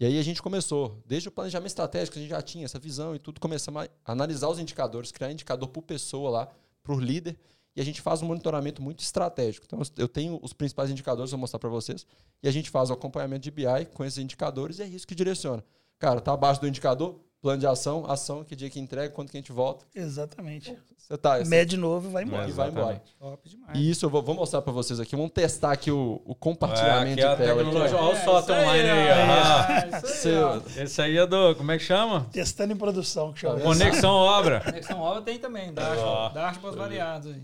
[0.00, 3.14] E aí a gente começou, desde o planejamento estratégico, a gente já tinha essa visão
[3.14, 6.48] e tudo, começamos a analisar os indicadores, criar indicador por pessoa lá,
[6.82, 7.36] por líder,
[7.76, 9.66] e a gente faz um monitoramento muito estratégico.
[9.66, 12.04] Então, eu tenho os principais indicadores, vou mostrar para vocês,
[12.42, 13.64] e a gente faz o acompanhamento de BI
[13.94, 15.62] com esses indicadores e é isso que direciona.
[15.98, 19.36] Cara, tá abaixo do indicador, plano de ação, ação, que dia que entrega, quando que
[19.36, 19.84] a gente volta.
[19.94, 20.76] Exatamente.
[20.96, 22.48] Você tá, você- Mede novo e vai embora.
[22.48, 23.02] e vai embora.
[23.18, 23.78] Top demais.
[23.78, 25.16] E isso eu vou, vou mostrar para vocês aqui.
[25.16, 27.64] Vamos testar aqui o, o Ah, compartilhamento aqui é de tela.
[27.64, 27.96] tecnologia.
[27.98, 29.08] Olha o software isso online aí.
[29.08, 30.60] É, isso aí, Seu- ó.
[30.82, 31.54] Esse aí é do.
[31.56, 32.26] Como é que chama?
[32.30, 33.58] Testando em produção, que chama.
[33.60, 34.60] Conexão Obra.
[34.64, 36.28] Conexão obra tem também, Dash, Ó.
[36.28, 37.42] Dashboards variados aí.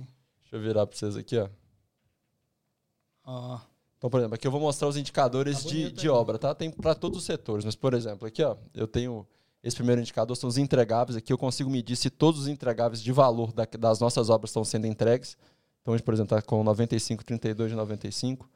[0.50, 1.48] Deixa eu virar para vocês aqui, ó.
[3.24, 3.58] Ó.
[3.98, 6.54] Então, por exemplo, aqui eu vou mostrar os indicadores Tá de, de obra, tá?
[6.54, 7.64] Tem para todos os setores.
[7.64, 9.26] Mas, por exemplo, aqui, ó, eu tenho
[9.62, 11.16] esse primeiro indicador, são os entregáveis.
[11.16, 14.64] Aqui eu consigo medir se todos os entregáveis de valor da- das nossas obras estão
[14.64, 15.36] sendo entregues.
[15.82, 18.48] Então, a gente, por exemplo, está com 95, 32 de 95.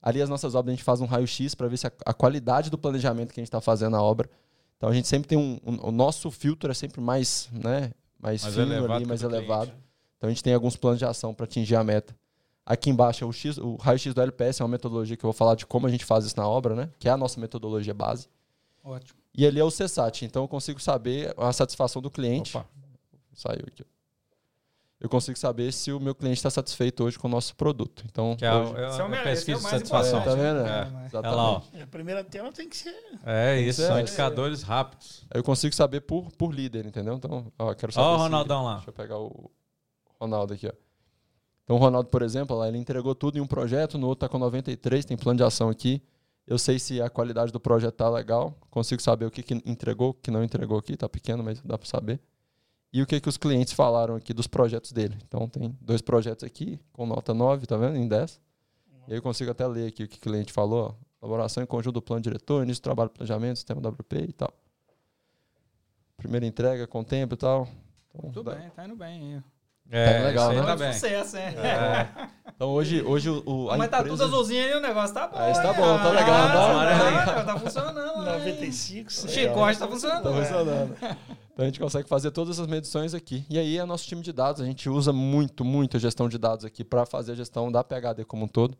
[0.00, 2.70] Ali as nossas obras a gente faz um raio-x para ver se a, a qualidade
[2.70, 4.30] do planejamento que a gente está fazendo na obra.
[4.76, 8.42] Então, a gente sempre tem um, um- O nosso filtro é sempre mais, né, mais,
[8.42, 9.66] Mais fino elevado ali, mais do elevado.
[9.70, 9.84] cliente.
[10.24, 12.16] Então a gente tem alguns planos de ação para atingir a meta.
[12.64, 15.34] Aqui embaixo é o, X, o raio-x do LPS, é uma metodologia que eu vou
[15.36, 16.88] falar de como a gente faz isso na obra, né?
[16.98, 18.26] Que é a nossa metodologia base.
[18.82, 19.18] Ótimo.
[19.36, 22.56] E ali é o CSAT, então eu consigo saber a satisfação do cliente.
[22.56, 22.66] Opa.
[23.34, 23.84] Saiu aqui.
[24.98, 28.02] Eu consigo saber se o meu cliente está satisfeito hoje com o nosso produto.
[28.10, 30.20] Então, Que é, hoje- o- é é o pesquisa é o de satisfação.
[30.20, 30.60] É, tá vendo?
[30.60, 31.16] É, É, exatamente.
[31.16, 31.62] Olha lá, ó.
[31.82, 32.94] A primeira tela tem que ser.
[33.26, 34.00] É isso, são É.
[34.00, 35.26] indicadores rápidos.
[35.34, 37.12] Eu consigo saber por, por líder, entendeu?
[37.16, 38.08] Então, ó, eu quero Ó saber.
[38.08, 38.74] o se- Ronaldão lá.
[38.76, 39.50] Deixa eu pegar o
[40.24, 40.72] Ronaldo aqui, ó.
[41.64, 44.28] Então, o Ronaldo, por exemplo, lá, ele entregou tudo em um projeto, no outro tá
[44.28, 46.02] com 93, tem plano de ação aqui.
[46.46, 50.10] Eu sei se a qualidade do projeto tá legal, consigo saber o que, que entregou,
[50.10, 52.20] o que não entregou aqui, tá pequeno, mas dá para saber.
[52.92, 55.16] E o que, que os clientes falaram aqui dos projetos dele.
[55.26, 57.96] Então, tem dois projetos aqui, com nota 9, tá vendo?
[57.96, 58.40] Em 10.
[59.08, 61.04] E aí eu consigo até ler aqui o que o cliente falou, ó.
[61.26, 64.52] Elaboração em conjunto do plano diretor, início do trabalho planejamento, sistema WP e tal.
[66.18, 67.66] Primeira entrega com tempo e tal.
[68.10, 69.42] Então, Muito dá- bem, tá indo bem
[69.90, 70.62] É, legal, isso aí né?
[70.62, 70.92] tá Muito bem.
[70.94, 71.40] sucesso, é.
[71.54, 72.08] É.
[72.56, 74.16] Então hoje, hoje o, Mas tá empresa...
[74.16, 75.36] tudo azulzinho aí, o negócio tá bom.
[75.38, 78.00] Ah, isso tá bom, tá legal, Ah, tá tá, tá funcionando.
[78.00, 78.24] hein?
[78.24, 79.30] 95, O 100.
[79.30, 80.22] chicote tá funcionando.
[80.22, 80.96] Tá funcionando.
[81.52, 83.44] Então a gente consegue fazer todas essas medições aqui.
[83.50, 84.60] E aí é nosso time de dados.
[84.60, 87.84] A gente usa muito, muito a gestão de dados aqui para fazer a gestão da
[87.84, 88.76] PHD como um todo.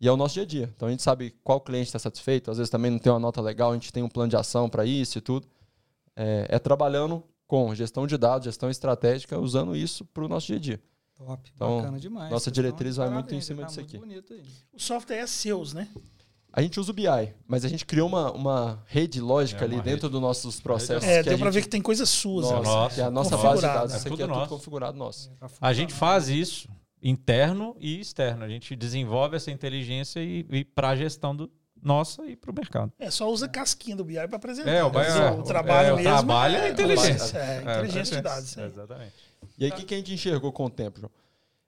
[0.00, 0.70] E é o nosso dia a dia.
[0.74, 2.50] Então a gente sabe qual cliente está satisfeito.
[2.50, 4.68] Às vezes também não tem uma nota legal, a gente tem um plano de ação
[4.68, 5.46] para isso e tudo.
[6.16, 10.56] É, é trabalhando com gestão de dados, gestão estratégica, usando isso para o nosso dia
[10.56, 10.80] a dia.
[11.16, 12.30] Top, Então, bacana demais.
[12.30, 14.00] nossa diretriz vai muito em cima tá disso aqui.
[14.72, 15.88] O software é seus, né?
[16.52, 17.04] A gente usa o BI,
[17.48, 21.08] mas a gente criou uma, uma rede lógica É, ali uma dentro dos nossos processos.
[21.08, 22.44] É, que deu a pra gente- ver que tem coisas suas.
[22.46, 22.64] Nossa, ali.
[22.66, 23.94] Nossa, que é a nossa base de dados.
[23.94, 24.48] É Isso aqui tudo é tudo nosso.
[24.56, 25.30] configurado nosso.
[25.40, 26.68] Tá A gente faz isso
[27.02, 28.44] interno e externo.
[28.44, 31.50] A gente desenvolve essa inteligência e, e para a gestão do,
[31.82, 32.92] nossa e para o mercado.
[32.98, 34.70] É, só usa casquinha do BI pra apresentar.
[34.70, 36.10] É, o Mas BI é- o trabalho é, o mesmo.
[36.10, 37.38] trabalho é inteligência.
[37.38, 38.56] É, inteligência de dados.
[38.58, 38.66] é.
[38.66, 39.14] Exatamente.
[39.58, 41.10] E aí, o que, que a gente enxergou com o tempo, João?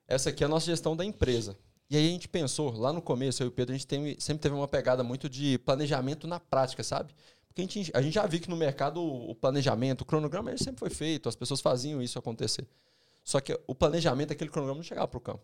[0.07, 1.57] Essa aqui é a nossa gestão da empresa.
[1.89, 4.17] E aí a gente pensou, lá no começo, eu e o Pedro, a gente tem-
[4.19, 7.15] sempre teve uma pegada muito de planejamento na prática, sabe?
[7.47, 10.51] Porque a gente, a gente já viu que no mercado o o planejamento, o cronograma,
[10.51, 12.67] ele sempre foi feito, as pessoas faziam isso acontecer.
[13.23, 15.43] Só que o planejamento, aquele cronograma não chegava para o campo.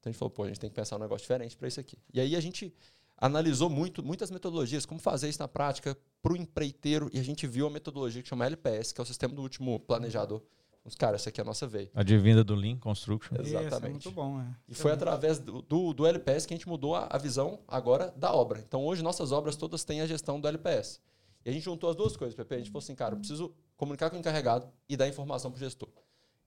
[0.00, 1.78] Então a gente falou, pô, a gente tem que pensar um negócio diferente para isso
[1.80, 1.96] aqui.
[2.12, 2.74] E aí a gente
[3.16, 7.46] analisou muito, muitas metodologias, como fazer isso na prática para o empreiteiro, e a gente
[7.46, 10.42] viu a metodologia que chama LPS, que é o sistema do último planejador.
[10.84, 11.90] Os caras, essa aqui é a nossa veia.
[11.94, 13.34] Advinda do Lean Construction.
[13.40, 13.92] Isso, é Exatamente.
[13.92, 14.46] muito bom, é.
[14.68, 18.12] E foi através do, do, do LPS que a gente mudou a, a visão agora
[18.16, 18.62] da obra.
[18.66, 21.00] Então hoje nossas obras todas têm a gestão do LPS.
[21.42, 22.54] E a gente juntou as duas coisas, Pepe.
[22.54, 25.56] A gente falou assim, cara, eu preciso comunicar com o encarregado e dar informação para
[25.56, 25.88] o gestor.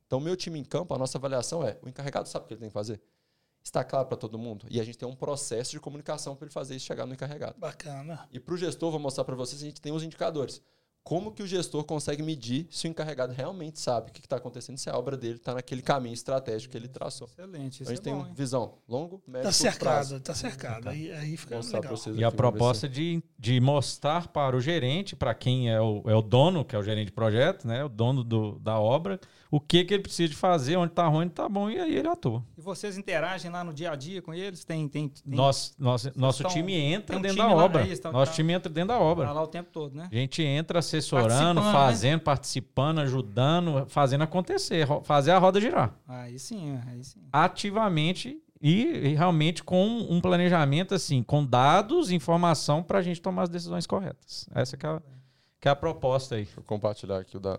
[0.06, 2.54] Então, o meu time em campo, a nossa avaliação é: o encarregado sabe o que
[2.54, 3.02] ele tem que fazer?
[3.68, 4.66] Está claro para todo mundo?
[4.70, 7.56] E a gente tem um processo de comunicação para ele fazer isso chegar no encarregado.
[7.60, 8.26] Bacana.
[8.32, 10.62] E para o gestor, vou mostrar para vocês, a gente tem os indicadores.
[11.04, 14.78] Como que o gestor consegue medir se o encarregado realmente sabe o que está acontecendo,
[14.78, 17.28] se a obra dele está naquele caminho estratégico que ele traçou.
[17.28, 18.34] Excelente, Então, a é gente tem bom, uma hein?
[18.36, 20.10] visão longo, médio Tá e curto prazo.
[20.10, 20.90] cercado, tá cercado.
[20.90, 21.96] Aí, aí fica mostrar legal.
[21.98, 26.16] vocês E a proposta de, de mostrar para o gerente, para quem é o, é
[26.16, 29.18] o dono, que é o gerente de projeto, né, o dono do, da obra,
[29.50, 31.96] o que, que ele precisa de fazer, onde está ruim, onde está bom, e aí
[31.96, 32.44] ele atua.
[32.58, 34.64] E vocês interagem lá no dia a dia com eles?
[34.66, 37.88] Tem, tem, tem Nosso, nosso, nosso estão- time entra tem um dentro time da obra.
[37.88, 39.32] é tá- nosso tá- time entra dentro da tá obra.
[39.32, 40.10] lá o tempo todo, né?
[40.12, 41.30] A gente entra assessorando,
[41.62, 41.72] Participando, né?
[41.72, 45.94] fazendo, participando, ajudando, fazendo acontecer, fazer a roda girar.
[46.08, 47.22] Aí sim, aí sim.
[47.32, 53.44] Ativamente e, e realmente com um planejamento assim, com dados, informação para a gente tomar
[53.44, 54.48] as decisões corretas.
[54.54, 55.02] Essa que é a,
[55.62, 56.44] que é a proposta aí.
[56.44, 57.58] Deixa eu compartilhar aqui o, da,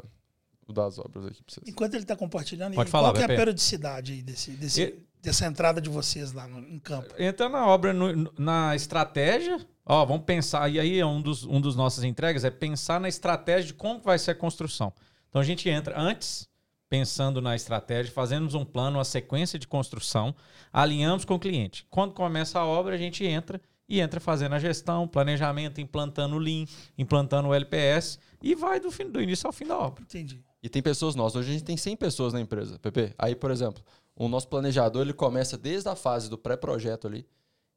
[0.72, 1.66] das obras aqui pra vocês.
[1.68, 5.06] Enquanto ele está compartilhando, Pode falar, qual que é a periodicidade aí desse, desse- E-
[5.22, 7.12] dessa entrada de vocês lá no, em campo?
[7.18, 9.58] Entra na obra, no- no- na estratégia.
[9.84, 13.08] Ó, vamos pensar, e aí é um dos, um dos nossas entregas, é pensar na
[13.08, 14.92] estratégia de como vai ser a construção.
[15.28, 16.46] Então a gente entra antes,
[16.90, 20.34] pensando na estratégia, fazemos um plano, uma sequência de construção,
[20.72, 21.86] alinhamos com o cliente.
[21.90, 26.38] Quando começa a obra, a gente entra e entra fazendo a gestão, planejamento, implantando o
[26.38, 26.66] Lean,
[26.96, 30.02] implantando o LPS e vai do, fim, do início ao fim da obra.
[30.02, 30.42] Entendi.
[30.68, 31.36] E tem pessoas nossas.
[31.36, 33.14] Hoje a gente tem 100 pessoas na empresa, PP.
[33.16, 33.82] Aí, por exemplo,
[34.14, 37.26] o nosso planejador ele começa desde a fase do pré-projeto ali.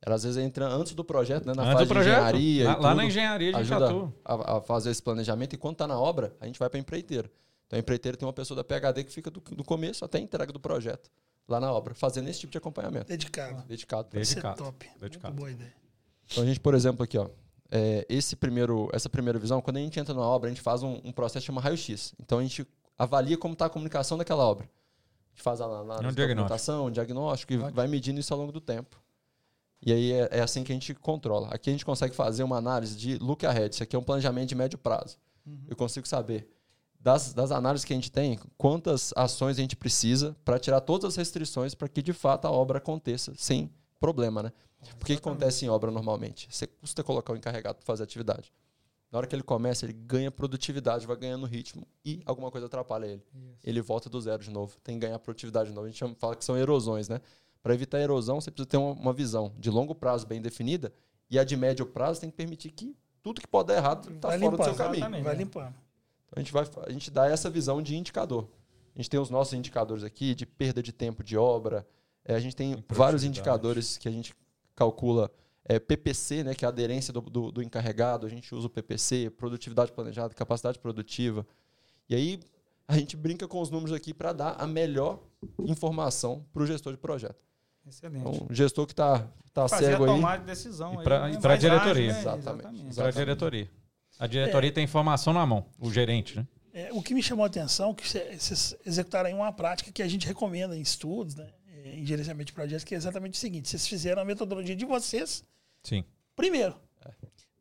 [0.02, 1.54] Ela às vezes entra antes do projeto, né?
[1.56, 2.68] Na Antes fase do projeto, de engenharia.
[2.68, 5.54] lá, lá na engenharia a gente ajuda a, a fazer esse planejamento.
[5.54, 7.32] E quando está na obra, a gente vai para a empreiteira.
[7.66, 10.22] Então a empreiteira tem uma pessoa da PHD que fica do, do começo até a
[10.22, 11.10] entrega do projeto
[11.48, 13.06] lá na obra, fazendo esse tipo de acompanhamento.
[13.06, 13.64] Dedicado.
[13.68, 14.20] Dedicado.
[14.20, 14.58] Isso é Dedicado.
[14.58, 14.90] top.
[15.00, 15.34] Dedicado.
[15.34, 15.74] Muito boa ideia.
[16.30, 17.30] Então a gente, por exemplo, aqui, ó,
[17.72, 20.84] é, esse primeiro, essa primeira visão, quando a gente entra numa obra, a gente faz
[20.84, 22.14] um, um processo chamado raio-x.
[22.20, 22.68] Então a gente
[23.04, 24.66] avalia como está a comunicação daquela obra.
[24.66, 26.28] A gente faz a análise É um diagnóstico.
[26.28, 29.02] documentação, um diagnóstico e vai medindo isso ao longo do tempo.
[29.82, 31.48] E aí é, é assim que a gente controla.
[31.50, 33.74] Aqui a gente consegue fazer uma análise de look ahead.
[33.74, 35.18] Isso aqui é um planejamento de médio prazo.
[35.68, 36.48] Eu consigo saber
[37.00, 41.10] das, das análises que a gente tem, quantas ações a gente precisa para tirar todas
[41.10, 44.52] as restrições para que de fato a obra aconteça sem problema, né?
[45.00, 46.48] Por que, que acontece em obra normalmente?
[46.52, 48.54] Você custa colocar o encarregado para fazer a atividade.
[49.12, 53.06] Na hora que ele começa, ele ganha produtividade, vai ganhando ritmo e alguma coisa atrapalha
[53.06, 53.24] ele.
[53.64, 55.86] Ele volta do zero de novo, tem que ganhar produtividade de novo.
[55.86, 57.20] A gente chama, fala que são erosões, né?
[57.62, 60.94] Para evitar a erosão, você precisa ter uma, uma visão de longo prazo bem definida
[61.30, 64.38] e a de médio prazo tem que permitir que tudo que pode dar errado está
[64.38, 65.24] fora do seu caminho.
[65.24, 65.74] Vai limpando.
[66.28, 68.48] Então, a gente, vai, a gente dá essa visão de indicador.
[68.96, 71.86] A gente tem os nossos indicadores aqui de perda de tempo de obra.
[72.26, 74.34] É, a gente tem vários indicadores que a gente
[74.76, 75.32] calcula.
[75.66, 78.26] É, PPC, né, que é a aderência do, do, do encarregado.
[78.26, 81.46] A gente usa o PPC, produtividade planejada, capacidade produtiva.
[82.10, 82.40] E aí
[82.88, 85.20] a gente brinca com os números aqui para dar a melhor
[85.60, 87.40] informação para o gestor de projeto.
[87.88, 88.28] Excelente.
[88.28, 90.16] Então, o gestor que está tá Fazer cego a aí.
[90.16, 91.00] tomada de decisão.
[91.00, 91.40] Aí, pra- né?
[91.44, 92.14] Mais diretoria.
[92.14, 92.20] né?
[92.20, 92.96] Exatamente.
[92.96, 93.72] Para a diretoria.
[94.20, 96.48] A diretoria tem informação na mão, o gerente, né?
[96.74, 99.92] É, o que me chamou a atenção é que cê- vocês executaram aí uma prática
[99.92, 101.54] que a gente recomenda em estudos, né, é,
[101.86, 105.44] em gerenciamento de projetos, que é exatamente o seguinte: vocês fizeram a metodologia de vocês
[105.84, 106.04] Sim.
[106.36, 106.76] primeiro.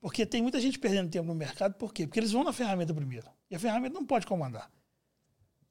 [0.01, 2.07] Porque tem muita gente perdendo tempo no mercado, por quê?
[2.07, 3.27] Porque eles vão na ferramenta primeiro.
[3.51, 4.71] E a ferramenta não pode comandar.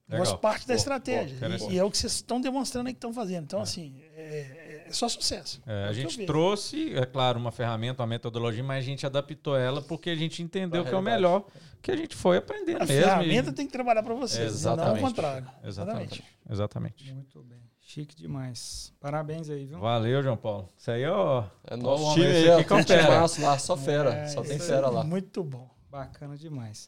[0.07, 1.37] Negócio parte da Boa, estratégia.
[1.39, 3.43] boa, e, e é o que vocês estão demonstrando aí que estão fazendo.
[3.43, 5.61] Então, assim, é, é só sucesso.
[5.67, 9.55] É, É a gente trouxe, é claro, uma ferramenta, uma metodologia, mas a gente adaptou
[9.55, 11.15] ela porque a gente entendeu que é o realidade.
[11.21, 11.45] melhor,
[11.81, 13.03] que a gente foi aprendendo A mesmo.
[13.03, 14.97] ferramenta e- tem que trabalhar para vocês, não Exatamente.
[15.03, 15.47] o contrário.
[15.63, 16.23] Exatamente.
[16.49, 17.13] Exatamente.
[17.13, 17.59] Muito bem.
[17.91, 18.93] Chique demais.
[18.99, 19.79] Parabéns aí, viu?
[19.79, 20.69] Valeu, João Paulo.
[20.77, 21.43] Isso aí, ó.
[21.63, 22.59] É Ó, nosso time aí, ó.
[22.59, 24.13] aqui um timaço lá, só fera.
[24.13, 25.03] É, só tem fera aí, lá.
[25.03, 25.67] Muito bom.
[25.89, 26.87] Bacana demais.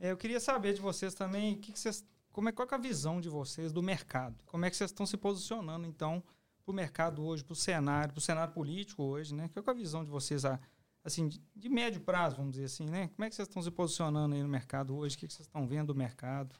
[0.00, 2.02] É, Eu queria saber de vocês também, que que vocês,
[2.32, 4.36] como é, qual é a visão de vocês do mercado?
[4.46, 6.22] Como é que vocês estão se posicionando, então,
[6.64, 9.50] para o mercado hoje, para o cenário, para o cenário político hoje, né?
[9.52, 10.58] Qual é a visão de vocês, a-
[11.04, 13.08] assim, de, de médio prazo, vamos dizer assim, né?
[13.14, 15.14] Como é que vocês estão se posicionando aí no mercado hoje?
[15.14, 16.54] O que, que vocês estão vendo do mercado?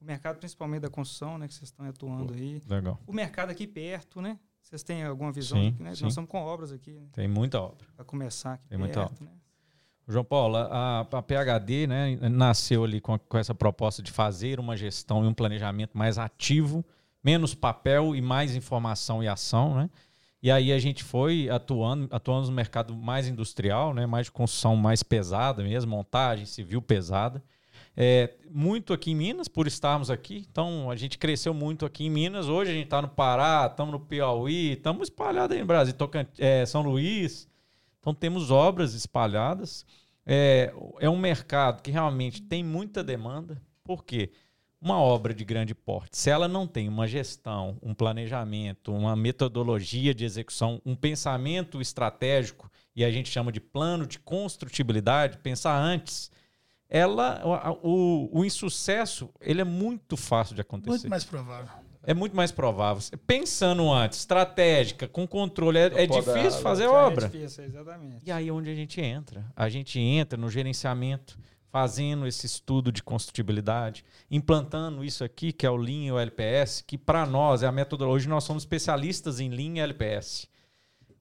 [0.00, 1.48] O mercado, principalmente da construção, né?
[1.48, 2.60] Que vocês estão atuando aí.
[2.68, 3.00] Legal.
[3.06, 4.38] O mercado aqui perto, né?
[4.60, 5.58] Vocês têm alguma visão?
[5.58, 5.90] Sim, aqui, né?
[5.90, 7.06] Nós estamos com obras aqui, né?
[7.12, 7.86] Tem muita obra.
[7.96, 9.30] Para começar aqui Tem muita perto, né?
[10.06, 14.60] João Paulo, a, a PHD né, nasceu ali com, a- com essa proposta de fazer
[14.60, 16.84] uma gestão e um planejamento mais ativo,
[17.22, 19.88] menos papel e mais informação e ação, né?
[20.42, 24.76] E aí a gente foi atuando, atuando no mercado mais industrial, né, mais de construção
[24.76, 27.42] mais pesada mesmo, montagem civil pesada.
[27.96, 30.46] É, muito aqui em Minas, por estarmos aqui.
[30.50, 32.48] Então, a gente cresceu muito aqui em Minas.
[32.48, 36.28] Hoje a gente está no Pará, estamos no Piauí, estamos espalhados aí no Brasil, Tocant
[36.38, 37.48] é, São Luís.
[38.00, 39.86] Então, temos obras espalhadas.
[40.26, 43.60] É, é um mercado que realmente tem muita demanda.
[43.84, 44.30] Por quê?
[44.80, 50.14] Uma obra de grande porte, se ela não tem uma gestão, um planejamento, uma metodologia
[50.14, 56.30] de execução, um pensamento estratégico, e a gente chama de plano de construtibilidade, pensar antes,
[56.88, 57.42] ela,
[57.82, 60.90] o, o, o insucesso ele é muito fácil de acontecer.
[60.90, 61.84] Muito mais provável.
[62.06, 63.02] É muito mais provável.
[63.26, 67.26] Pensando antes, estratégica, com controle, é, é Podado, difícil fazer Já obra.
[67.26, 68.18] É difícil, exatamente.
[68.26, 69.44] E aí é onde a gente entra?
[69.56, 71.38] A gente entra no gerenciamento,
[71.70, 76.82] fazendo esse estudo de construtibilidade, implantando isso aqui, que é o Lean e o LPS,
[76.86, 78.14] que para nós é a metodologia.
[78.14, 80.46] Hoje nós somos especialistas em Lean e LPS.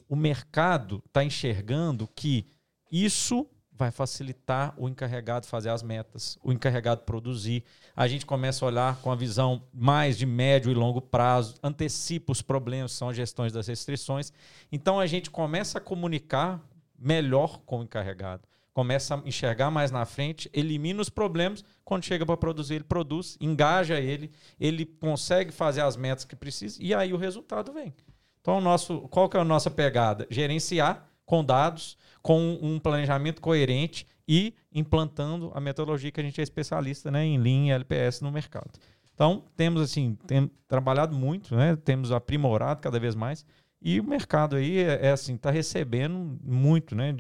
[0.08, 2.46] O mercado está enxergando que
[2.92, 7.64] isso vai facilitar o encarregado fazer as metas, o encarregado produzir.
[7.96, 12.32] A gente começa a olhar com a visão mais de médio e longo prazo, antecipa
[12.32, 14.32] os problemas, são gestões das restrições.
[14.72, 16.62] Então a gente começa a comunicar
[16.98, 18.44] melhor com o encarregado,
[18.74, 23.38] começa a enxergar mais na frente, elimina os problemas, quando chega para produzir, ele produz,
[23.42, 27.94] engaja ele, ele consegue fazer as metas que precisa e aí o resultado vem.
[28.40, 30.28] Então, o nosso, qual que é a nossa pegada?
[30.30, 36.44] Gerenciar com dados, com um planejamento coerente e implantando a metodologia que a gente é
[36.44, 38.72] especialista né, em e LPS no mercado.
[39.14, 43.46] Então, temos assim, tem, trabalhado muito, né, temos aprimorado cada vez mais
[43.84, 47.14] e o mercado aí é, é assim, está recebendo muito, né?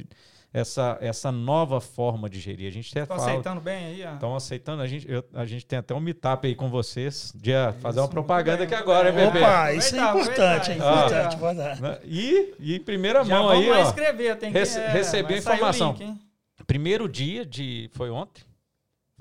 [0.55, 2.67] Essa, essa nova forma de gerir.
[2.67, 4.03] A gente até Estão aceitando bem aí?
[4.05, 4.83] a- Estão aceitando.
[4.83, 7.33] A gente, eu- a gente tem até um meetup aí com vocês.
[7.35, 9.39] De ah, fazer uma muito propaganda bem, aqui agora, hein, bebê?
[9.39, 11.37] Opa, isso é importante, é importante,
[11.83, 11.99] Ah.
[12.05, 13.81] E, e em primeira Já mão vamos aí, lá ó.
[13.81, 15.95] escrever, tem que Rece- é, o informação.
[15.99, 16.19] link?
[16.67, 17.89] Primeiro dia de.
[17.93, 18.43] Foi ontem?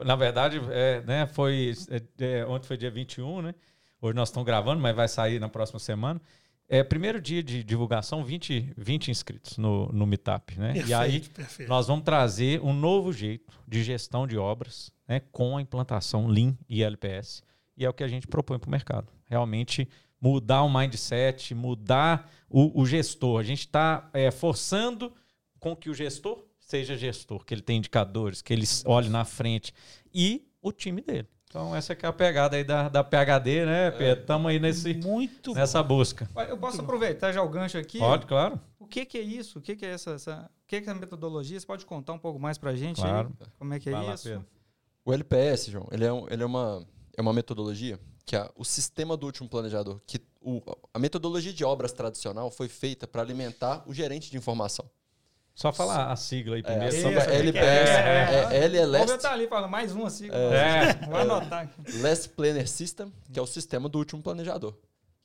[0.05, 1.73] Na verdade, é, né, foi.
[1.91, 3.55] é, é, ontem foi dia 21, né?
[4.03, 6.21] Hoje nós estamos gravando, mas vai sair na próxima semana.
[6.73, 10.69] É, primeiro dia de divulgação, 20, 20 inscritos no, no Meetup, né?
[10.69, 11.69] Perfeito, e aí perfeito.
[11.69, 16.57] nós vamos trazer um novo jeito de gestão de obras né, com a implantação Lean
[16.67, 17.43] e LPS.
[17.77, 19.13] E é o que a gente propõe para o mercado.
[19.27, 19.87] Realmente
[20.19, 23.41] mudar o mindset, mudar o, o gestor.
[23.41, 25.13] A gente está forçando
[25.61, 29.75] com que o gestor seja gestor, que ele tenha indicadores, que ele olhe na frente
[30.11, 31.29] e o time dele.
[31.53, 34.23] Então, essa que é a pegada aí da, da PHD, né, Pedro?
[34.23, 36.27] Estamos aí nesse, Muito nessa busca.
[36.35, 37.99] Olha, Eu posso aproveitar já o gancho aqui?
[37.99, 38.59] Pode, claro.
[38.79, 39.59] O que, que é isso?
[39.59, 41.61] O que, que é essa, essa- O que, que é essa metodologia?
[41.61, 43.31] Você pode contar um pouco mais pra gente Claro.
[43.39, 43.47] aí?
[43.59, 44.25] Como é que é Vai lá, isso?
[44.31, 44.47] Pedro.
[45.05, 46.87] O LPS, João, ele é, um- ele é, uma,
[47.19, 50.63] é uma metodologia que é o sistema do último planejador, que o,
[50.95, 54.87] a metodologia de obras tradicional foi feita para alimentar o gerente de informação.
[55.55, 56.93] Só falar a sigla aí É, primeiro.
[56.95, 59.95] sigla pra- é LPS, é, é, L é Vamos ver, Last, tá ali falando mais
[59.95, 60.29] um assim.
[60.31, 61.07] É.
[61.07, 61.99] Vou anotar aqui.
[61.99, 64.75] Last Planner System, que é o sistema do último planejador.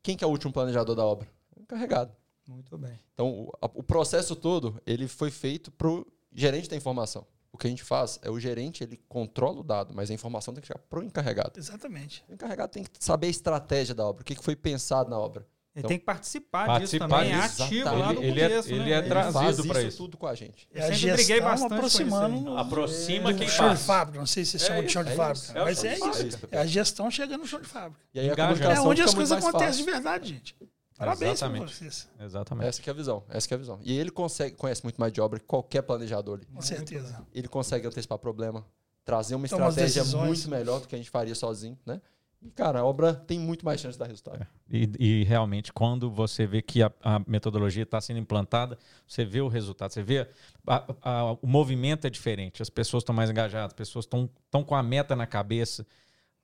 [0.03, 1.27] Quem que é o último planejador da obra?
[1.55, 2.11] O encarregado.
[2.47, 2.99] Muito bem.
[3.13, 7.25] Então, o, a- o processo todo, ele foi feito para o gerente da informação.
[7.51, 10.53] O que a gente faz é o gerente, ele controla o dado, mas a informação
[10.53, 11.53] tem que chegar para o encarregado.
[11.57, 12.23] Exatamente.
[12.29, 15.17] O encarregado tem que saber a estratégia da obra, o que que foi pensado na
[15.17, 15.45] obra.
[15.77, 18.01] Ele Então, tem que participar, participar disso também, é disso, ativo exatamente.
[18.07, 18.89] lá do Ele- ele é- começo, ele né?
[18.91, 19.97] é Ele trazido faz pra isso isso.
[19.97, 20.67] tudo com a gente.
[20.73, 22.07] É a sempre briguei bastante com isso aí.
[22.07, 24.17] aproximando no, Aproxima do quem chão de fábrica.
[24.19, 25.51] Não sei se você chama de chão de é fábrica.
[25.59, 26.39] É mas é isso.
[26.51, 28.03] É a gestão chegando no chão de fábrica.
[28.11, 28.73] E aí a.
[28.73, 30.55] É onde as coisas acontecem de verdade, gente.
[30.97, 31.75] Parabéns Exatamente.
[31.75, 32.09] vocês.
[32.19, 32.67] Exatamente.
[32.69, 33.79] Essa que é a visão, essa que é a visão.
[33.83, 36.47] E ele consegue, conhece muito mais de obra que qualquer planejador ali.
[36.47, 37.23] Com certeza.
[37.35, 38.65] Ele consegue antecipar problema,
[39.05, 42.01] trazer uma Toma estratégia muito melhor do que a gente faria sozinho, né?
[42.41, 44.45] E, cara, a obra tem muito mais chance de dar resultado.
[44.69, 48.77] E, e realmente, quando você vê que a, a metodologia está sendo implantada,
[49.07, 50.27] você vê o resultado, você vê
[50.67, 54.75] a- a- o movimento é diferente, as pessoas estão mais engajadas, as pessoas estão com
[54.75, 55.85] a meta na cabeça,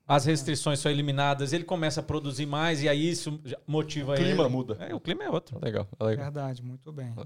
[0.08, 4.44] as restrições são eliminadas, ele começa a produzir mais e aí isso motiva O clima
[4.44, 4.50] ele.
[4.52, 4.78] muda.
[4.80, 5.60] É, o clima é outro.
[5.64, 6.26] Legal, é legal.
[6.26, 7.10] Verdade, muito bem.
[7.10, 7.26] Legal.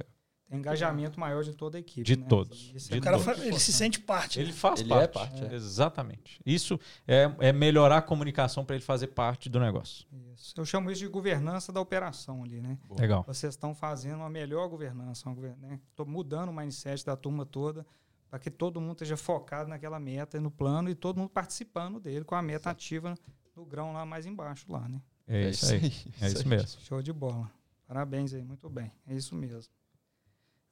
[0.50, 2.04] Engajamento maior de toda a equipe.
[2.04, 2.26] De né?
[2.28, 2.72] todos.
[2.74, 4.40] Isso De é O cara muito fa- ele se sente parte.
[4.40, 5.14] Ele faz Ele é parte.
[5.42, 5.56] parte, é.
[5.56, 6.40] Exatamente.
[6.46, 10.08] Isso é, é melhorar a comunicação para ele fazer parte do negócio.
[10.34, 10.54] Isso.
[10.58, 12.78] Eu chamo isso de governança da operação ali, né?
[12.98, 13.24] Legal.
[13.28, 15.80] Vocês estão fazendo uma melhor governança, uma gover- né?
[15.96, 17.86] Tô mudando o mindset da turma toda
[18.30, 22.00] para que todo mundo esteja focado naquela meta e no plano e todo mundo participando
[22.00, 23.16] dele com a meta ativa
[23.56, 25.02] no grão lá mais embaixo lá, né?
[25.28, 25.92] É, isso aí.
[26.22, 26.80] É isso mesmo.
[26.82, 27.52] Show de bola.
[27.86, 28.92] Parabéns aí, muito bem.
[29.08, 29.62] É isso mesmo.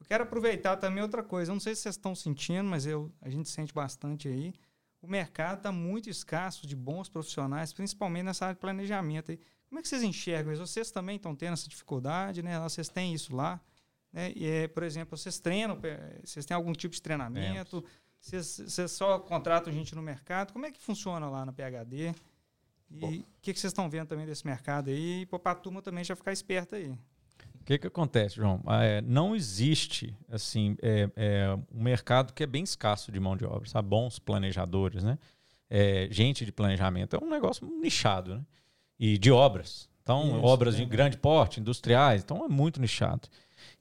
[0.05, 1.51] Eu quero aproveitar também outra coisa.
[1.51, 4.53] Eu não sei se vocês estão sentindo, mas eu, a gente sente bastante aí.
[5.01, 9.31] O mercado está muito escasso de bons profissionais, principalmente nessa área de planejamento.
[9.31, 9.39] Aí.
[9.67, 10.65] Como é que vocês enxergam isso?
[10.65, 12.59] Vocês também estão tendo essa dificuldade, né?
[12.59, 13.59] Vocês têm isso lá.
[14.13, 14.31] Né?
[14.35, 15.79] E, é, por exemplo, vocês treinam,
[16.23, 17.83] vocês têm algum tipo de treinamento?
[18.19, 20.53] Vocês, vocês só contratam gente no mercado?
[20.53, 22.13] Como é que funciona lá na PHD?
[22.91, 25.21] E o que, que vocês estão vendo também desse mercado aí?
[25.21, 26.95] E para a turma também já ficar esperta aí.
[27.65, 28.61] O que, que acontece, João?
[28.63, 33.35] Ah, é, não existe assim é, é, um mercado que é bem escasso de mão
[33.35, 33.89] de obra, sabe?
[33.89, 35.17] bons planejadores, né?
[35.67, 37.15] É, gente de planejamento.
[37.15, 38.45] É um negócio nichado, né?
[38.99, 39.89] E de obras.
[40.03, 43.27] Então, Isso, obras de grande porte, industriais, então é muito nichado.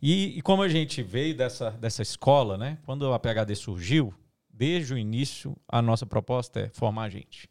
[0.00, 2.78] E, e como a gente veio dessa, dessa escola, né?
[2.86, 4.14] Quando a PHD surgiu,
[4.48, 7.50] desde o início, a nossa proposta é formar gente.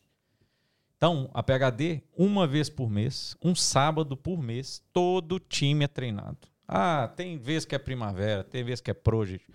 [1.03, 6.37] Então, a PHD, uma vez por mês, um sábado por mês, todo time é treinado.
[6.65, 9.45] Ah, tem vez que é primavera, tem vez que é project.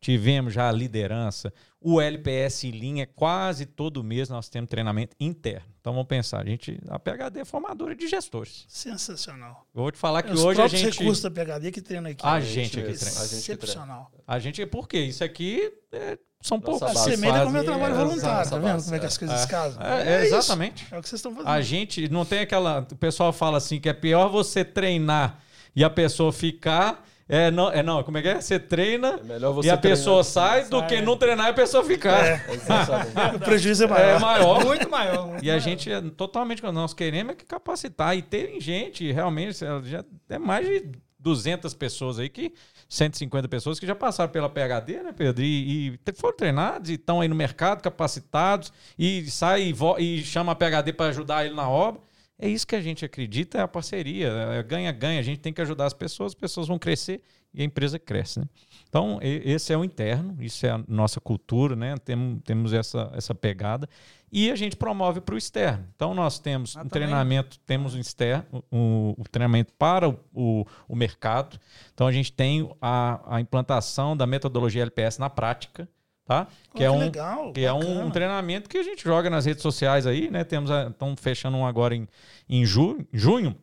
[0.00, 1.54] tivemos já a liderança.
[1.80, 5.68] O LPS em linha, quase todo mês nós temos treinamento interno.
[5.80, 8.64] Então vamos pensar, a gente, a PHD é formadora de gestores.
[8.66, 9.64] Sensacional.
[9.72, 10.98] Eu vou te falar que Os hoje a próprios gente.
[10.98, 12.26] recursos da PHD que treina aqui.
[12.26, 12.80] A gente.
[12.80, 13.24] A gente que treina.
[13.24, 14.10] Excepcional.
[14.26, 14.98] A gente, por quê?
[15.02, 16.80] Isso aqui é, são poucos.
[16.80, 16.92] base.
[16.92, 18.98] A Faz- semelha como é o fazem- trabalho é, voluntário, tá vendo base, como é
[19.00, 19.46] que as coisas é.
[19.46, 19.82] casam?
[19.82, 20.34] É, é, isso.
[20.36, 20.86] exatamente.
[20.92, 21.48] É o que vocês estão fazendo.
[21.50, 22.86] A gente não tem aquela.
[22.90, 25.38] O pessoal fala assim que é pior você treinar
[25.74, 27.04] e a pessoa ficar.
[27.28, 28.40] É, não, é, não como é que é?
[28.40, 30.50] Você treina É melhor você e a pessoa treinar.
[30.62, 32.46] sai do que não treinar e a pessoa ficar.
[32.48, 33.36] Exatamente.
[33.36, 34.20] O prejuízo é É, maior.
[34.20, 34.64] maior.
[34.64, 35.26] Muito maior.
[35.26, 35.60] muito E a maior.
[35.60, 36.62] gente é totalmente.
[36.62, 38.16] Nós queremos é que capacitar.
[38.16, 40.88] E tem gente, realmente, já é mais de
[41.26, 42.52] 200 pessoas aí que.
[42.88, 45.42] 150 pessoas que já passaram pela PHD, né, Pedro?
[45.42, 50.52] E, e foram treinados e estão aí no mercado, capacitados, e sai e, e chama
[50.52, 52.00] a PHD para ajudar ele na obra.
[52.38, 55.18] É isso que a gente acredita, é a parceria, é ganha-ganha.
[55.18, 57.22] A gente tem que ajudar as pessoas, as pessoas vão crescer
[57.52, 58.46] e a empresa cresce, né?
[58.88, 61.96] Então, esse é o interno, isso é a nossa cultura, né?
[62.04, 63.88] Temos, temos essa, essa pegada.
[64.30, 65.86] E a gente promove para o externo.
[65.94, 67.06] Então, nós temos Ah, um também?
[67.08, 71.58] treinamento, temos um externo, o, o treinamento para o, o, o mercado.
[71.94, 75.88] Então, a gente tem a, a implantação da metodologia LPS na prática,
[76.24, 76.46] tá?
[76.70, 79.44] Pô, Que é um, legal, que é um, um treinamento que a gente joga nas
[79.46, 80.42] redes sociais aí, né?
[80.44, 82.08] Temos estamos fechando um agora em,
[82.48, 83.56] em ju- junho,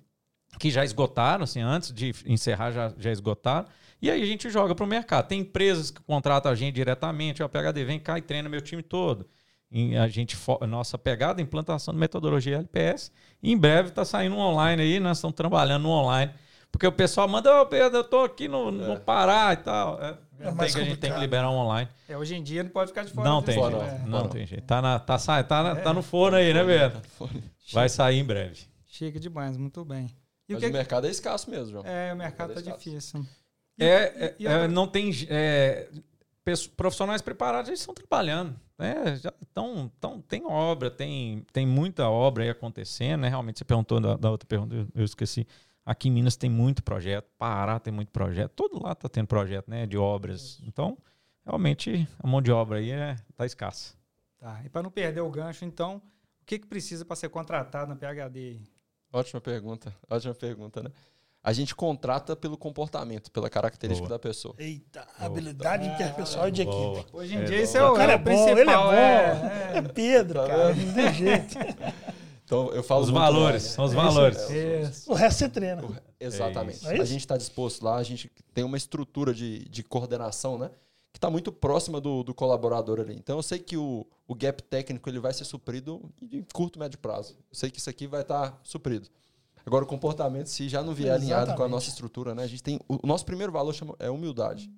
[0.59, 3.67] que já esgotaram, assim, antes de encerrar já, já esgotaram.
[4.01, 5.27] E aí a gente joga para o mercado.
[5.27, 8.81] Tem empresas que contratam a gente diretamente, ó, PHD, vem cá e treina meu time
[8.81, 9.27] todo.
[9.75, 10.37] E a gente
[10.67, 13.11] nossa pegada é implantação de metodologia LPS.
[13.41, 16.31] E em breve está saindo um online aí, nós estamos trabalhando no online.
[16.71, 19.99] Porque o pessoal manda, ô Pedro, eu estou aqui no, no Pará e tal.
[20.01, 21.89] É, É tem mais que, a gente tem que liberar um online.
[22.07, 23.91] É, hoje em dia não pode ficar de fora Não disso, tem fora, jeito.
[23.91, 23.99] né?
[24.05, 24.09] não.
[24.11, 24.29] Não Fora.
[24.31, 24.63] tem jeito.
[24.65, 27.01] Tá, na, tá, sa- tá, na- tá no forno aí, né, Beto?
[27.71, 28.61] Vai sair em breve.
[28.87, 30.05] Chega demais, muito bem.
[30.47, 31.83] E o Mas que o mercado é escasso mesmo, João.
[31.85, 32.77] É, o mercado tá Escasso.
[32.77, 33.25] difícil.
[33.79, 35.87] É, é, e é, não tem é,
[36.75, 38.59] profissionais preparados, eles estão trabalhando.
[38.77, 39.15] Né?
[39.15, 43.21] Já tão, tão, tem obra, tem, tem muita obra aí acontecendo.
[43.21, 43.29] Né?
[43.29, 45.47] Realmente, você perguntou da, da outra pergunta, eu, eu esqueci.
[45.85, 49.69] Aqui em Minas tem muito projeto, Pará tem muito projeto, todo lá está tendo projeto
[49.69, 50.61] né, de obras.
[50.65, 50.97] Então,
[51.45, 53.93] realmente, a mão de obra aí é, tá escassa.
[54.39, 54.61] Tá.
[54.63, 55.97] E para não perder o gancho, então,
[56.41, 58.61] o que, que precisa para ser contratado na PHD?
[59.11, 59.95] Ótima pergunta.
[60.09, 60.91] Ótima pergunta, né?
[61.43, 64.17] A gente contrata pelo comportamento, pela característica Boa.
[64.17, 64.55] da pessoa.
[64.57, 66.75] Eita, habilidade interpessoal e de equipe.
[66.77, 67.05] Boa.
[67.11, 67.63] Hoje em É, dia boa.
[67.63, 68.83] isso é O o, cara é é o bom, ele é principal.
[68.85, 68.93] bom.
[68.93, 70.73] é, É Pedro, Tá cara.
[70.75, 71.55] Não tem jeito.
[72.45, 73.69] Então, eu falo Os muito valores, né?
[73.69, 74.37] são os É valores.
[74.37, 74.81] isso é.
[74.81, 75.11] Isso.
[75.11, 75.81] O resto você treina.
[76.19, 76.85] Exatamente.
[76.87, 77.01] É isso?
[77.01, 80.69] A gente está disposto lá, a gente tem uma estrutura de, de coordenação, né?
[81.11, 83.15] Que está muito próxima do, do colaborador ali.
[83.15, 86.99] Então eu sei que o, o gap técnico ele vai ser suprido em curto, médio
[86.99, 87.33] prazo.
[87.49, 89.07] Eu sei que isso aqui vai estar suprido.
[89.65, 91.71] Agora, o comportamento, se já não vier alinhado com a Exatamente.
[91.71, 92.43] nossa estrutura, né?
[92.43, 92.79] A gente tem.
[92.87, 94.69] O, nosso primeiro valor chama, é humildade.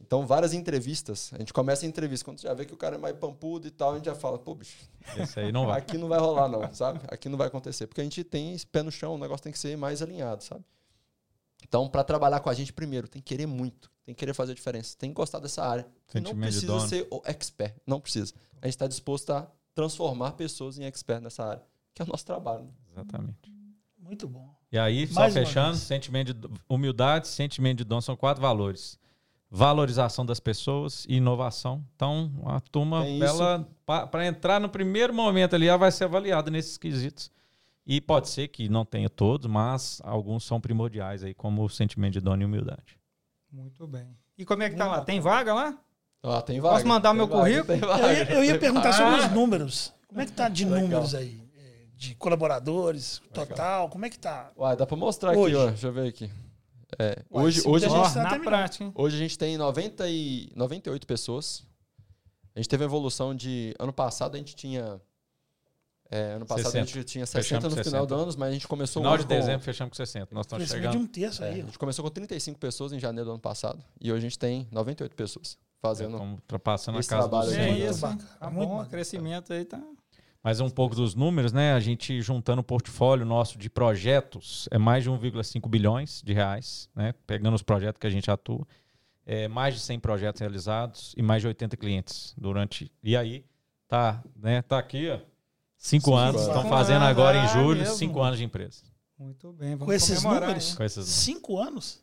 [0.00, 2.96] Então, várias entrevistas, a gente começa a entrevista, quando você já vê que o cara
[2.96, 4.76] é mais pampudo e tal, a gente já fala, pô, bicho,
[5.16, 5.78] Esse aí não vai.
[5.78, 7.00] Aqui não vai rolar, não, sabe?
[7.08, 7.86] Aqui não vai acontecer.
[7.86, 10.44] Porque a gente tem esse pé no chão, o negócio tem que ser mais alinhado,
[10.44, 10.62] sabe?
[11.66, 14.52] Então, para trabalhar com a gente, primeiro, tem que querer muito, tem que querer fazer
[14.52, 15.86] a diferença, tem que gostar dessa área.
[16.14, 18.34] E não Sentimento de precisa ser o expert, não precisa.
[18.60, 21.62] A gente está disposto a transformar pessoas em expert nessa área,
[21.94, 22.64] que é o nosso trabalho.
[22.64, 22.70] né?
[22.90, 23.61] Exatamente.
[24.12, 24.46] Muito bom.
[24.70, 25.80] E aí, só Mais fechando, vez.
[25.84, 28.98] sentimento de humildade, sentimento de dom são quatro valores.
[29.50, 31.82] Valorização das pessoas e inovação.
[31.96, 36.76] Então, a turma, ela para entrar no primeiro momento ali, ela vai ser avaliada nesses
[36.76, 37.30] quesitos.
[37.86, 42.12] E pode ser que não tenha todos, mas alguns são primordiais aí, como o sentimento
[42.12, 42.98] de dono e humildade.
[43.50, 44.14] Muito bem.
[44.36, 45.00] E como é que tá lá?
[45.00, 45.78] Tem vaga lá?
[46.22, 46.74] Ah, tem vaga.
[46.76, 47.66] Posso mandar tem meu vaga, currículo?
[47.66, 49.04] tem Eu vaga, ia, eu ia perguntar vaga.
[49.04, 49.26] sobre Ah.
[49.26, 49.92] os números.
[50.06, 50.80] Como é que tá de Legal.
[50.82, 51.41] números aí?
[52.02, 54.50] É, De colaboradores, total, como é que tá?
[54.56, 55.54] Uai, dá para mostrar Hoje.
[55.56, 55.68] aqui, ó.
[55.68, 56.30] Deixa eu ver aqui.
[56.98, 58.92] É, Uai, hoje, hoje, a muita gente, gente tá na prática, hein?
[58.94, 61.64] hoje a gente tem 90 e 98 pessoas.
[62.54, 63.74] A gente teve a evolução de.
[63.78, 65.00] Ano passado a gente tinha.
[66.10, 66.82] é, ano passado 60.
[66.82, 68.06] a gente tinha 60 Fechamos no com final 60.
[68.06, 70.34] do ano, mas a gente começou Final de com- dezembro, fechamos com 60.
[70.34, 71.04] Nós estamos Crescimento de chegando.
[71.04, 71.60] um terço É, aí.
[71.62, 73.82] a gente começou com 35 pessoas em janeiro do ano passado.
[73.98, 76.12] E hoje a gente tem 98 pessoas fazendo.
[76.16, 77.82] Estamos ultrapassando a casa trabalho dos aí.
[77.84, 78.08] É 100.
[78.10, 78.36] muito isso.
[78.38, 79.80] Tá muito bom, o crescimento aí tá.
[80.42, 81.72] Mais um pouco dos números, né?
[81.72, 86.88] A gente juntando o portfólio nosso de projetos, é mais de 1,5 bilhões de reais,
[86.96, 87.14] né?
[87.26, 88.66] Pegando os projetos que a gente atua,
[89.24, 92.90] é mais de 100 projetos realizados e mais de 80 clientes durante.
[93.04, 93.44] E aí,
[93.86, 94.62] tá, né?
[94.62, 95.18] Tá aqui, ó.
[95.76, 97.94] Cinco, Cinco anos, estão fazendo anos, agora em ah, julho, mesmo.
[97.94, 98.82] cinco anos de empresa.
[99.16, 99.70] Muito bem.
[99.70, 100.70] Vamos Com esses números?
[100.70, 100.76] hein?
[100.76, 101.06] Com essas...
[101.06, 102.01] Cinco anos?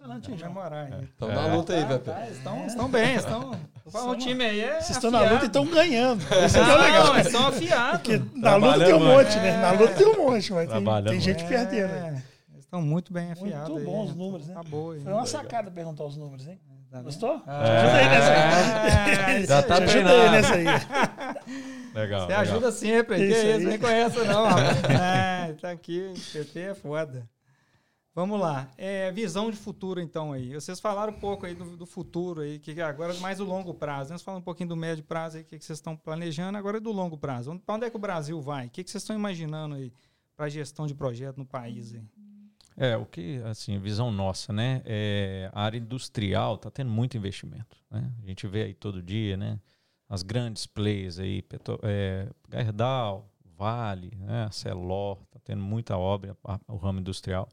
[0.00, 1.08] Impressionante, hein?
[1.16, 1.34] Então É.
[1.34, 3.50] na luta aí, Tá, tá, estão, estão bem, estão.
[3.84, 4.74] O time aí é.
[4.80, 6.20] Vocês estão na luta e estão ganhando.
[6.44, 7.04] Isso Não, que é legal.
[7.06, 8.00] não, eles estão afiados.
[8.00, 9.56] Porque na luta tem um monte, né?
[9.62, 11.88] Na luta tem um monte, mas tem, tem gente perdendo.
[11.88, 12.06] né?
[12.06, 13.68] É, eles estão muito bem afiados.
[13.70, 14.14] Muito aí, bons né?
[14.16, 14.54] números, né?
[14.54, 14.94] Tá boa.
[14.94, 15.00] aí.
[15.00, 16.60] Foi uma sacada perguntar os números, hein?
[16.90, 17.02] Tá?
[17.02, 17.42] Gostou?
[17.46, 19.42] Ah, Te ajudei nessa aí.
[19.42, 20.30] é, Já tá Te treinado.
[20.30, 20.64] nessa aí.
[21.94, 22.20] Legal.
[22.20, 22.40] Você legal.
[22.42, 23.64] ajuda sempre, que Isso isso, aí.
[23.64, 24.46] nem conhece não.
[24.88, 27.26] É, tá aqui, PT é foda.
[28.18, 30.52] Vamos lá, é, visão de futuro então aí.
[30.52, 33.72] Vocês falaram um pouco aí do, do futuro aí, que agora é mais o longo
[33.72, 34.10] prazo.
[34.10, 34.16] Né?
[34.16, 36.78] Vocês falam um pouquinho do médio prazo aí, o que, que vocês estão planejando, agora
[36.78, 37.56] é do longo prazo.
[37.64, 38.66] Para onde é que o Brasil vai?
[38.66, 39.92] O que, que vocês estão imaginando aí
[40.36, 42.02] para a gestão de projeto no país aí?
[42.76, 44.82] É, o que, assim, visão nossa, né?
[44.84, 48.12] É, a área industrial está tendo muito investimento, né?
[48.20, 49.60] A gente vê aí todo dia, né?
[50.08, 54.48] As grandes players aí, Petro, é, Gerdau, Vale, né?
[54.50, 56.36] Celor, está tendo muita obra,
[56.66, 57.48] o ramo industrial.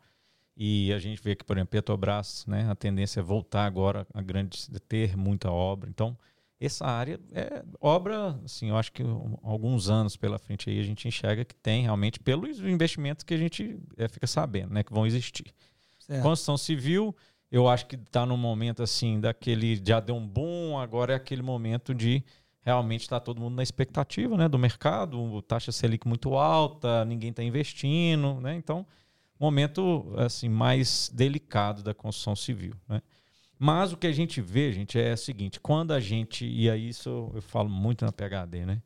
[0.57, 2.69] E a gente vê que, por exemplo, Petrobras, né?
[2.69, 5.89] A tendência é voltar agora a grandes, ter muita obra.
[5.89, 6.17] Então,
[6.59, 10.83] essa área é obra, assim, eu acho que um- alguns anos pela frente aí a
[10.83, 14.93] gente enxerga que tem realmente pelos investimentos que a gente é, fica sabendo, né, que
[14.93, 15.53] vão existir.
[15.99, 16.23] Certo.
[16.23, 17.13] Construção civil,
[17.51, 21.41] eu acho que está num momento assim daquele já deu um boom, agora é aquele
[21.41, 22.23] momento de
[22.61, 27.43] realmente estar todo mundo na expectativa, né, do mercado, taxa Selic muito alta, ninguém está
[27.43, 28.55] investindo, né?
[28.55, 28.85] Então,
[29.39, 33.01] momento assim mais delicado da construção civil, né?
[33.57, 36.89] Mas o que a gente vê, gente, é o seguinte: quando a gente, e aí
[36.89, 38.81] isso eu falo muito na PHD, né?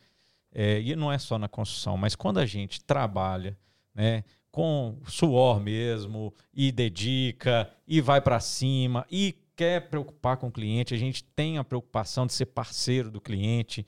[0.52, 3.58] É, e não é só na construção, mas quando a gente trabalha,
[3.94, 10.52] né, com suor mesmo, e dedica, e vai para cima, e quer preocupar com o
[10.52, 13.86] cliente, a gente tem a preocupação de ser parceiro do cliente.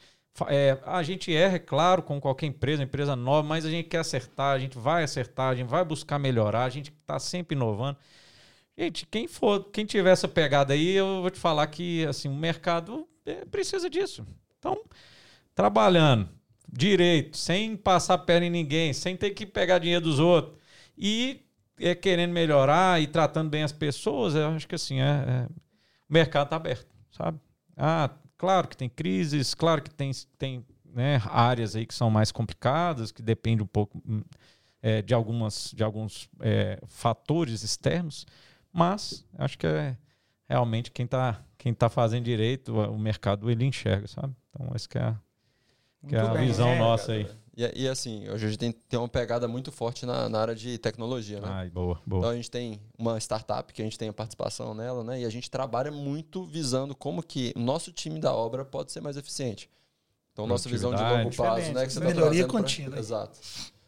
[0.47, 3.99] É, a gente erra, é claro, com qualquer empresa, empresa nova, mas a gente quer
[3.99, 7.97] acertar, a gente vai acertar, a gente vai buscar melhorar, a gente está sempre inovando.
[8.77, 12.35] Gente, quem for, quem tiver essa pegada aí, eu vou te falar que assim, o
[12.35, 14.25] mercado é, precisa disso.
[14.57, 14.83] Então,
[15.55, 16.29] trabalhando
[16.71, 20.57] direito, sem passar perna em ninguém, sem ter que pegar dinheiro dos outros
[20.97, 21.41] e
[21.79, 25.47] é, querendo melhorar e tratando bem as pessoas, eu acho que assim, é, é-
[26.09, 27.39] o mercado está aberto, sabe?
[27.77, 28.09] Ah,
[28.41, 30.65] claro que tem crises, claro que tem, tem
[30.95, 34.23] né, áreas aí que são mais complicadas, que depende um pouco hum,
[34.81, 38.25] é, de, algumas, de alguns é, fatores externos,
[38.73, 39.95] mas acho que é
[40.49, 44.35] realmente quem está quem tá fazendo direito, o mercado ele enxerga, sabe?
[44.49, 45.15] Então, essa que é a,
[46.07, 46.47] que é a Muito bem.
[46.47, 47.27] visão É, nossa aí.
[47.73, 50.55] E, e, assim, hoje a gente tem, tem uma pegada muito forte na, na área
[50.55, 51.47] de tecnologia, né?
[51.49, 52.31] Ai, boa, Então boa.
[52.31, 55.21] a gente tem uma startup que a gente tem a participação nela, né?
[55.21, 59.01] E a gente trabalha muito visando como que o nosso time da obra pode ser
[59.01, 59.69] mais eficiente.
[60.33, 61.85] Então nossa visão de longo prazo, né?
[61.85, 62.97] Que você tá Melhoria pra- contínua.
[62.97, 63.37] Exato.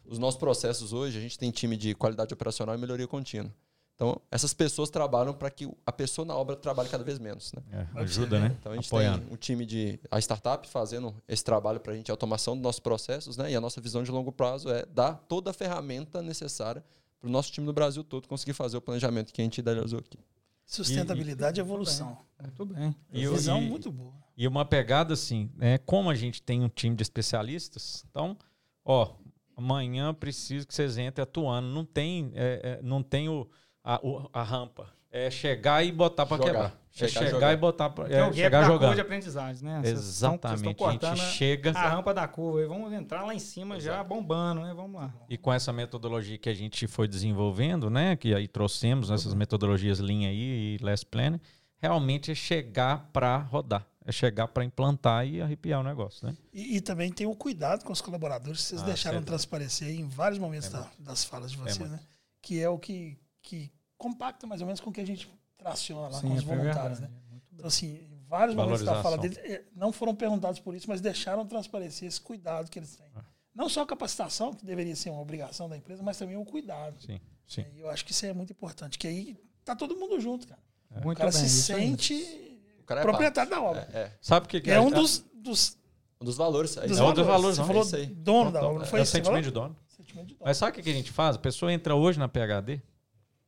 [0.06, 3.50] Os nossos processos hoje, a gente tem time de qualidade operacional e melhoria contínua.
[3.94, 7.62] Então essas pessoas trabalham para que a pessoa na obra trabalhe cada vez menos, né?
[7.94, 8.56] É, ajuda, né?
[8.58, 9.24] Então a gente Apoiando.
[9.24, 12.80] tem um time de a startup fazendo esse trabalho para a gente, automação dos nossos
[12.80, 13.52] processos, né?
[13.52, 16.84] E a nossa visão de longo prazo é dar toda a ferramenta necessária
[17.20, 20.00] para o nosso time no Brasil todo conseguir fazer o planejamento que a gente idealizou
[20.00, 20.18] aqui.
[20.66, 22.18] Sustentabilidade e evolução.
[22.42, 22.94] Muito bem.
[23.12, 24.12] E Visão e- muito boa.
[24.36, 25.78] E uma pegada assim, né?
[25.78, 28.36] Como a gente tem um time de especialistas, então,
[28.84, 29.14] ó,
[29.56, 31.68] amanhã preciso que vocês entrem atuando.
[31.68, 33.48] Não tem, é, é, não tem o,
[33.84, 34.88] a, o- a rampa.
[35.10, 36.80] É chegar e botar para quebrar.
[36.90, 37.52] Chegar é e chegar jogar.
[37.52, 38.94] e botar para É, o é, chegar da curva jogando.
[38.96, 39.80] de aprendizagem, né?
[39.80, 41.06] Vocês estão- vocês estão Exatamente.
[41.06, 44.62] A gente chega a rampa da curva e vamos entrar lá em cima já bombando,
[44.62, 44.72] né?
[44.74, 45.14] Vamos lá.
[45.28, 48.16] e com essa metodologia que a gente foi desenvolvendo, né?
[48.16, 51.38] Que aí trouxemos essas metodologias Lean aí e Last Plan,
[51.78, 53.86] realmente é chegar para rodar.
[54.06, 56.36] É chegar para implantar e arrepiar o negócio, né?
[56.52, 59.26] E, e também tem o cuidado com os colaboradores, que vocês Ah, deixaram sempre.
[59.30, 61.92] transparecer aí em vários momentos da- das falas de vocês, muito.
[61.92, 62.00] né?
[62.42, 66.08] Que é o que, que compacta mais ou menos com o que a gente traciona
[66.08, 67.02] lá Sim, com os é voluntários, verdade.
[67.32, 67.40] né?
[67.52, 69.38] Então, assim, em vários momentos da fala deles,
[69.74, 73.06] não foram perguntados por isso, mas deixaram transparecer esse cuidado que eles têm.
[73.14, 73.22] Ah.
[73.54, 77.00] Não só a capacitação, que deveria ser uma obrigação da empresa, mas também o cuidado.
[77.00, 77.64] Sim, sim.
[77.74, 80.60] E eu acho que isso é muito importante, que aí tá todo mundo junto, cara.
[80.90, 83.82] O Muito cara bem, se sente O cara é proprietário da obra.
[83.82, 83.96] parte.
[83.96, 84.18] É, é.
[84.20, 85.76] Sabe o que, que É um a- dos, dos,
[86.20, 86.74] Um dos valores.
[86.74, 87.00] dos isso.
[87.00, 88.06] É um dos valores, Você não, falou é isso aí.
[88.06, 89.42] dono da Então, obra, não foi é o isso sentimento falou?
[89.42, 89.76] de dono.
[89.88, 90.44] Sentimento de dono.
[90.44, 91.34] Mas sabe o que a gente faz?
[91.36, 92.80] A pessoa entra hoje na PHD,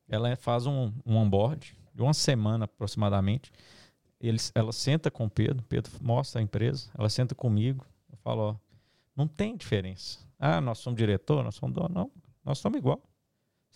[0.08, 3.50] ela faz um, um onboard de uma semana aproximadamente.
[4.20, 8.42] Eles, ela senta com o Pedro, Pedro mostra a empresa, ela senta comigo, eu falo,
[8.42, 8.56] ó,
[9.14, 10.18] não tem diferença.
[10.38, 11.88] Ah, nós somos diretor, nós somos dono.
[11.88, 12.10] Não,
[12.44, 13.00] nós somos igual.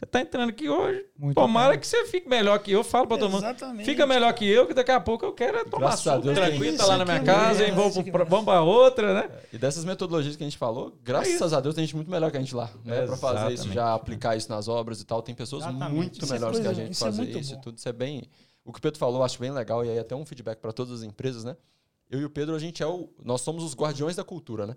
[0.01, 1.79] Você está entrando aqui hoje, Muito tomara bem.
[1.79, 3.45] que você fique melhor que eu, falo para todo mundo.
[3.45, 3.85] Exatamente.
[3.85, 6.87] Fica melhor que eu, que daqui a pouco eu quero é tomar suco tranquilo, tá
[6.87, 9.31] lá na minha casa vou Isso pra, vamos pra outra, né?
[9.53, 12.39] E dessas metodologias que a gente falou, graças a Deus tem gente muito melhor que
[12.39, 13.05] a gente lá, né?
[13.05, 15.21] Pra fazer isso, já aplicar isso nas obras e tal.
[15.21, 15.95] Tem pessoas Exatamente.
[15.95, 17.77] muito Isso é melhores que a gente isso é fazer isso e tudo.
[17.77, 18.23] Isso é bem.
[18.65, 20.73] O que o Pedro falou, eu acho bem legal, e aí até um feedback para
[20.73, 21.59] todas as empresas, né?
[22.09, 23.11] Eu e o Pedro, a gente é o.
[23.23, 24.77] Nós somos os guardiões da cultura, né?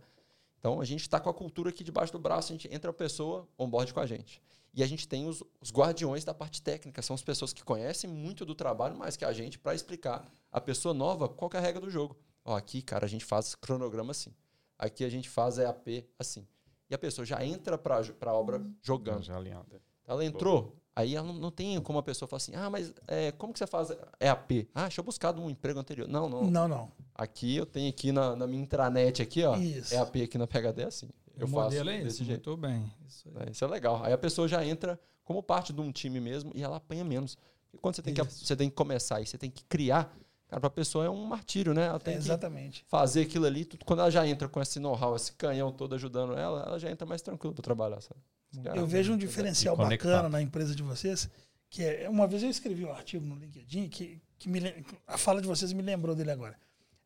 [0.59, 2.93] Então a gente está com a cultura aqui debaixo do braço, a gente entra a
[2.93, 4.41] pessoa, onboard com a gente.
[4.73, 8.09] E a gente tem os, os guardiões da parte técnica, são as pessoas que conhecem
[8.09, 11.59] muito do trabalho mais que a gente para explicar a pessoa nova qual que é
[11.59, 12.17] a regra do jogo.
[12.43, 14.33] Ó, aqui, cara, a gente faz cronograma assim.
[14.77, 16.47] Aqui a gente faz EAP assim.
[16.89, 19.23] E a pessoa já entra para a obra jogando.
[19.23, 19.81] Já alinhada.
[20.05, 23.31] Ela entrou, aí ela não, não tem como a pessoa falar assim, ah, mas é,
[23.31, 23.89] como que você faz
[24.19, 24.69] EAP?
[24.73, 26.07] Ah, deixa eu buscar de um emprego anterior.
[26.07, 26.43] Não, não.
[26.43, 26.91] Não, não.
[27.15, 29.55] Aqui eu tenho aqui na, na minha intranet aqui, ó.
[29.55, 29.93] Isso.
[29.93, 31.09] EAP aqui na PHD é assim.
[31.38, 32.49] Eu o faço modelo é desse esse, jeito.
[32.49, 32.91] muito bem.
[33.07, 33.47] Isso aí.
[33.47, 34.03] É, Isso é legal.
[34.03, 37.38] Aí a pessoa já entra como parte de um time mesmo e ela apanha menos.
[37.73, 40.15] E quando você tem, que, você tem que começar e você tem que criar,
[40.47, 41.88] cara, pra pessoa é um martírio, né?
[41.88, 42.85] Ela tem É, que exatamente.
[42.88, 43.65] fazer aquilo ali.
[43.65, 46.91] Tudo, quando ela já entra com esse know-how, esse canhão todo ajudando ela, ela já
[46.91, 48.19] entra mais tranquilo para trabalhar, sabe?
[48.64, 51.27] Cara, Eu vejo um diferencial bacana na empresa de vocês,
[51.68, 54.60] que é, uma vez eu escrevi um artigo no LinkedIn que, que me,
[55.07, 56.55] a fala de vocês me lembrou dele agora.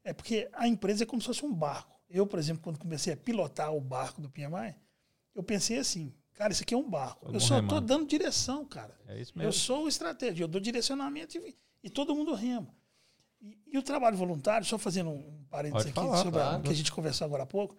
[0.03, 1.96] É porque a empresa é como se fosse um barco.
[2.09, 4.75] Eu, por exemplo, quando comecei a pilotar o barco do PMI,
[5.35, 7.25] eu pensei assim, cara, isso aqui é um barco.
[7.25, 8.97] Todo eu só estou dando direção, cara.
[9.07, 9.53] É isso Eu mesmo.
[9.53, 12.73] sou o estratégia, eu dou direcionamento e, e todo mundo rema.
[13.41, 16.59] E, e o trabalho voluntário, só fazendo um parênteses Pode aqui falar, sobre claro.
[16.59, 17.75] o que a gente conversou agora há pouco,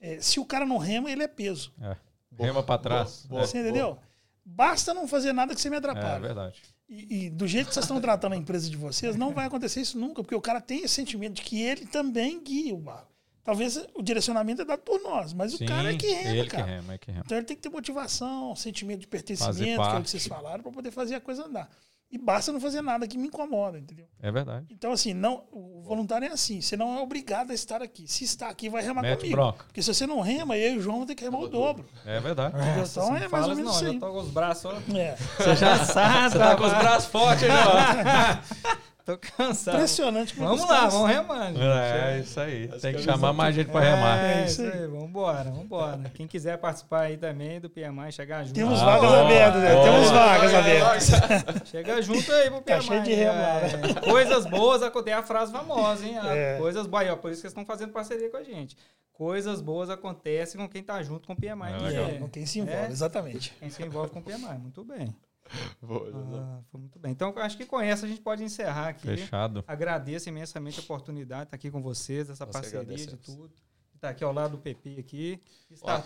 [0.00, 1.72] é, se o cara não rema, ele é peso.
[1.80, 1.96] É.
[2.38, 3.24] Rema pra trás.
[3.26, 3.98] boa, Você entendeu?
[4.44, 6.16] Basta não fazer nada que você me É, atrapalhe.
[6.16, 6.62] é verdade.
[6.88, 9.80] E, e do jeito que vocês estão tratando a empresa de vocês, não vai acontecer
[9.80, 13.12] isso nunca, porque o cara tem esse sentimento de que ele também guia o barco.
[13.46, 16.48] Talvez o direcionamento é dado por nós, mas Sim, o cara é que rema, ele
[16.48, 16.64] cara.
[16.64, 17.22] que rema, é que rema.
[17.24, 20.64] Então ele tem que ter motivação, sentimento de pertencimento, que é o que vocês falaram,
[20.64, 21.70] para poder fazer a coisa andar.
[22.10, 24.06] E basta não fazer nada que me incomoda, entendeu?
[24.22, 24.66] É verdade.
[24.70, 26.60] Então, assim, não, o voluntário é assim.
[26.60, 28.06] Você não é obrigado a estar aqui.
[28.06, 29.36] Se está aqui, vai remar Mete comigo.
[29.36, 29.64] bronca.
[29.64, 31.84] Porque se você não rema, eu e o João vamos ter que remar o dobro.
[32.04, 32.56] É verdade.
[32.78, 33.98] Nossa, Então é mais fala ou menos não, já aí.
[33.98, 34.96] tô com os braços, ó.
[34.96, 35.16] É.
[35.16, 38.76] Você já sabe, você tá com os braços fortes aí, ó.
[39.06, 39.76] Tô cansado.
[39.76, 41.62] Impressionante como Vamos os lá, caras- vamos remando.
[41.62, 42.66] É, isso aí.
[42.80, 44.18] Tem que chamar mais gente pra remar.
[44.18, 46.10] É, É isso isso aí, vambora, vambora.
[46.12, 48.54] Quem quiser participar aí também do PMI, chegar junto.
[48.56, 49.82] Temos Ah, vagas boa, abertas, né?
[49.84, 51.10] Temos vagas abertas.
[51.70, 52.64] Chega junto aí pro PMI.
[52.64, 54.10] Tá cheio de remo lá, é.
[54.10, 55.16] Coisas boas acontecem.
[55.16, 56.18] É a frase famosa, hein?
[56.24, 56.56] É.
[56.58, 57.04] Coisas boas.
[57.04, 58.76] Aí, ó, Por isso que eles estão fazendo parceria com a gente.
[59.12, 61.94] Coisas boas acontecem com quem tá junto com o PMI.
[61.94, 62.16] É.
[62.16, 62.90] É, com quem se envolve, É.
[62.90, 63.54] exatamente.
[63.60, 64.58] Quem se envolve com o PMI.
[64.58, 65.14] Muito bem.
[65.82, 66.10] Boa.
[66.34, 67.12] Ah, foi muito bem.
[67.12, 69.06] Então, acho que com essa a gente pode encerrar aqui.
[69.06, 69.64] Fechado.
[69.66, 73.50] Agradeço imensamente a oportunidade de estar aqui com vocês, essa Nós parceria de tudo.
[73.94, 75.40] Estar aqui ao lado do PP aqui.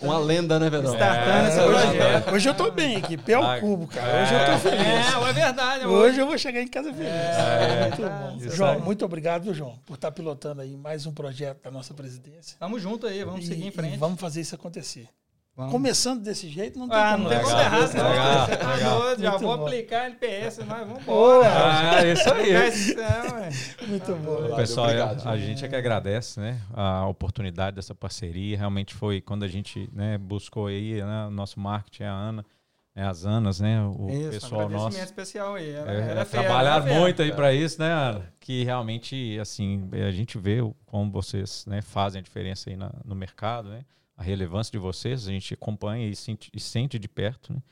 [0.00, 0.92] Uma- lenda, né, Vedão?
[0.94, 2.30] Startando esse É, hoje, projeto.
[2.34, 4.22] hoje eu tô bem aqui, pé ao Ah, cubo, cara.
[4.22, 4.86] Hoje eu tô feliz.
[5.26, 5.86] É, é verdade.
[5.86, 7.10] Hoje eu vou chegar em casa feliz.
[7.10, 8.36] É, muito bom.
[8.46, 8.80] isso João, aí.
[8.80, 12.56] muito obrigado, João, por estar pilotando aí mais um projeto da nossa presidência.
[12.60, 13.96] Tamo junto aí, vamos E- seguir em e frente.
[13.96, 15.08] vamos fazer isso acontecer.
[15.56, 15.72] Vamos.
[15.72, 18.10] Começando desse jeito, não tem Ah, como não tem como Legal, errar, não.
[18.50, 19.62] legal, já Muito vou bom.
[19.66, 21.48] aplicar NPS, nós vamos embora.
[21.52, 23.86] Ah, é isso aí.
[23.88, 24.34] Muito bom.
[24.36, 25.26] Valeu, Pessoal, obrigado.
[25.26, 28.56] a, a gente é que agradece né, a oportunidade dessa parceria.
[28.56, 32.46] Realmente foi quando a gente né, buscou aí né, o nosso marketing, a Ana,
[32.94, 35.04] né, as Anas, né, o Isso, pessoal agradecimento nosso.
[35.04, 35.70] especial aí.
[35.72, 38.32] Ela, É, ela é trabalharam é muito aí para isso, né, Ana?
[38.40, 43.14] Que realmente, assim, a gente vê como vocês né, fazem a diferença aí na- no
[43.14, 43.80] mercado, né?
[44.20, 47.62] A relevância de vocês, a gente acompanha e sente, e sente de perto, né?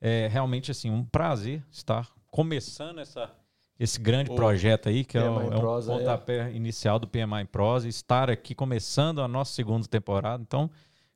[0.00, 3.30] É realmente, assim, um prazer estar começando essa,
[3.78, 5.98] esse grande projeto aí, que é, o, é Prosa, é.
[5.98, 10.42] pontapé inicial do PMI Prosa, estar aqui começando a nossa segunda temporada.
[10.42, 10.68] Então,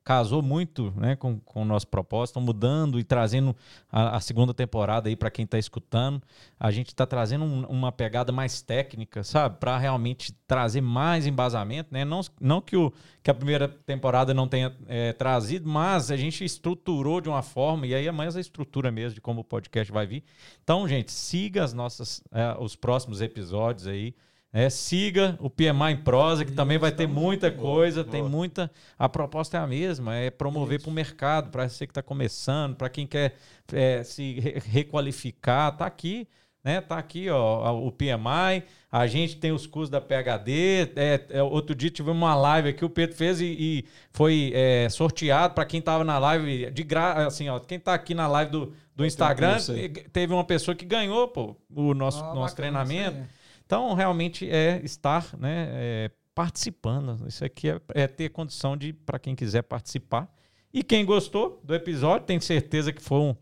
[0.09, 3.55] casou muito né, com, com o nosso propósito, estão mudando e trazendo
[3.91, 6.19] a, a segunda temporada aí para quem está escutando.
[6.59, 9.57] A gente está trazendo um- uma pegada mais técnica, sabe?
[9.59, 12.03] Para realmente trazer mais embasamento, né?
[12.03, 12.91] Não, não que, o,
[13.21, 17.85] que a primeira temporada não tenha é, trazido, mas a gente estruturou de uma forma,
[17.85, 20.23] e aí é mais a estrutura mesmo de como o podcast vai vir.
[20.63, 24.15] Então, gente, siga as nossas, é, os próximos episódios aí.
[24.51, 28.31] É, siga o PMI em prosa, que também vai ter muita coisa, tem boa.
[28.31, 28.71] muita.
[28.97, 32.75] A proposta é a mesma, é promover para o mercado, para você que está começando,
[32.75, 33.35] para quem quer
[33.71, 36.27] é, se re- requalificar, tá aqui,
[36.63, 36.81] né?
[36.81, 38.63] Tá aqui, ó, o PMI.
[38.91, 40.91] A gente tem os cursos da PhD.
[40.95, 44.89] É, é, outro dia tivemos uma live aqui, o Pedro fez e, e foi é,
[44.89, 48.51] sorteado para quem estava na live de graça, assim, ó, quem tá aqui na live
[48.51, 49.57] do, do Instagram,
[50.11, 53.38] teve uma pessoa que ganhou, pô, o nosso, Ah, nosso bacana, treinamento.
[53.69, 57.27] Então, realmente é estar né, é, participando.
[57.27, 60.27] Isso aqui é, é ter condição de, para quem quiser participar.
[60.73, 63.35] E quem gostou do episódio, tenho certeza que foi um,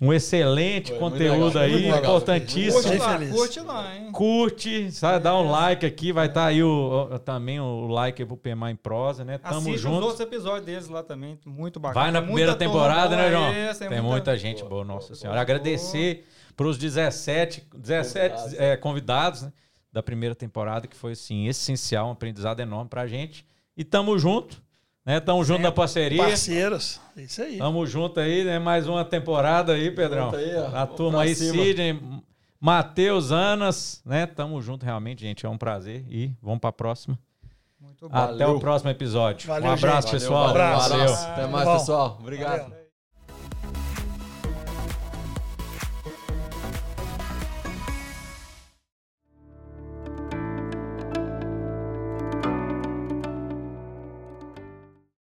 [0.00, 2.82] um excelente Foi conteúdo legal, aí, importantíssimo.
[2.82, 4.10] Curte lá, curte lá, hein?
[4.12, 8.38] Curte, sabe, dá um like aqui, vai estar aí o, o- também o like pro
[8.38, 9.36] PMA em prosa, né?
[9.36, 10.00] Tamo Assiste os junto.
[10.02, 12.04] outros episódios deles lá também, muito bacana.
[12.04, 13.44] Vai na Tem primeira temporada, né, boa João?
[13.50, 15.40] aí, Tem muita gente boa, boa, nossa boa, senhora.
[15.42, 16.24] Agradecer
[16.56, 18.58] para os 17, 17 Convidados.
[18.60, 19.52] é, convidados né,
[19.94, 23.46] da primeira temporada, que foi assim, essencial, um aprendizado enorme pra gente.
[23.76, 24.60] E tamo junto.
[25.06, 25.20] Né?
[25.20, 26.18] Tamo junto na parceria.
[26.20, 27.00] Parceiros.
[27.16, 27.58] É Isso aí.
[27.58, 28.58] Tamo junto aí, né?
[28.58, 30.34] Mais uma temporada aí, Pedrão.
[30.34, 30.76] Aí, ó.
[30.76, 31.62] A turma aí, cima.
[31.62, 32.00] Sidney,
[32.58, 34.26] Matheus, Anas, né?
[34.26, 35.46] Tamo junto realmente, gente.
[35.46, 36.04] É um prazer.
[36.10, 37.16] E vamos pra próxima.
[37.78, 38.16] Muito bom.
[38.16, 38.56] Até Valeu.
[38.56, 39.46] o próximo episódio.
[39.46, 40.20] Valeu, um abraço, gente.
[40.20, 40.52] pessoal.
[40.52, 41.26] Valeu, Valeu, abraço.
[41.28, 41.78] Até mais, Bom.
[41.78, 42.18] pessoal.
[42.20, 42.62] Obrigado.
[42.62, 42.73] Valeu.